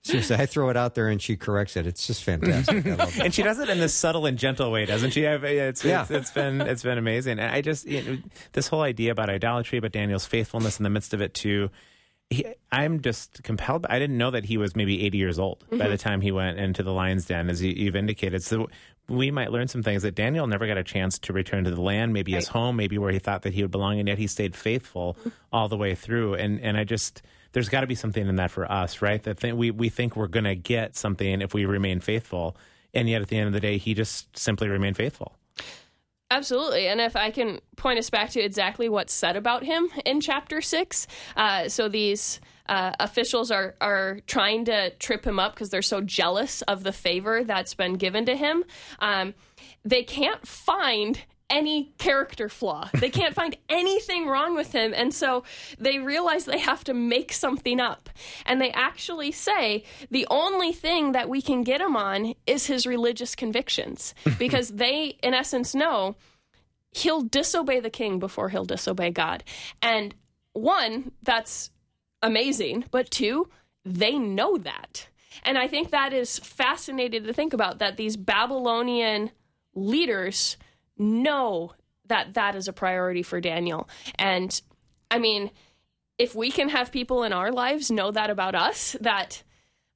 Seriously, 0.06 0.36
I 0.36 0.46
throw 0.46 0.68
it 0.70 0.76
out 0.76 0.94
there 0.94 1.08
and 1.08 1.20
she 1.20 1.36
corrects 1.36 1.76
it. 1.76 1.86
It's 1.86 2.06
just 2.06 2.22
fantastic. 2.22 2.86
And 3.20 3.34
she 3.34 3.42
does 3.42 3.58
it 3.58 3.68
in 3.68 3.78
this 3.80 3.92
subtle 3.94 4.26
and 4.26 4.38
gentle 4.38 4.70
way, 4.70 4.86
doesn't 4.86 5.10
she? 5.10 5.24
It's, 5.24 5.84
Yeah. 5.84 6.02
it's, 6.02 6.10
it's 6.10 6.30
been 6.30 6.60
it's 6.60 6.82
been 6.82 6.98
amazing. 6.98 7.38
And 7.38 7.50
I 7.50 7.60
just 7.60 7.86
you 7.86 8.02
know, 8.02 8.18
this 8.52 8.68
whole 8.68 8.82
idea 8.82 9.10
about 9.10 9.30
idolatry, 9.30 9.80
but 9.80 9.92
Daniel's 9.92 10.24
faithfulness 10.26 10.78
in 10.78 10.84
the 10.84 10.90
midst 10.90 11.12
of 11.12 11.20
it 11.20 11.34
too. 11.34 11.70
He, 12.30 12.44
I'm 12.72 13.02
just 13.02 13.42
compelled. 13.42 13.86
I 13.88 13.98
didn't 13.98 14.18
know 14.18 14.32
that 14.32 14.44
he 14.44 14.58
was 14.58 14.74
maybe 14.74 15.04
80 15.06 15.18
years 15.18 15.38
old 15.38 15.64
by 15.70 15.76
mm-hmm. 15.76 15.90
the 15.90 15.98
time 15.98 16.20
he 16.20 16.32
went 16.32 16.58
into 16.58 16.82
the 16.82 16.92
lion's 16.92 17.26
den, 17.26 17.48
as 17.48 17.62
you, 17.62 17.72
you've 17.72 17.94
indicated. 17.94 18.42
So 18.42 18.68
we 19.08 19.30
might 19.30 19.52
learn 19.52 19.68
some 19.68 19.82
things 19.82 20.02
that 20.02 20.14
Daniel 20.14 20.46
never 20.46 20.66
got 20.66 20.76
a 20.76 20.82
chance 20.84 21.18
to 21.20 21.32
return 21.32 21.64
to 21.64 21.70
the 21.70 21.80
land, 21.80 22.12
maybe 22.12 22.32
his 22.32 22.48
home, 22.48 22.76
maybe 22.76 22.98
where 22.98 23.12
he 23.12 23.20
thought 23.20 23.42
that 23.42 23.54
he 23.54 23.62
would 23.62 23.70
belong, 23.70 24.00
and 24.00 24.08
yet 24.08 24.18
he 24.18 24.26
stayed 24.26 24.56
faithful 24.56 25.16
mm-hmm. 25.20 25.28
all 25.52 25.68
the 25.68 25.76
way 25.76 25.94
through. 25.94 26.34
And 26.34 26.60
and 26.60 26.76
I 26.76 26.84
just 26.84 27.22
there's 27.56 27.70
got 27.70 27.80
to 27.80 27.86
be 27.86 27.94
something 27.94 28.28
in 28.28 28.36
that 28.36 28.50
for 28.50 28.70
us, 28.70 29.00
right? 29.00 29.22
That 29.22 29.40
th- 29.40 29.54
we 29.54 29.70
we 29.70 29.88
think 29.88 30.14
we're 30.14 30.26
going 30.26 30.44
to 30.44 30.54
get 30.54 30.94
something 30.94 31.40
if 31.40 31.54
we 31.54 31.64
remain 31.64 32.00
faithful, 32.00 32.54
and 32.92 33.08
yet 33.08 33.22
at 33.22 33.28
the 33.28 33.38
end 33.38 33.46
of 33.46 33.54
the 33.54 33.60
day, 33.60 33.78
he 33.78 33.94
just 33.94 34.36
simply 34.36 34.68
remained 34.68 34.98
faithful. 34.98 35.34
Absolutely. 36.30 36.86
And 36.86 37.00
if 37.00 37.16
I 37.16 37.30
can 37.30 37.60
point 37.76 37.98
us 37.98 38.10
back 38.10 38.28
to 38.32 38.40
exactly 38.40 38.90
what's 38.90 39.14
said 39.14 39.36
about 39.36 39.64
him 39.64 39.88
in 40.04 40.20
chapter 40.20 40.60
six. 40.60 41.06
Uh, 41.34 41.70
so 41.70 41.88
these 41.88 42.42
uh, 42.68 42.92
officials 43.00 43.50
are, 43.50 43.74
are 43.80 44.18
trying 44.26 44.66
to 44.66 44.90
trip 44.96 45.26
him 45.26 45.38
up 45.38 45.54
because 45.54 45.70
they're 45.70 45.80
so 45.80 46.02
jealous 46.02 46.60
of 46.62 46.82
the 46.82 46.92
favor 46.92 47.42
that's 47.42 47.72
been 47.72 47.94
given 47.94 48.26
to 48.26 48.36
him. 48.36 48.64
Um, 48.98 49.32
they 49.82 50.02
can't 50.02 50.46
find 50.46 51.22
any 51.48 51.92
character 51.98 52.48
flaw. 52.48 52.90
They 52.92 53.10
can't 53.10 53.34
find 53.34 53.56
anything 53.68 54.26
wrong 54.26 54.54
with 54.54 54.72
him. 54.72 54.92
And 54.94 55.14
so 55.14 55.44
they 55.78 55.98
realize 55.98 56.44
they 56.44 56.58
have 56.58 56.84
to 56.84 56.94
make 56.94 57.32
something 57.32 57.80
up. 57.80 58.08
And 58.44 58.60
they 58.60 58.70
actually 58.72 59.32
say 59.32 59.84
the 60.10 60.26
only 60.30 60.72
thing 60.72 61.12
that 61.12 61.28
we 61.28 61.40
can 61.40 61.62
get 61.62 61.80
him 61.80 61.96
on 61.96 62.34
is 62.46 62.66
his 62.66 62.86
religious 62.86 63.34
convictions 63.34 64.14
because 64.38 64.70
they, 64.70 65.18
in 65.22 65.34
essence, 65.34 65.74
know 65.74 66.16
he'll 66.90 67.22
disobey 67.22 67.80
the 67.80 67.90
king 67.90 68.18
before 68.18 68.48
he'll 68.48 68.64
disobey 68.64 69.10
God. 69.10 69.44
And 69.82 70.14
one, 70.52 71.12
that's 71.22 71.70
amazing, 72.22 72.84
but 72.90 73.10
two, 73.10 73.50
they 73.84 74.18
know 74.18 74.56
that. 74.58 75.08
And 75.44 75.58
I 75.58 75.68
think 75.68 75.90
that 75.90 76.12
is 76.12 76.38
fascinating 76.38 77.24
to 77.24 77.32
think 77.32 77.52
about 77.52 77.78
that 77.78 77.96
these 77.96 78.16
Babylonian 78.16 79.30
leaders 79.74 80.56
know 80.98 81.72
that 82.06 82.34
that 82.34 82.54
is 82.54 82.68
a 82.68 82.72
priority 82.72 83.22
for 83.22 83.40
Daniel. 83.40 83.88
And 84.18 84.60
I 85.10 85.18
mean, 85.18 85.50
if 86.18 86.34
we 86.34 86.50
can 86.50 86.68
have 86.68 86.92
people 86.92 87.22
in 87.22 87.32
our 87.32 87.52
lives 87.52 87.90
know 87.90 88.10
that 88.10 88.30
about 88.30 88.54
us, 88.54 88.96
that 89.00 89.42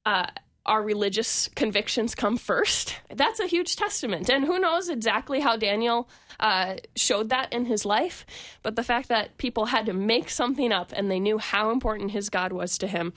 uh, 0.05 0.27
our 0.65 0.83
religious 0.83 1.49
convictions 1.55 2.13
come 2.13 2.37
first, 2.37 2.95
that's 3.15 3.39
a 3.39 3.47
huge 3.47 3.75
testament. 3.75 4.29
And 4.29 4.45
who 4.45 4.59
knows 4.59 4.89
exactly 4.89 5.39
how 5.39 5.57
Daniel 5.57 6.07
uh, 6.39 6.75
showed 6.95 7.29
that 7.29 7.51
in 7.51 7.65
his 7.65 7.85
life, 7.85 8.25
but 8.61 8.75
the 8.75 8.83
fact 8.83 9.09
that 9.09 9.37
people 9.37 9.65
had 9.65 9.85
to 9.87 9.93
make 9.93 10.29
something 10.29 10.71
up 10.71 10.91
and 10.95 11.09
they 11.09 11.19
knew 11.19 11.37
how 11.37 11.71
important 11.71 12.11
his 12.11 12.29
God 12.29 12.51
was 12.51 12.77
to 12.79 12.87
him, 12.87 13.13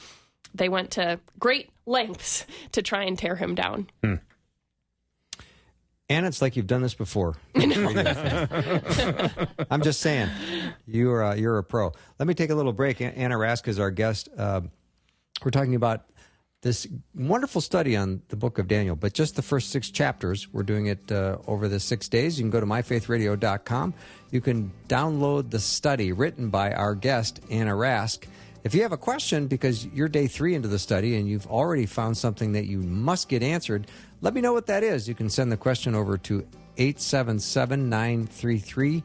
they 0.55 0.69
went 0.69 0.91
to 0.93 1.21
great 1.39 1.71
lengths 1.87 2.47
to 2.73 2.83
try 2.83 3.05
and 3.05 3.19
tear 3.19 3.37
him 3.37 3.55
down. 3.55 3.89
Anna, 6.09 6.29
it's 6.29 6.43
like 6.43 6.57
you've 6.57 6.67
done 6.67 6.83
this 6.83 6.95
before. 6.95 7.35
I'm 7.55 7.71
just 9.83 10.01
saying, 10.01 10.29
you're 10.87 11.25
uh, 11.25 11.35
you're 11.35 11.57
a 11.59 11.65
pro. 11.65 11.93
Let 12.19 12.29
me 12.29 12.35
take 12.35 12.51
a 12.51 12.55
little 12.55 12.75
break. 12.75 13.01
Anna 13.01 13.37
Rask 13.37 13.67
is 13.69 13.81
our 13.81 13.91
guest. 13.91 14.29
Uh, 14.37 14.63
we're 15.43 15.51
talking 15.51 15.75
about 15.75 16.05
this 16.61 16.87
wonderful 17.15 17.61
study 17.61 17.97
on 17.97 18.23
the 18.29 18.37
book 18.37 18.59
of 18.59 18.69
Daniel, 18.69 18.97
but 18.97 19.13
just 19.13 19.37
the 19.37 19.43
first 19.43 19.71
six 19.71 19.91
chapters. 19.91 20.53
We're 20.53 20.63
doing 20.63 20.87
it 20.87 21.11
uh, 21.13 21.39
over 21.47 21.69
the 21.69 21.81
six 21.81 22.09
days. 22.09 22.39
You 22.39 22.45
can 22.45 22.51
go 22.51 22.61
to 22.61 22.67
myfaithradio.com. 22.67 23.95
You 24.31 24.41
can 24.41 24.73
download 24.89 25.51
the 25.51 25.61
study 25.61 26.13
written 26.13 26.51
by 26.51 26.73
our 26.73 26.95
guest, 26.95 27.41
Anna 27.51 27.73
Rask. 27.73 28.27
If 28.65 28.75
you 28.75 28.81
have 28.81 28.93
a 28.93 28.97
question 28.97 29.47
because 29.47 29.85
you're 29.87 30.09
day 30.09 30.27
three 30.27 30.55
into 30.55 30.69
the 30.69 30.79
study 30.79 31.17
and 31.17 31.29
you've 31.29 31.47
already 31.47 31.85
found 31.85 32.17
something 32.17 32.53
that 32.53 32.65
you 32.65 32.79
must 32.79 33.29
get 33.29 33.43
answered, 33.43 33.87
let 34.23 34.33
me 34.33 34.41
know 34.41 34.55
what 34.55 34.67
that 34.69 34.83
is. 34.83 35.07
You 35.07 35.15
can 35.15 35.29
send 35.29 35.53
the 35.53 35.59
question 35.59 35.95
over 35.95 36.17
to 36.17 36.47
877 36.79 37.91
933 37.91 39.05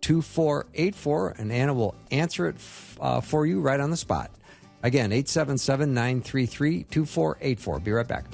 2484, 0.00 1.34
and 1.38 1.52
Anna 1.52 1.72
will 1.72 1.94
answer 2.10 2.48
it 2.48 2.56
uh, 3.00 3.20
for 3.20 3.46
you 3.46 3.60
right 3.60 3.78
on 3.78 3.90
the 3.90 3.96
spot. 3.96 4.32
Again, 4.82 5.12
877 5.12 5.94
933 5.94 6.82
2484. 6.84 7.80
Be 7.80 7.92
right 7.92 8.06
back. 8.06 8.24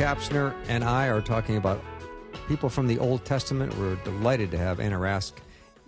Kapsner 0.00 0.54
and 0.66 0.82
I 0.82 1.08
are 1.08 1.20
talking 1.20 1.58
about 1.58 1.78
people 2.48 2.70
from 2.70 2.86
the 2.86 2.98
Old 2.98 3.22
Testament. 3.26 3.76
We're 3.76 3.96
delighted 3.96 4.50
to 4.52 4.56
have 4.56 4.80
Anna 4.80 4.96
Rask 4.96 5.32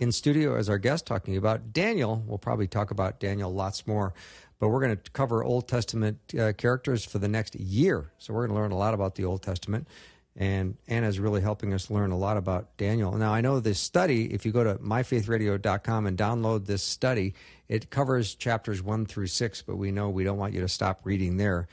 in 0.00 0.12
studio 0.12 0.54
as 0.54 0.68
our 0.68 0.76
guest, 0.76 1.06
talking 1.06 1.38
about 1.38 1.72
Daniel. 1.72 2.22
We'll 2.26 2.36
probably 2.36 2.66
talk 2.66 2.90
about 2.90 3.20
Daniel 3.20 3.50
lots 3.50 3.86
more, 3.86 4.12
but 4.58 4.68
we're 4.68 4.82
going 4.82 4.98
to 4.98 5.10
cover 5.12 5.42
Old 5.42 5.66
Testament 5.66 6.18
uh, 6.38 6.52
characters 6.52 7.06
for 7.06 7.20
the 7.20 7.26
next 7.26 7.54
year. 7.54 8.12
So 8.18 8.34
we're 8.34 8.46
going 8.46 8.54
to 8.54 8.62
learn 8.62 8.72
a 8.72 8.76
lot 8.76 8.92
about 8.92 9.14
the 9.14 9.24
Old 9.24 9.40
Testament. 9.40 9.88
And 10.36 10.76
Anna's 10.86 11.18
really 11.18 11.40
helping 11.40 11.72
us 11.72 11.90
learn 11.90 12.10
a 12.10 12.18
lot 12.18 12.36
about 12.36 12.76
Daniel. 12.76 13.12
Now, 13.12 13.32
I 13.32 13.40
know 13.40 13.60
this 13.60 13.78
study, 13.78 14.26
if 14.34 14.44
you 14.44 14.52
go 14.52 14.62
to 14.62 14.74
myfaithradio.com 14.74 16.06
and 16.06 16.18
download 16.18 16.66
this 16.66 16.82
study, 16.82 17.32
it 17.66 17.88
covers 17.88 18.34
chapters 18.34 18.82
one 18.82 19.06
through 19.06 19.28
six, 19.28 19.62
but 19.62 19.76
we 19.76 19.90
know 19.90 20.10
we 20.10 20.22
don't 20.22 20.36
want 20.36 20.52
you 20.52 20.60
to 20.60 20.68
stop 20.68 21.00
reading 21.04 21.38
there. 21.38 21.66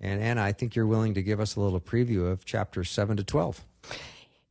And 0.00 0.22
Anna, 0.22 0.42
I 0.42 0.52
think 0.52 0.76
you're 0.76 0.86
willing 0.86 1.14
to 1.14 1.22
give 1.22 1.40
us 1.40 1.56
a 1.56 1.60
little 1.60 1.80
preview 1.80 2.30
of 2.30 2.44
chapter 2.44 2.84
seven 2.84 3.16
to 3.16 3.24
12. 3.24 3.64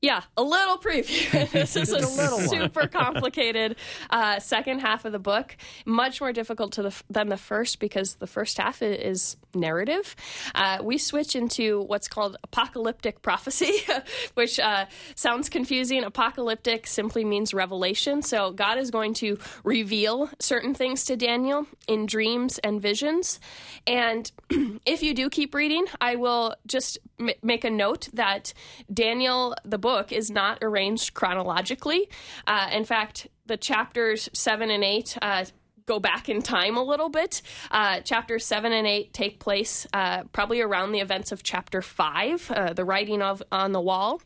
Yeah, 0.05 0.21
a 0.37 0.43
little 0.43 0.77
preview. 0.77 1.49
this 1.51 1.75
is 1.75 1.91
a, 1.91 1.97
a 1.97 2.47
super 2.47 2.85
complicated 2.85 3.75
uh, 4.11 4.39
second 4.39 4.81
half 4.81 5.03
of 5.03 5.11
the 5.11 5.17
book. 5.17 5.57
Much 5.83 6.21
more 6.21 6.31
difficult 6.31 6.73
to 6.73 6.83
the, 6.83 7.03
than 7.09 7.29
the 7.29 7.37
first 7.37 7.79
because 7.79 8.13
the 8.17 8.27
first 8.27 8.59
half 8.59 8.83
is 8.83 9.35
narrative. 9.55 10.15
Uh, 10.53 10.77
we 10.83 10.99
switch 10.99 11.35
into 11.35 11.81
what's 11.81 12.07
called 12.07 12.37
apocalyptic 12.43 13.23
prophecy, 13.23 13.73
which 14.35 14.59
uh, 14.59 14.85
sounds 15.15 15.49
confusing. 15.49 16.03
Apocalyptic 16.03 16.85
simply 16.85 17.25
means 17.25 17.51
revelation. 17.51 18.21
So 18.21 18.51
God 18.51 18.77
is 18.77 18.91
going 18.91 19.15
to 19.15 19.39
reveal 19.63 20.29
certain 20.39 20.75
things 20.75 21.05
to 21.05 21.15
Daniel 21.15 21.65
in 21.87 22.05
dreams 22.05 22.59
and 22.59 22.79
visions. 22.79 23.39
And 23.87 24.31
if 24.85 25.01
you 25.01 25.15
do 25.15 25.31
keep 25.31 25.55
reading, 25.55 25.87
I 25.99 26.15
will 26.15 26.55
just 26.67 26.99
m- 27.19 27.31
make 27.41 27.63
a 27.63 27.71
note 27.71 28.09
that 28.13 28.53
Daniel, 28.93 29.55
the 29.63 29.79
book, 29.79 29.94
is 30.11 30.29
not 30.29 30.59
arranged 30.61 31.13
chronologically. 31.13 32.09
Uh, 32.47 32.69
in 32.71 32.85
fact, 32.85 33.27
the 33.45 33.57
chapters 33.57 34.29
seven 34.33 34.69
and 34.69 34.83
eight. 34.83 35.17
Uh, 35.21 35.45
Go 35.87 35.99
back 35.99 36.29
in 36.29 36.41
time 36.41 36.77
a 36.77 36.83
little 36.83 37.09
bit. 37.09 37.43
Uh, 37.69 37.99
chapters 37.99 38.43
seven 38.43 38.71
and 38.71 38.87
eight 38.87 39.13
take 39.13 39.39
place 39.39 39.85
uh, 39.93 40.23
probably 40.33 40.59
around 40.59 40.93
the 40.93 40.99
events 40.99 41.31
of 41.31 41.43
chapter 41.43 41.79
five, 41.79 42.49
uh, 42.49 42.73
the 42.73 42.83
writing 42.83 43.21
of 43.21 43.43
on 43.51 43.71
the 43.71 43.79
wall, 43.79 44.19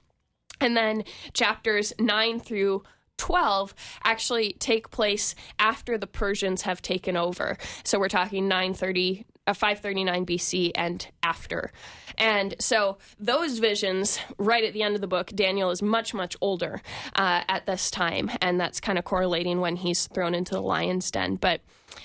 and 0.62 0.76
then 0.76 1.04
chapters 1.34 1.94
9 2.00 2.40
through 2.40 2.84
12 3.18 3.76
actually 4.04 4.54
take 4.54 4.90
place 4.90 5.36
after 5.60 5.98
the 5.98 6.08
Persians 6.08 6.64
have 6.64 6.82
taken 6.82 7.18
over. 7.18 7.58
So 7.84 8.00
we're 8.00 8.08
talking 8.08 8.48
930 8.48 9.26
uh, 9.50 9.54
539 9.54 10.26
BC 10.26 10.72
and 10.76 11.08
after. 11.24 11.72
And 12.18 12.54
so 12.60 12.98
those 13.20 13.60
visions, 13.60 14.20
right 14.38 14.64
at 14.64 14.74
the 14.74 14.84
end 14.84 14.96
of 14.96 15.02
the 15.02 15.08
book, 15.08 15.32
Daniel 15.34 15.72
is 15.72 15.82
much, 15.82 16.14
much 16.14 16.36
older 16.42 16.82
uh, 17.16 17.44
at 17.48 17.66
this 17.66 17.90
time. 17.90 18.30
And 18.42 18.60
that's 18.60 18.80
kind 18.80 19.00
of 19.00 19.06
correlating 19.06 19.60
when 19.60 19.78
he's 19.78 20.08
thrown 20.08 20.36
into 20.36 20.54
the 20.54 20.62
lion's 20.62 21.10
den. 21.10 21.36
But 21.36 21.62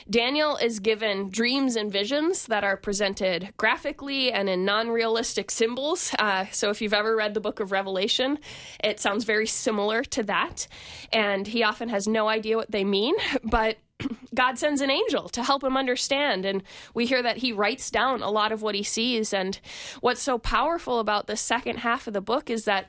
Daniel 0.09 0.57
is 0.57 0.81
given 0.81 1.31
dreams 1.31 1.77
and 1.77 1.91
visions 1.91 2.47
that 2.47 2.65
are 2.65 2.77
presented 2.77 3.53
graphically 3.57 4.33
and 4.33 4.49
in 4.49 4.65
non 4.65 4.91
realistic 4.91 5.51
symbols. 5.51 6.15
Uh, 6.19 6.47
so, 6.53 6.71
if 6.71 6.83
you've 6.83 6.95
ever 6.95 7.17
read 7.17 7.35
the 7.35 7.41
book 7.41 7.61
of 7.61 7.73
Revelation, 7.73 8.39
it 8.83 9.01
sounds 9.01 9.25
very 9.25 9.47
similar 9.47 10.03
to 10.05 10.23
that. 10.25 10.67
And 11.13 11.47
he 11.47 11.63
often 11.63 11.89
has 11.89 12.07
no 12.07 12.29
idea 12.29 12.57
what 12.57 12.71
they 12.71 12.85
mean, 12.85 13.15
but 13.43 13.79
God 14.35 14.59
sends 14.59 14.81
an 14.81 14.91
angel 14.91 15.29
to 15.31 15.43
help 15.43 15.63
him 15.63 15.77
understand. 15.77 16.45
And 16.45 16.63
we 16.93 17.07
hear 17.07 17.23
that 17.23 17.39
he 17.39 17.53
writes 17.53 17.91
down 17.91 18.23
a 18.23 18.31
lot 18.31 18.53
of 18.53 18.63
what 18.63 18.75
he 18.75 18.83
sees. 18.83 19.33
And 19.33 19.59
what's 20.01 20.23
so 20.23 20.39
powerful 20.39 20.99
about 20.99 21.27
the 21.27 21.37
second 21.37 21.79
half 21.79 22.07
of 22.07 22.13
the 22.13 22.21
book 22.21 22.51
is 22.51 22.65
that 22.65 22.89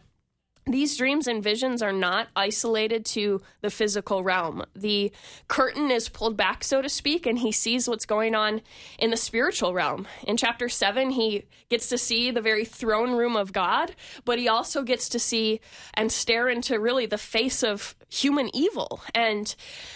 these 0.67 0.97
dreams 0.97 1.27
and 1.27 1.43
visions 1.43 1.83
are 1.83 1.93
not 1.93 2.27
isolated 2.35 3.05
to 3.05 3.41
the 3.61 3.69
physical 3.69 4.23
realm. 4.23 4.63
The 4.75 5.11
curtain 5.47 5.91
is 5.91 6.09
pulled 6.09 6.35
back, 6.35 6.63
so 6.63 6.81
to 6.81 6.89
speak, 6.89 7.27
and 7.27 7.37
he 7.37 7.51
sees 7.51 7.87
what's 7.87 8.05
going 8.05 8.33
on 8.33 8.61
in 8.97 9.11
the 9.11 9.17
spiritual 9.17 9.75
realm. 9.75 10.07
In 10.23 10.37
chapter 10.37 10.67
7, 10.67 11.11
he 11.11 11.45
gets 11.69 11.87
to 11.89 11.99
see 11.99 12.31
the 12.31 12.41
very 12.41 12.65
throne 12.65 13.11
room 13.11 13.35
of 13.35 13.53
God, 13.53 13.95
but 14.23 14.39
he 14.39 14.47
also 14.47 14.81
gets 14.81 15.07
to 15.09 15.19
see 15.19 15.61
and 15.93 16.11
stare 16.11 16.49
into 16.49 16.79
really 16.79 17.05
the 17.05 17.17
face 17.17 17.63
of 17.63 17.95
human 18.09 18.49
evil. 18.55 19.01
And 19.13 19.53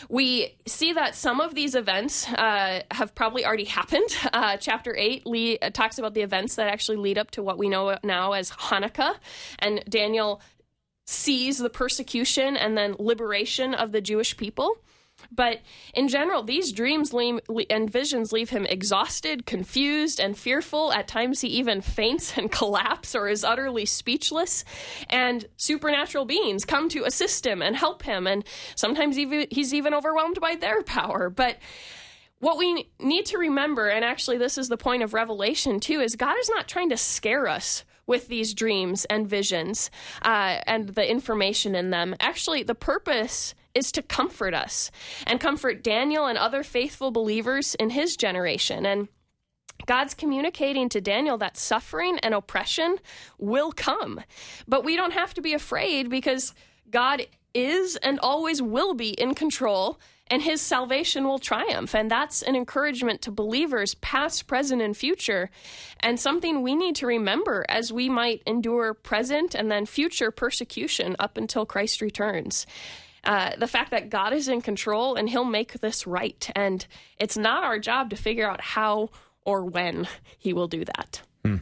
we 0.08 0.56
see 0.68 0.94
that 0.94 1.16
some 1.16 1.40
of 1.40 1.56
these 1.56 1.74
events 1.74 2.28
uh, 2.34 2.84
have 2.92 3.16
probably 3.16 3.46
already 3.46 3.66
happened. 3.66 4.10
Uh, 4.32 4.56
chapter 4.58 4.96
8 4.96 5.26
Lee, 5.26 5.58
uh, 5.60 5.70
talks 5.70 5.98
about 5.98 6.14
the 6.14 6.22
events 6.22 6.56
that 6.56 6.68
actually 6.68 6.98
lead 6.98 7.18
up 7.18 7.32
to 7.32 7.44
what 7.44 7.58
we 7.58 7.68
know 7.68 7.98
now 8.04 8.34
as 8.34 8.52
Hanukkah. 8.52 9.16
And 9.58 9.84
Daniel 9.90 10.40
sees 11.10 11.58
the 11.58 11.72
persecution 11.72 12.56
and 12.56 12.78
then 12.78 12.96
liberation 13.00 13.74
of 13.74 13.92
the 13.92 14.00
Jewish 14.00 14.38
people. 14.38 14.78
But 15.32 15.62
in 15.94 16.08
general, 16.08 16.44
these 16.44 16.72
dreams 16.72 17.12
and 17.14 17.90
visions 17.90 18.32
leave 18.32 18.52
him 18.52 18.66
exhausted, 18.68 19.48
confused, 19.48 20.20
and 20.20 20.38
fearful. 20.38 20.94
At 20.94 21.08
times, 21.08 21.42
he 21.42 21.48
even 21.50 21.82
faints 21.82 22.34
and 22.38 22.52
collapses 22.52 23.16
or 23.16 23.28
is 23.28 23.44
utterly 23.44 23.86
speechless. 23.86 24.64
And 25.10 25.46
supernatural 25.58 26.26
beings 26.26 26.64
come 26.64 26.90
to 26.90 27.06
assist 27.06 27.46
him 27.46 27.64
and 27.64 27.76
help 27.76 28.04
him. 28.04 28.28
And 28.28 28.46
sometimes 28.76 29.16
he's 29.16 29.74
even 29.74 29.96
overwhelmed 29.96 30.40
by 30.40 30.56
their 30.56 30.84
power. 30.84 31.32
But 31.32 31.58
what 32.38 32.60
we 32.60 32.88
need 33.00 33.26
to 33.26 33.40
remember, 33.40 33.90
and 33.90 34.06
actually, 34.06 34.38
this 34.38 34.60
is 34.60 34.70
the 34.70 34.78
point 34.78 35.02
of 35.02 35.16
Revelation 35.16 35.80
too, 35.80 36.02
is 36.02 36.16
God 36.16 36.38
is 36.40 36.50
not 36.50 36.68
trying 36.68 36.92
to 36.92 36.98
scare 36.98 37.48
us 37.48 37.84
with 38.10 38.28
these 38.28 38.56
dreams 38.56 39.06
and 39.06 39.30
visions 39.30 39.92
uh, 40.24 40.58
and 40.66 40.90
the 40.90 41.10
information 41.10 41.76
in 41.76 41.92
them. 41.92 42.16
Actually, 42.20 42.64
the 42.64 42.74
purpose 42.74 43.54
is 43.76 43.92
to 43.92 44.02
comfort 44.02 44.56
us 44.56 44.90
and 45.28 45.40
comfort 45.40 45.84
Daniel 45.84 46.26
and 46.26 46.36
other 46.36 46.64
faithful 46.64 47.12
believers 47.12 47.76
in 47.76 47.92
his 47.92 48.18
generation. 48.18 48.84
And 48.84 49.08
God's 49.86 50.16
communicating 50.16 50.90
to 50.90 51.00
Daniel 51.00 51.38
that 51.38 51.56
suffering 51.56 52.18
and 52.20 52.34
oppression 52.34 52.98
will 53.38 53.72
come. 53.72 54.22
But 54.68 54.84
we 54.84 54.96
don't 54.96 55.14
have 55.14 55.36
to 55.36 55.42
be 55.42 55.54
afraid 55.54 56.10
because 56.10 56.56
God 56.90 57.28
is 57.54 57.96
and 57.98 58.20
always 58.20 58.60
will 58.60 58.96
be 58.96 59.12
in 59.12 59.36
control 59.36 60.00
and 60.30 60.42
his 60.42 60.62
salvation 60.62 61.26
will 61.26 61.40
triumph. 61.40 61.96
And 61.96 62.10
that's 62.10 62.42
an 62.42 62.56
encouragement 62.56 63.22
to 63.24 63.32
believers, 63.32 63.96
past, 63.96 64.48
present, 64.48 64.82
and 64.82 64.96
future, 64.96 65.50
and 66.00 66.20
something 66.20 66.62
we 66.62 66.76
need 66.76 66.96
to 66.98 67.08
remember 67.08 67.66
as 67.70 67.92
we 67.92 68.10
might 68.10 68.44
endure 68.46 68.94
present 68.94 69.56
and 69.56 69.72
then 69.72 69.86
future 69.86 70.32
persecution 70.32 71.16
up 71.20 71.38
until 71.38 71.66
Christ 71.66 72.02
returns. 72.02 72.66
Uh, 73.24 73.52
the 73.58 73.68
fact 73.68 73.92
that 73.92 74.10
God 74.10 74.34
is 74.34 74.48
in 74.48 74.62
control 74.62 75.16
and 75.16 75.30
he'll 75.30 75.44
make 75.44 75.74
this 75.82 76.08
right. 76.08 76.50
And 76.56 76.86
it's 77.20 77.38
not 77.38 77.64
our 77.64 77.80
job 77.80 78.12
to 78.12 78.16
figure 78.16 78.50
out 78.50 78.62
how 78.62 79.10
or 79.44 79.66
when 79.66 80.08
he 80.38 80.54
will 80.54 80.68
do 80.68 80.86
that. 80.86 81.22
Hmm. 81.44 81.58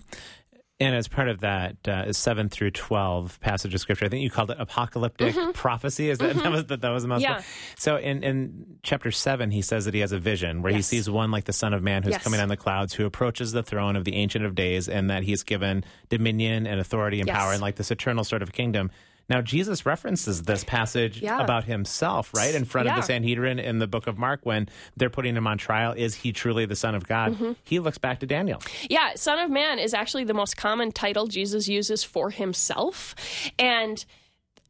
And 0.79 0.93
as 0.93 1.07
part 1.07 1.27
of 1.27 1.39
that 1.39 1.87
uh, 1.87 2.13
seven 2.13 2.49
through 2.49 2.69
twelve 2.69 3.39
passage 3.39 3.73
of 3.73 3.81
scripture, 3.81 4.05
I 4.05 4.09
think 4.09 4.21
you 4.21 4.29
called 4.29 4.51
it 4.51 4.57
apocalyptic 4.59 5.33
mm-hmm. 5.33 5.51
prophecy. 5.51 6.11
Is 6.11 6.19
that 6.19 6.35
mm-hmm. 6.35 6.43
that 6.43 6.51
was 6.51 6.65
that, 6.65 6.81
that 6.81 6.89
was 6.89 7.01
the 7.01 7.09
most? 7.09 7.23
Yeah. 7.23 7.41
So 7.77 7.97
in 7.97 8.23
in 8.23 8.77
chapter 8.83 9.09
seven, 9.11 9.49
he 9.49 9.63
says 9.63 9.85
that 9.85 9.95
he 9.95 10.01
has 10.01 10.11
a 10.11 10.19
vision 10.19 10.61
where 10.61 10.71
yes. 10.71 10.89
he 10.91 10.97
sees 10.97 11.09
one 11.09 11.31
like 11.31 11.45
the 11.45 11.53
Son 11.53 11.73
of 11.73 11.81
Man 11.81 12.03
who's 12.03 12.11
yes. 12.11 12.23
coming 12.23 12.39
on 12.39 12.47
the 12.47 12.57
clouds, 12.57 12.93
who 12.93 13.07
approaches 13.07 13.53
the 13.53 13.63
throne 13.63 13.95
of 13.95 14.05
the 14.05 14.13
Ancient 14.13 14.45
of 14.45 14.53
Days, 14.53 14.87
and 14.87 15.09
that 15.09 15.23
he's 15.23 15.41
given 15.41 15.83
dominion 16.09 16.67
and 16.67 16.79
authority 16.79 17.21
and 17.21 17.27
yes. 17.27 17.35
power 17.35 17.53
and 17.53 17.61
like 17.61 17.77
this 17.77 17.89
eternal 17.89 18.23
sort 18.23 18.43
of 18.43 18.53
kingdom. 18.53 18.91
Now, 19.29 19.41
Jesus 19.41 19.85
references 19.85 20.43
this 20.43 20.63
passage 20.63 21.21
yeah. 21.21 21.41
about 21.41 21.65
himself, 21.65 22.33
right, 22.33 22.53
in 22.53 22.65
front 22.65 22.87
yeah. 22.87 22.95
of 22.95 23.01
the 23.01 23.05
Sanhedrin 23.05 23.59
in 23.59 23.79
the 23.79 23.87
book 23.87 24.07
of 24.07 24.17
Mark 24.17 24.41
when 24.43 24.69
they're 24.95 25.09
putting 25.09 25.35
him 25.35 25.47
on 25.47 25.57
trial. 25.57 25.93
Is 25.93 26.15
he 26.15 26.31
truly 26.31 26.65
the 26.65 26.75
Son 26.75 26.95
of 26.95 27.07
God? 27.07 27.33
Mm-hmm. 27.33 27.51
He 27.63 27.79
looks 27.79 27.97
back 27.97 28.19
to 28.19 28.25
Daniel. 28.25 28.61
Yeah, 28.89 29.15
Son 29.15 29.39
of 29.39 29.51
Man 29.51 29.79
is 29.79 29.93
actually 29.93 30.23
the 30.23 30.33
most 30.33 30.55
common 30.55 30.91
title 30.91 31.27
Jesus 31.27 31.67
uses 31.67 32.03
for 32.03 32.29
himself. 32.29 33.15
And 33.59 34.03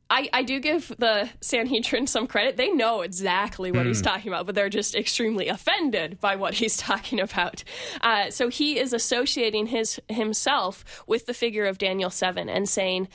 I, 0.09 0.29
I, 0.31 0.43
do 0.43 0.59
give 0.59 0.93
the 0.97 1.29
Sanhedrin 1.41 2.07
some 2.07 2.27
credit. 2.27 2.55
They 2.55 2.69
know 2.69 3.01
exactly 3.01 3.71
what 3.71 3.85
mm. 3.85 3.87
he's 3.87 3.99
hmm. 3.99 4.05
talking 4.05 4.31
about, 4.31 4.45
but 4.45 4.55
they're 4.55 4.69
just 4.69 4.95
extremely 4.95 5.49
offended 5.49 6.19
by 6.19 6.35
what 6.37 6.53
he's 6.53 6.77
talking 6.77 7.19
about. 7.19 7.63
Uh, 8.01 8.29
so 8.29 8.47
he 8.47 8.79
is 8.79 8.93
associating 8.93 9.67
his 9.67 9.99
himself 10.07 11.03
with 11.07 11.25
the 11.25 11.33
figure 11.33 11.65
of 11.65 11.77
Daniel 11.77 12.09
seven 12.09 12.49
and 12.49 12.69
saying, 12.69 13.09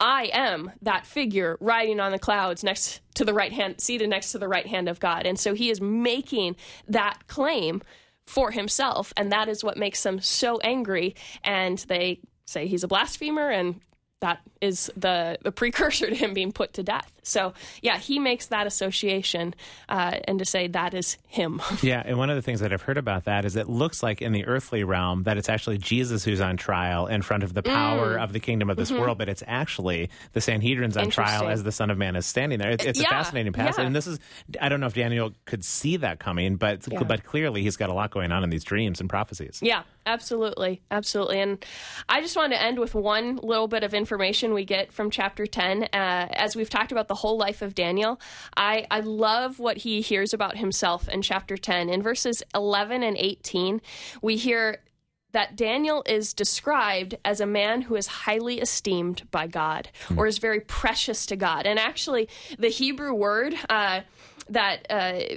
I 0.00 0.30
am 0.32 0.72
that 0.82 1.06
figure 1.06 1.58
riding 1.60 2.00
on 2.00 2.10
the 2.10 2.18
clouds 2.18 2.64
next 2.64 3.00
to 3.14 3.24
the 3.24 3.34
right 3.34 3.52
hand, 3.52 3.80
seated 3.80 4.08
next 4.08 4.32
to 4.32 4.38
the 4.38 4.48
right 4.48 4.66
hand 4.66 4.88
of 4.88 4.98
God. 4.98 5.26
And 5.26 5.38
so 5.38 5.54
he 5.54 5.70
is 5.70 5.80
making 5.80 6.56
that 6.88 7.26
claim 7.26 7.82
for 8.26 8.50
himself. 8.50 9.12
And 9.16 9.30
that 9.30 9.48
is 9.48 9.62
what 9.62 9.76
makes 9.76 10.02
them 10.02 10.20
so 10.20 10.58
angry. 10.60 11.14
And 11.44 11.78
they 11.88 12.20
say 12.46 12.66
he's 12.66 12.84
a 12.84 12.88
blasphemer 12.88 13.50
and 13.50 13.80
that 14.20 14.40
is 14.60 14.90
the, 14.96 15.38
the 15.42 15.52
precursor 15.52 16.08
to 16.08 16.14
him 16.14 16.34
being 16.34 16.52
put 16.52 16.74
to 16.74 16.82
death. 16.82 17.12
So, 17.30 17.54
yeah, 17.82 17.98
he 17.98 18.18
makes 18.18 18.46
that 18.46 18.66
association 18.66 19.54
uh, 19.88 20.18
and 20.24 20.38
to 20.38 20.44
say 20.44 20.68
that 20.68 20.94
is 20.94 21.16
him. 21.28 21.62
yeah, 21.82 22.02
and 22.04 22.18
one 22.18 22.30
of 22.30 22.36
the 22.36 22.42
things 22.42 22.60
that 22.60 22.72
I've 22.72 22.82
heard 22.82 22.98
about 22.98 23.24
that 23.24 23.44
is 23.44 23.56
it 23.56 23.68
looks 23.68 24.02
like 24.02 24.20
in 24.20 24.32
the 24.32 24.44
earthly 24.46 24.84
realm 24.84 25.22
that 25.24 25.38
it's 25.38 25.48
actually 25.48 25.78
Jesus 25.78 26.24
who's 26.24 26.40
on 26.40 26.56
trial 26.56 27.06
in 27.06 27.22
front 27.22 27.42
of 27.42 27.54
the 27.54 27.62
power 27.62 28.16
mm. 28.16 28.22
of 28.22 28.32
the 28.32 28.40
kingdom 28.40 28.70
of 28.70 28.76
this 28.76 28.90
mm-hmm. 28.90 29.00
world, 29.00 29.18
but 29.18 29.28
it's 29.28 29.42
actually 29.46 30.10
the 30.32 30.40
Sanhedrin's 30.40 30.96
on 30.96 31.10
trial 31.10 31.48
as 31.48 31.62
the 31.62 31.72
Son 31.72 31.90
of 31.90 31.98
Man 31.98 32.16
is 32.16 32.26
standing 32.26 32.58
there. 32.58 32.70
It's, 32.70 32.84
it's 32.84 33.00
yeah, 33.00 33.06
a 33.06 33.10
fascinating 33.10 33.52
passage. 33.52 33.78
Yeah. 33.78 33.86
And 33.86 33.96
this 33.96 34.06
is, 34.06 34.18
I 34.60 34.68
don't 34.68 34.80
know 34.80 34.86
if 34.86 34.94
Daniel 34.94 35.32
could 35.44 35.64
see 35.64 35.96
that 35.98 36.18
coming, 36.18 36.56
but, 36.56 36.86
yeah. 36.90 37.02
but 37.02 37.24
clearly 37.24 37.62
he's 37.62 37.76
got 37.76 37.88
a 37.88 37.94
lot 37.94 38.10
going 38.10 38.32
on 38.32 38.44
in 38.44 38.50
these 38.50 38.64
dreams 38.64 39.00
and 39.00 39.08
prophecies. 39.08 39.60
Yeah, 39.62 39.82
absolutely. 40.06 40.82
Absolutely. 40.90 41.40
And 41.40 41.64
I 42.08 42.20
just 42.20 42.36
want 42.36 42.52
to 42.52 42.60
end 42.60 42.78
with 42.78 42.94
one 42.94 43.36
little 43.36 43.68
bit 43.68 43.84
of 43.84 43.94
information 43.94 44.52
we 44.52 44.64
get 44.64 44.92
from 44.92 45.10
chapter 45.10 45.46
10. 45.46 45.84
Uh, 45.84 45.86
as 45.92 46.56
we've 46.56 46.70
talked 46.70 46.92
about 46.92 47.08
the 47.08 47.14
whole 47.20 47.38
life 47.38 47.62
of 47.62 47.74
Daniel, 47.74 48.20
I, 48.56 48.86
I 48.90 49.00
love 49.00 49.58
what 49.58 49.78
he 49.78 50.00
hears 50.00 50.32
about 50.34 50.56
himself 50.56 51.08
in 51.08 51.22
chapter 51.22 51.56
10. 51.56 51.88
In 51.88 52.02
verses 52.02 52.42
11 52.54 53.02
and 53.02 53.16
18, 53.16 53.80
we 54.22 54.36
hear 54.36 54.78
that 55.32 55.56
Daniel 55.56 56.02
is 56.06 56.34
described 56.34 57.14
as 57.24 57.40
a 57.40 57.46
man 57.46 57.82
who 57.82 57.94
is 57.94 58.06
highly 58.06 58.60
esteemed 58.60 59.30
by 59.30 59.46
God 59.46 59.88
or 60.16 60.26
is 60.26 60.38
very 60.38 60.60
precious 60.60 61.24
to 61.26 61.36
God. 61.36 61.66
And 61.66 61.78
actually, 61.78 62.28
the 62.58 62.68
Hebrew 62.68 63.14
word 63.14 63.54
uh, 63.68 64.00
that 64.48 64.86
uh, 64.90 65.36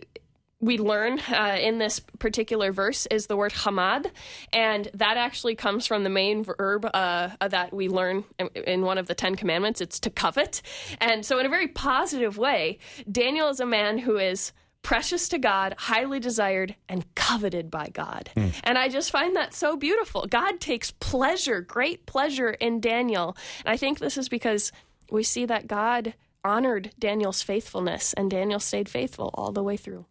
we 0.63 0.77
learn 0.77 1.19
uh, 1.19 1.57
in 1.59 1.77
this 1.77 1.99
particular 1.99 2.71
verse 2.71 3.05
is 3.07 3.27
the 3.27 3.35
word 3.35 3.51
hamad, 3.51 4.09
and 4.53 4.89
that 4.93 5.17
actually 5.17 5.55
comes 5.55 5.85
from 5.85 6.03
the 6.03 6.09
main 6.09 6.43
verb 6.43 6.89
uh, 6.93 7.29
that 7.45 7.73
we 7.73 7.89
learn 7.89 8.23
in 8.55 8.83
one 8.83 8.97
of 8.97 9.07
the 9.07 9.13
Ten 9.13 9.35
Commandments. 9.35 9.81
It's 9.81 9.99
to 9.99 10.09
covet. 10.09 10.61
And 11.01 11.25
so, 11.25 11.37
in 11.37 11.45
a 11.45 11.49
very 11.49 11.67
positive 11.67 12.37
way, 12.37 12.79
Daniel 13.11 13.49
is 13.49 13.59
a 13.59 13.65
man 13.65 13.97
who 13.97 14.17
is 14.17 14.53
precious 14.83 15.27
to 15.29 15.37
God, 15.37 15.75
highly 15.77 16.21
desired, 16.21 16.75
and 16.87 17.13
coveted 17.15 17.69
by 17.69 17.89
God. 17.89 18.29
Mm. 18.37 18.53
And 18.63 18.77
I 18.77 18.87
just 18.87 19.11
find 19.11 19.35
that 19.35 19.53
so 19.53 19.75
beautiful. 19.75 20.25
God 20.29 20.61
takes 20.61 20.91
pleasure, 20.91 21.59
great 21.59 22.05
pleasure 22.05 22.51
in 22.51 22.79
Daniel. 22.79 23.35
And 23.65 23.73
I 23.73 23.77
think 23.77 23.99
this 23.99 24.17
is 24.17 24.29
because 24.29 24.71
we 25.11 25.23
see 25.23 25.45
that 25.45 25.67
God 25.67 26.13
honored 26.45 26.91
Daniel's 26.97 27.41
faithfulness, 27.41 28.13
and 28.13 28.31
Daniel 28.31 28.59
stayed 28.59 28.87
faithful 28.87 29.29
all 29.33 29.51
the 29.51 29.63
way 29.63 29.77
through. 29.77 30.05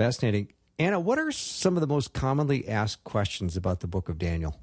Fascinating. 0.00 0.48
Anna, 0.78 0.98
what 0.98 1.18
are 1.18 1.30
some 1.30 1.76
of 1.76 1.82
the 1.82 1.86
most 1.86 2.14
commonly 2.14 2.66
asked 2.66 3.04
questions 3.04 3.54
about 3.54 3.80
the 3.80 3.86
book 3.86 4.08
of 4.08 4.16
Daniel? 4.16 4.58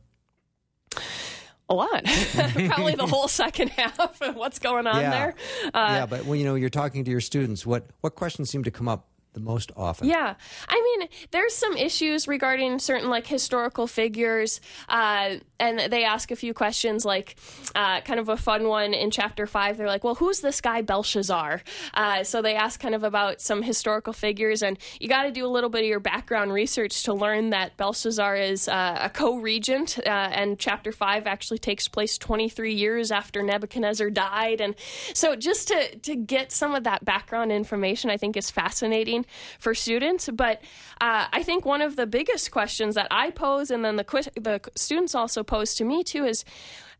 A 1.70 1.76
lot. 1.76 2.04
Probably 2.70 2.96
the 2.96 3.06
whole 3.06 3.28
second 3.28 3.70
half 3.70 4.20
of 4.20 4.36
what's 4.36 4.58
going 4.58 4.88
on 4.88 5.00
yeah. 5.00 5.12
there. 5.12 5.36
Uh, 5.76 5.90
yeah, 5.92 6.06
but 6.08 6.26
when 6.26 6.40
you 6.40 6.46
know 6.46 6.56
you're 6.56 6.72
talking 6.72 7.06
to 7.06 7.12
your 7.12 7.20
students, 7.20 7.68
what 7.68 7.86
what 8.02 8.16
questions 8.16 8.50
seem 8.50 8.64
to 8.64 8.72
come 8.72 8.88
up 8.88 9.10
the 9.38 9.44
most 9.44 9.72
often. 9.78 10.08
Yeah. 10.08 10.34
I 10.68 10.98
mean, 11.00 11.10
there's 11.32 11.54
some 11.54 11.78
issues 11.78 12.28
regarding 12.28 12.80
certain 12.80 13.10
like 13.10 13.28
historical 13.28 13.86
figures, 13.86 14.60
uh, 14.90 15.36
and 15.60 15.92
they 15.92 16.04
ask 16.04 16.32
a 16.32 16.36
few 16.36 16.54
questions, 16.54 17.06
like 17.06 17.36
uh, 17.76 18.02
kind 18.02 18.20
of 18.20 18.30
a 18.30 18.38
fun 18.38 18.68
one 18.68 18.94
in 18.94 19.12
chapter 19.12 19.46
five. 19.46 19.78
They're 19.78 19.88
like, 19.88 20.04
well, 20.04 20.16
who's 20.16 20.42
this 20.42 20.60
guy 20.60 20.82
Belshazzar? 20.82 21.62
Uh, 21.94 22.24
so 22.24 22.42
they 22.42 22.56
ask 22.56 22.80
kind 22.80 22.96
of 22.96 23.04
about 23.04 23.42
some 23.42 23.62
historical 23.62 24.14
figures, 24.14 24.64
and 24.64 24.78
you 25.00 25.08
got 25.08 25.24
to 25.24 25.32
do 25.32 25.46
a 25.46 25.50
little 25.50 25.70
bit 25.70 25.82
of 25.82 25.88
your 25.88 26.00
background 26.00 26.52
research 26.52 27.04
to 27.04 27.14
learn 27.14 27.52
that 27.52 27.78
Belshazzar 27.78 28.36
is 28.36 28.68
uh, 28.68 28.98
a 29.02 29.10
co 29.10 29.38
regent, 29.38 30.00
uh, 30.00 30.10
and 30.10 30.58
chapter 30.58 30.92
five 30.92 31.28
actually 31.28 31.60
takes 31.60 31.88
place 31.88 32.18
23 32.18 32.74
years 32.74 33.12
after 33.12 33.44
Nebuchadnezzar 33.44 34.10
died. 34.10 34.62
And 34.62 34.74
so 35.14 35.36
just 35.36 35.68
to, 35.68 35.96
to 36.00 36.16
get 36.16 36.52
some 36.52 36.74
of 36.74 36.86
that 36.86 37.06
background 37.06 37.52
information, 37.52 38.10
I 38.10 38.18
think 38.18 38.36
is 38.36 38.50
fascinating 38.50 39.27
for 39.60 39.74
students. 39.74 40.30
But 40.32 40.62
uh, 41.02 41.28
I 41.32 41.44
think 41.44 41.66
one 41.66 41.82
of 41.82 41.96
the 41.96 42.08
biggest 42.08 42.52
questions 42.52 42.96
that 42.96 43.08
I 43.12 43.32
pose, 43.32 43.72
and 43.72 43.84
then 43.84 43.96
the 43.96 44.32
the 44.36 44.62
students 44.76 45.16
also 45.16 45.44
pose 45.44 45.76
to 45.76 45.84
me 45.84 46.04
too, 46.04 46.26
is 46.26 46.44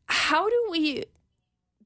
how 0.08 0.50
do 0.50 0.68
we 0.70 1.06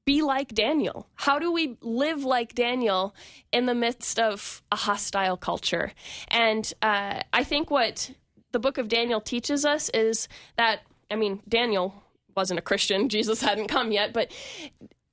be 0.04 0.22
like 0.22 0.54
Daniel? 0.54 1.08
How 1.14 1.38
do 1.38 1.52
we 1.52 1.76
live 1.80 2.24
like 2.24 2.54
Daniel 2.54 3.14
in 3.52 3.66
the 3.66 3.74
midst 3.74 4.18
of 4.18 4.62
a 4.72 4.76
hostile 4.76 5.36
culture? 5.36 5.92
And 6.28 6.72
uh, 6.82 7.20
I 7.32 7.44
think 7.44 7.70
what 7.70 8.10
the 8.52 8.58
book 8.58 8.78
of 8.78 8.88
Daniel 8.88 9.20
teaches 9.20 9.64
us 9.64 9.88
is 9.90 10.28
that, 10.56 10.80
I 11.10 11.16
mean, 11.16 11.40
Daniel 11.48 12.02
wasn't 12.36 12.58
a 12.58 12.62
Christian, 12.62 13.08
Jesus 13.08 13.40
hadn't 13.40 13.68
come 13.68 13.92
yet, 13.92 14.12
but 14.12 14.32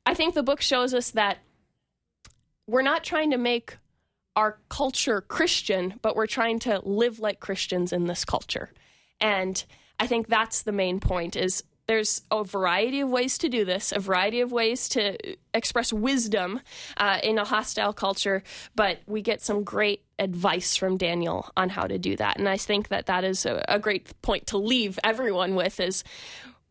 I 0.06 0.14
think 0.14 0.34
the 0.34 0.44
book 0.44 0.62
shows 0.62 0.94
us 0.94 1.12
that 1.12 1.38
we're 2.68 2.82
not 2.82 3.04
trying 3.04 3.32
to 3.32 3.38
make 3.38 3.78
our 4.40 4.58
culture 4.70 5.20
Christian, 5.20 6.00
but 6.02 6.16
we're 6.16 6.26
trying 6.26 6.60
to 6.60 6.80
live 6.86 7.20
like 7.20 7.42
Christians 7.42 7.92
in 7.92 8.08
this 8.08 8.24
culture. 8.24 8.70
And 9.20 9.62
I 10.00 10.08
think 10.08 10.28
that's 10.28 10.62
the 10.62 10.72
main 10.72 11.02
point 11.02 11.36
is 11.36 11.62
there's 11.88 12.22
a 12.32 12.46
variety 12.46 13.02
of 13.02 13.10
ways 13.10 13.38
to 13.40 13.50
do 13.50 13.66
this, 13.66 13.92
a 13.92 14.00
variety 14.00 14.40
of 14.40 14.54
ways 14.54 14.88
to 14.90 15.18
express 15.54 15.92
wisdom 15.92 16.62
uh, 16.96 17.20
in 17.22 17.38
a 17.38 17.44
hostile 17.44 17.92
culture, 17.92 18.42
but 18.76 19.00
we 19.08 19.22
get 19.22 19.42
some 19.42 19.66
great 19.66 20.04
advice 20.20 20.78
from 20.78 20.96
Daniel 20.96 21.52
on 21.58 21.68
how 21.70 21.86
to 21.86 21.98
do 21.98 22.16
that. 22.16 22.38
And 22.38 22.48
I 22.48 22.56
think 22.56 22.88
that 22.88 23.08
that 23.08 23.26
is 23.26 23.46
a, 23.46 23.66
a 23.68 23.78
great 23.78 24.22
point 24.22 24.48
to 24.48 24.58
leave 24.58 25.00
everyone 25.04 25.56
with 25.56 25.82
is 25.82 26.06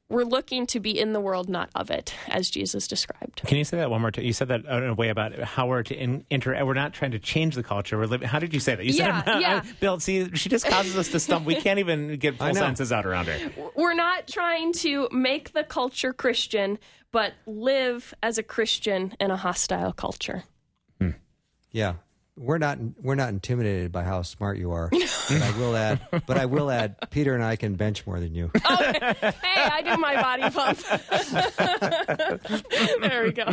we're 0.08 0.24
looking 0.24 0.66
to 0.66 0.80
be 0.80 0.98
in 0.98 1.12
the 1.12 1.20
world, 1.20 1.48
not 1.48 1.68
of 1.74 1.90
it, 1.90 2.14
as 2.28 2.48
Jesus 2.48 2.88
described. 2.88 3.42
Can 3.46 3.58
you 3.58 3.64
say 3.64 3.76
that 3.76 3.90
one 3.90 4.00
more 4.00 4.10
time? 4.10 4.24
You 4.24 4.32
said 4.32 4.48
that 4.48 4.64
in 4.64 4.84
a 4.84 4.94
way 4.94 5.10
about 5.10 5.38
how 5.38 5.66
we're 5.66 5.82
to 5.82 5.94
in, 5.94 6.24
enter. 6.30 6.64
We're 6.64 6.74
not 6.74 6.94
trying 6.94 7.10
to 7.10 7.18
change 7.18 7.54
the 7.54 7.62
culture. 7.62 7.98
We're 7.98 8.06
living. 8.06 8.26
How 8.26 8.38
did 8.38 8.54
you 8.54 8.60
say 8.60 8.74
that? 8.74 8.84
You 8.84 8.92
yeah, 8.92 9.22
said, 9.24 9.40
yeah. 9.40 9.62
Bill. 9.80 10.00
See, 10.00 10.34
she 10.34 10.48
just 10.48 10.66
causes 10.66 10.96
us 10.96 11.08
to 11.08 11.20
stump. 11.20 11.44
We 11.44 11.54
can't 11.60 11.78
even 11.78 12.16
get 12.16 12.38
full 12.38 12.54
sentences 12.54 12.90
out 12.90 13.04
around 13.04 13.26
her. 13.26 13.52
We're 13.76 13.94
not 13.94 14.26
trying 14.26 14.72
to 14.74 15.08
make 15.12 15.52
the 15.52 15.64
culture 15.64 16.14
Christian, 16.14 16.78
but 17.12 17.34
live 17.46 18.14
as 18.22 18.38
a 18.38 18.42
Christian 18.42 19.14
in 19.20 19.30
a 19.30 19.36
hostile 19.36 19.92
culture. 19.92 20.44
Hmm. 20.98 21.10
Yeah, 21.70 21.94
we're 22.38 22.58
not 22.58 22.78
we're 23.02 23.14
not 23.16 23.28
intimidated 23.30 23.92
by 23.92 24.04
how 24.04 24.22
smart 24.22 24.56
you 24.58 24.72
are. 24.72 24.88
but 24.90 25.42
I 25.42 25.52
will 25.58 25.76
add, 25.76 26.00
but 26.26 26.38
I 26.38 26.46
will 26.46 26.70
add, 26.70 26.96
Peter 27.10 27.34
and 27.34 27.42
I 27.42 27.56
can 27.56 27.74
bench 27.74 28.06
more 28.06 28.20
than 28.20 28.34
you. 28.34 28.50
Oh, 28.64 28.76
hey, 28.76 29.32
I 29.56 29.82
do 29.82 29.96
my 29.96 30.14
body 30.20 30.50
pump. 30.50 30.78
there 33.00 33.22
we 33.24 33.32
go. 33.32 33.44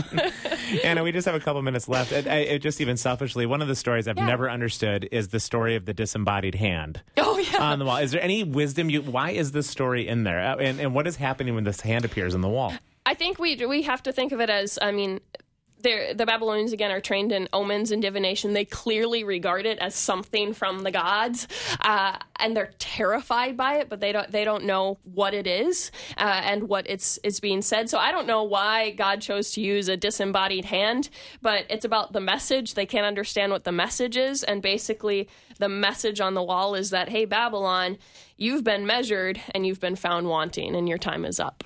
Anna, 0.84 1.04
we 1.04 1.12
just 1.12 1.26
have 1.26 1.36
a 1.36 1.40
couple 1.40 1.62
minutes 1.62 1.88
left. 1.88 2.12
It, 2.12 2.28
it 2.28 2.62
just 2.62 2.82
even 2.82 2.98
selfishly, 2.98 3.46
one 3.46 3.62
of 3.62 3.68
the 3.68 3.76
stories 3.76 4.08
I've 4.08 4.18
Yeah. 4.18 4.26
never 4.26 4.50
understood 4.50 5.08
is 5.12 5.30
the 5.30 5.40
story 5.40 5.76
of 5.76 5.86
the 5.86 5.94
disembodied 5.94 6.56
hand 6.56 7.02
Oh 7.18 7.38
yeah. 7.38 7.62
on 7.64 7.80
the 7.80 7.86
wall. 7.86 7.98
Is 7.98 8.12
there 8.12 8.22
any 8.22 8.44
wisdom? 8.44 8.90
You 8.90 9.02
why 9.02 9.32
is 9.32 9.52
this 9.52 9.68
story 9.68 10.08
in 10.08 10.24
there? 10.24 10.40
Uh, 10.40 10.56
And, 10.58 10.80
and 10.80 10.94
what 10.94 11.08
is 11.08 11.16
happening 11.18 11.56
when 11.56 11.64
this 11.64 11.82
hand 11.82 12.06
appears 12.06 12.36
on 12.36 12.42
the 12.42 12.50
wall? 12.50 12.74
I 13.06 13.14
think 13.14 13.40
we 13.40 13.56
we 13.66 13.84
have 13.84 14.02
to 14.04 14.12
think 14.12 14.32
of 14.32 14.42
it 14.42 14.50
as 14.50 14.78
I 14.82 14.92
mean 14.92 15.20
they're, 15.22 15.44
the 15.82 16.26
Babylonians 16.26 16.74
again 16.74 16.92
are 16.92 17.00
trained 17.00 17.32
in 17.32 17.48
omens 17.54 17.92
and 17.92 18.02
divination. 18.02 18.54
They 18.54 18.66
clearly 18.66 19.24
regard 19.24 19.66
it 19.66 19.78
as 19.80 19.94
something 19.94 20.54
from 20.54 20.80
the 20.80 20.92
gods, 20.92 21.48
uh, 21.82 22.18
and 22.40 22.58
they're 22.58 22.74
terrified 22.80 23.56
by 23.56 23.76
it. 23.76 23.90
But 23.90 24.00
they 24.00 24.12
don't 24.12 24.32
they 24.32 24.44
don't 24.46 24.66
know 24.66 24.98
what 25.04 25.34
it 25.34 25.46
is 25.46 25.92
uh, 26.18 26.42
and 26.44 26.68
what 26.68 26.90
it's 26.90 27.20
is 27.20 27.40
being 27.40 27.62
said. 27.62 27.90
So 27.90 28.00
I 28.00 28.12
don't 28.12 28.28
know 28.28 28.44
why 28.44 28.92
God 28.92 29.22
chose 29.22 29.52
to 29.52 29.62
use 29.62 29.88
a 29.88 29.98
disembodied 29.98 30.66
hand, 30.66 31.10
but 31.42 31.66
it's 31.70 31.86
about 31.86 32.14
the 32.14 32.22
message. 32.22 32.74
They 32.74 32.86
can't 32.86 33.06
understand 33.06 33.52
what 33.52 33.64
the 33.64 33.72
message 33.72 34.18
is, 34.18 34.44
and 34.44 34.62
basically 34.62 35.30
the 35.60 35.70
message 35.70 36.20
on 36.20 36.34
the 36.34 36.44
wall 36.44 36.76
is 36.76 36.90
that 36.90 37.10
hey 37.10 37.26
Babylon, 37.26 37.98
you've 38.38 38.64
been 38.64 38.86
measured 38.86 39.40
and 39.54 39.68
you've 39.68 39.80
been 39.80 39.96
found 39.96 40.28
wanting, 40.28 40.76
and 40.76 40.90
your 40.90 40.98
time 40.98 41.26
is 41.26 41.40
up. 41.40 41.64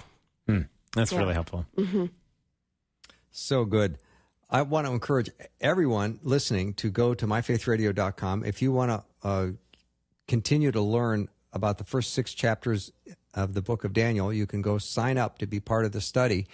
That's 0.95 1.11
really 1.13 1.33
helpful. 1.35 1.65
So 3.31 3.65
good. 3.65 3.97
I 4.49 4.63
want 4.63 4.87
to 4.87 4.93
encourage 4.93 5.29
everyone 5.61 6.19
listening 6.23 6.73
to 6.75 6.89
go 6.89 7.13
to 7.13 7.27
myfaithradio.com. 7.27 8.43
If 8.43 8.61
you 8.61 8.71
want 8.71 8.91
to 8.91 9.27
uh, 9.27 9.47
continue 10.27 10.71
to 10.71 10.81
learn 10.81 11.29
about 11.53 11.77
the 11.77 11.83
first 11.83 12.13
six 12.13 12.33
chapters 12.33 12.91
of 13.35 13.53
the 13.53 13.61
book 13.61 13.83
of 13.83 13.93
Daniel, 13.93 14.33
you 14.33 14.47
can 14.47 14.61
go 14.61 14.77
sign 14.79 15.17
up 15.17 15.37
to 15.39 15.47
be 15.47 15.59
part 15.59 15.85
of 15.85 15.91
the 15.91 16.01
study. 16.01 16.47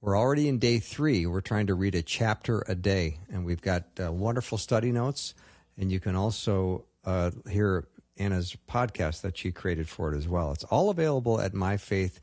We're 0.00 0.16
already 0.16 0.48
in 0.48 0.58
day 0.58 0.78
three. 0.78 1.26
We're 1.26 1.40
trying 1.40 1.66
to 1.66 1.74
read 1.74 1.94
a 1.94 2.02
chapter 2.02 2.64
a 2.68 2.74
day, 2.74 3.18
and 3.28 3.44
we've 3.44 3.60
got 3.60 3.84
uh, 4.00 4.12
wonderful 4.12 4.58
study 4.58 4.92
notes. 4.92 5.34
And 5.76 5.90
you 5.90 6.00
can 6.00 6.14
also 6.14 6.84
uh, 7.04 7.32
hear 7.50 7.86
Anna's 8.18 8.56
podcast 8.68 9.22
that 9.22 9.36
she 9.36 9.50
created 9.50 9.88
for 9.88 10.12
it 10.12 10.16
as 10.16 10.28
well. 10.28 10.52
It's 10.52 10.64
all 10.64 10.90
available 10.90 11.40
at 11.40 11.54
myfaithradio.com. 11.54 12.20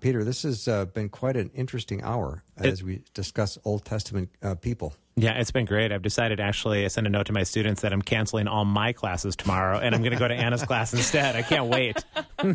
Peter, 0.00 0.22
this 0.24 0.42
has 0.42 0.68
uh, 0.68 0.84
been 0.84 1.08
quite 1.08 1.36
an 1.36 1.50
interesting 1.54 2.02
hour 2.02 2.42
as 2.56 2.82
we 2.82 3.02
discuss 3.14 3.58
Old 3.64 3.84
Testament 3.84 4.30
uh, 4.42 4.54
people. 4.54 4.94
Yeah, 5.16 5.38
it's 5.38 5.50
been 5.50 5.64
great. 5.64 5.92
I've 5.92 6.02
decided 6.02 6.40
actually, 6.40 6.84
I 6.84 6.88
sent 6.88 7.06
a 7.06 7.10
note 7.10 7.26
to 7.26 7.32
my 7.32 7.42
students 7.42 7.82
that 7.82 7.92
I'm 7.92 8.02
canceling 8.02 8.48
all 8.48 8.64
my 8.64 8.92
classes 8.92 9.34
tomorrow, 9.34 9.78
and 9.78 9.94
I'm 9.94 10.02
going 10.02 10.12
to 10.12 10.18
go 10.18 10.28
to 10.28 10.34
Anna's 10.34 10.62
class 10.66 10.92
instead. 10.92 11.36
I 11.36 11.42
can't 11.42 11.66
wait. 11.66 12.04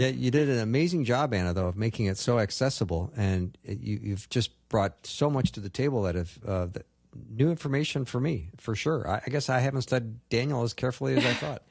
Yeah, 0.00 0.08
you 0.08 0.30
did 0.30 0.48
an 0.48 0.60
amazing 0.60 1.04
job, 1.04 1.34
Anna, 1.34 1.52
though, 1.52 1.66
of 1.66 1.76
making 1.76 2.06
it 2.06 2.16
so 2.16 2.38
accessible, 2.38 3.12
and 3.16 3.58
you, 3.64 4.00
you've 4.02 4.30
just 4.30 4.50
brought 4.70 5.06
so 5.06 5.28
much 5.28 5.52
to 5.52 5.60
the 5.60 5.68
table 5.68 6.02
that 6.04 6.14
have 6.14 6.38
uh, 6.46 6.66
that 6.66 6.86
new 7.28 7.50
information 7.50 8.06
for 8.06 8.18
me, 8.18 8.48
for 8.56 8.74
sure. 8.74 9.06
I, 9.06 9.20
I 9.26 9.30
guess 9.30 9.50
I 9.50 9.58
haven't 9.58 9.82
studied 9.82 10.26
Daniel 10.30 10.62
as 10.62 10.72
carefully 10.72 11.16
as 11.16 11.26
I 11.26 11.34
thought. 11.34 11.62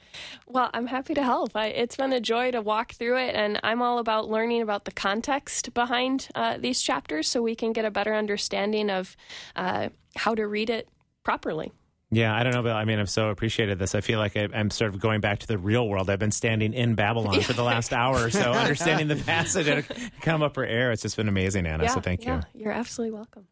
Well, 0.48 0.70
I'm 0.74 0.88
happy 0.88 1.14
to 1.14 1.24
help. 1.24 1.56
I, 1.56 1.68
it's 1.68 1.96
been 1.96 2.14
a 2.14 2.20
joy 2.20 2.52
to 2.52 2.62
walk 2.62 2.94
through 2.94 3.18
it, 3.18 3.36
and 3.36 3.60
I'm 3.64 3.82
all 3.82 4.00
about 4.00 4.30
learning 4.30 4.62
about 4.62 4.86
the 4.86 4.92
context 4.92 5.74
behind 5.74 6.28
uh, 6.36 6.58
these 6.58 6.82
chapters 6.82 7.28
so 7.28 7.42
we 7.42 7.56
can 7.56 7.74
get 7.74 7.86
a 7.86 7.92
better 7.92 8.14
understanding 8.14 8.90
of 8.90 9.16
uh, 9.56 9.90
how 10.16 10.36
to 10.36 10.48
read 10.48 10.70
it 10.70 10.88
properly. 11.24 11.72
Yeah, 12.12 12.36
I 12.36 12.42
don't 12.42 12.54
know, 12.54 12.64
Bill. 12.64 12.76
I 12.76 12.86
mean, 12.86 12.98
I've 12.98 13.10
so 13.10 13.30
appreciated 13.30 13.78
this. 13.78 13.94
I 13.94 14.02
feel 14.02 14.18
like 14.18 14.36
I, 14.36 14.48
I'm 14.52 14.72
sort 14.72 14.94
of 14.94 15.00
going 15.00 15.22
back 15.22 15.40
to 15.40 15.48
the 15.48 15.60
real 15.60 15.88
world. 15.88 16.10
I've 16.10 16.18
been 16.18 16.32
standing 16.32 16.74
in 16.74 16.96
Babylon 16.96 17.42
for 17.42 17.54
the 17.54 17.64
last 17.64 17.94
hour 17.94 18.26
or 18.26 18.32
so, 18.32 18.52
understanding 18.54 19.08
the 19.08 19.16
passage 19.16 19.68
and 19.68 19.86
come 20.22 20.42
up 20.42 20.56
for 20.56 20.66
air. 20.66 20.92
It's 20.92 21.04
just 21.04 21.18
been 21.18 21.28
amazing, 21.28 21.68
Anna. 21.68 21.84
yeah, 21.84 21.94
so 21.94 22.02
thank 22.02 22.26
yeah, 22.26 22.42
you. 22.54 22.64
You're 22.64 22.74
absolutely 22.74 23.16
welcome. 23.16 23.46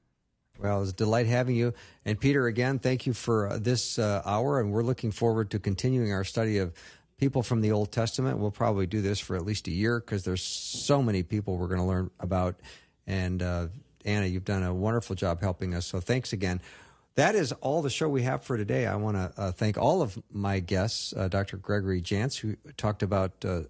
Well, 0.59 0.81
it's 0.81 0.91
a 0.91 0.95
delight 0.95 1.27
having 1.27 1.55
you. 1.55 1.73
And 2.05 2.19
Peter, 2.19 2.47
again, 2.47 2.79
thank 2.79 3.05
you 3.05 3.13
for 3.13 3.47
uh, 3.47 3.57
this 3.59 3.99
uh, 3.99 4.21
hour. 4.25 4.59
And 4.59 4.71
we're 4.71 4.83
looking 4.83 5.11
forward 5.11 5.51
to 5.51 5.59
continuing 5.59 6.11
our 6.11 6.23
study 6.23 6.57
of 6.57 6.73
people 7.17 7.43
from 7.43 7.61
the 7.61 7.71
Old 7.71 7.91
Testament. 7.91 8.39
We'll 8.39 8.51
probably 8.51 8.87
do 8.87 9.01
this 9.01 9.19
for 9.19 9.35
at 9.35 9.45
least 9.45 9.67
a 9.67 9.71
year 9.71 9.99
because 9.99 10.23
there's 10.23 10.43
so 10.43 11.03
many 11.03 11.23
people 11.23 11.57
we're 11.57 11.67
going 11.67 11.79
to 11.79 11.85
learn 11.85 12.09
about. 12.19 12.55
And 13.05 13.41
uh, 13.41 13.67
Anna, 14.05 14.25
you've 14.25 14.45
done 14.45 14.63
a 14.63 14.73
wonderful 14.73 15.15
job 15.15 15.41
helping 15.41 15.73
us. 15.73 15.85
So 15.85 15.99
thanks 15.99 16.33
again. 16.33 16.61
That 17.15 17.33
is 17.33 17.51
all 17.53 17.81
the 17.81 17.89
show 17.89 18.07
we 18.07 18.21
have 18.23 18.43
for 18.43 18.57
today. 18.57 18.85
I 18.85 18.95
want 18.95 19.17
to 19.17 19.31
uh, 19.41 19.51
thank 19.51 19.77
all 19.77 20.03
of 20.03 20.21
my 20.31 20.59
guests, 20.59 21.13
uh, 21.17 21.27
Dr. 21.27 21.57
Gregory 21.57 21.99
Jantz, 22.01 22.37
who 22.37 22.55
talked 22.77 23.01
about 23.01 23.31
uh, 23.43 23.61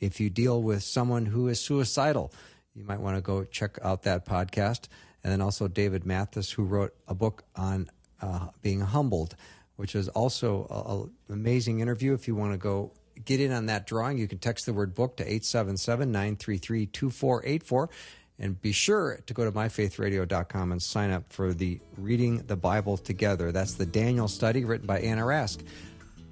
if 0.00 0.18
you 0.18 0.30
deal 0.30 0.62
with 0.62 0.82
someone 0.82 1.26
who 1.26 1.48
is 1.48 1.60
suicidal, 1.60 2.32
you 2.74 2.84
might 2.84 3.00
want 3.00 3.16
to 3.16 3.20
go 3.20 3.44
check 3.44 3.78
out 3.82 4.02
that 4.02 4.24
podcast. 4.24 4.88
And 5.26 5.32
then 5.32 5.40
also 5.40 5.66
David 5.66 6.06
Mathis, 6.06 6.52
who 6.52 6.62
wrote 6.62 6.94
a 7.08 7.14
book 7.14 7.42
on 7.56 7.90
uh, 8.22 8.46
being 8.62 8.80
humbled, 8.80 9.34
which 9.74 9.96
is 9.96 10.08
also 10.10 11.10
an 11.28 11.34
amazing 11.34 11.80
interview. 11.80 12.14
If 12.14 12.28
you 12.28 12.36
want 12.36 12.52
to 12.52 12.58
go 12.58 12.92
get 13.24 13.40
in 13.40 13.50
on 13.50 13.66
that 13.66 13.88
drawing, 13.88 14.18
you 14.18 14.28
can 14.28 14.38
text 14.38 14.66
the 14.66 14.72
word 14.72 14.94
book 14.94 15.16
to 15.16 15.24
877 15.24 16.12
933 16.12 16.86
2484. 16.86 17.90
And 18.38 18.62
be 18.62 18.70
sure 18.70 19.18
to 19.26 19.34
go 19.34 19.44
to 19.44 19.50
myfaithradio.com 19.50 20.70
and 20.70 20.80
sign 20.80 21.10
up 21.10 21.32
for 21.32 21.52
the 21.52 21.80
Reading 21.96 22.44
the 22.46 22.54
Bible 22.54 22.96
Together. 22.96 23.50
That's 23.50 23.74
the 23.74 23.86
Daniel 23.86 24.28
study 24.28 24.64
written 24.64 24.86
by 24.86 25.00
Anna 25.00 25.22
Rask. 25.22 25.58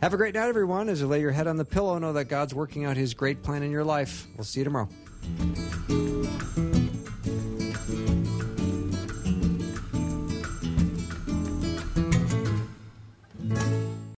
Have 0.02 0.14
a 0.14 0.16
great 0.16 0.36
night, 0.36 0.46
everyone. 0.46 0.88
As 0.88 1.00
you 1.00 1.08
lay 1.08 1.20
your 1.20 1.32
head 1.32 1.48
on 1.48 1.56
the 1.56 1.64
pillow, 1.64 1.98
know 1.98 2.12
that 2.12 2.26
God's 2.26 2.54
working 2.54 2.84
out 2.84 2.96
his 2.96 3.12
great 3.12 3.42
plan 3.42 3.64
in 3.64 3.72
your 3.72 3.82
life. 3.82 4.28
We'll 4.36 4.44
see 4.44 4.60
you 4.60 4.64
tomorrow. 4.64 4.88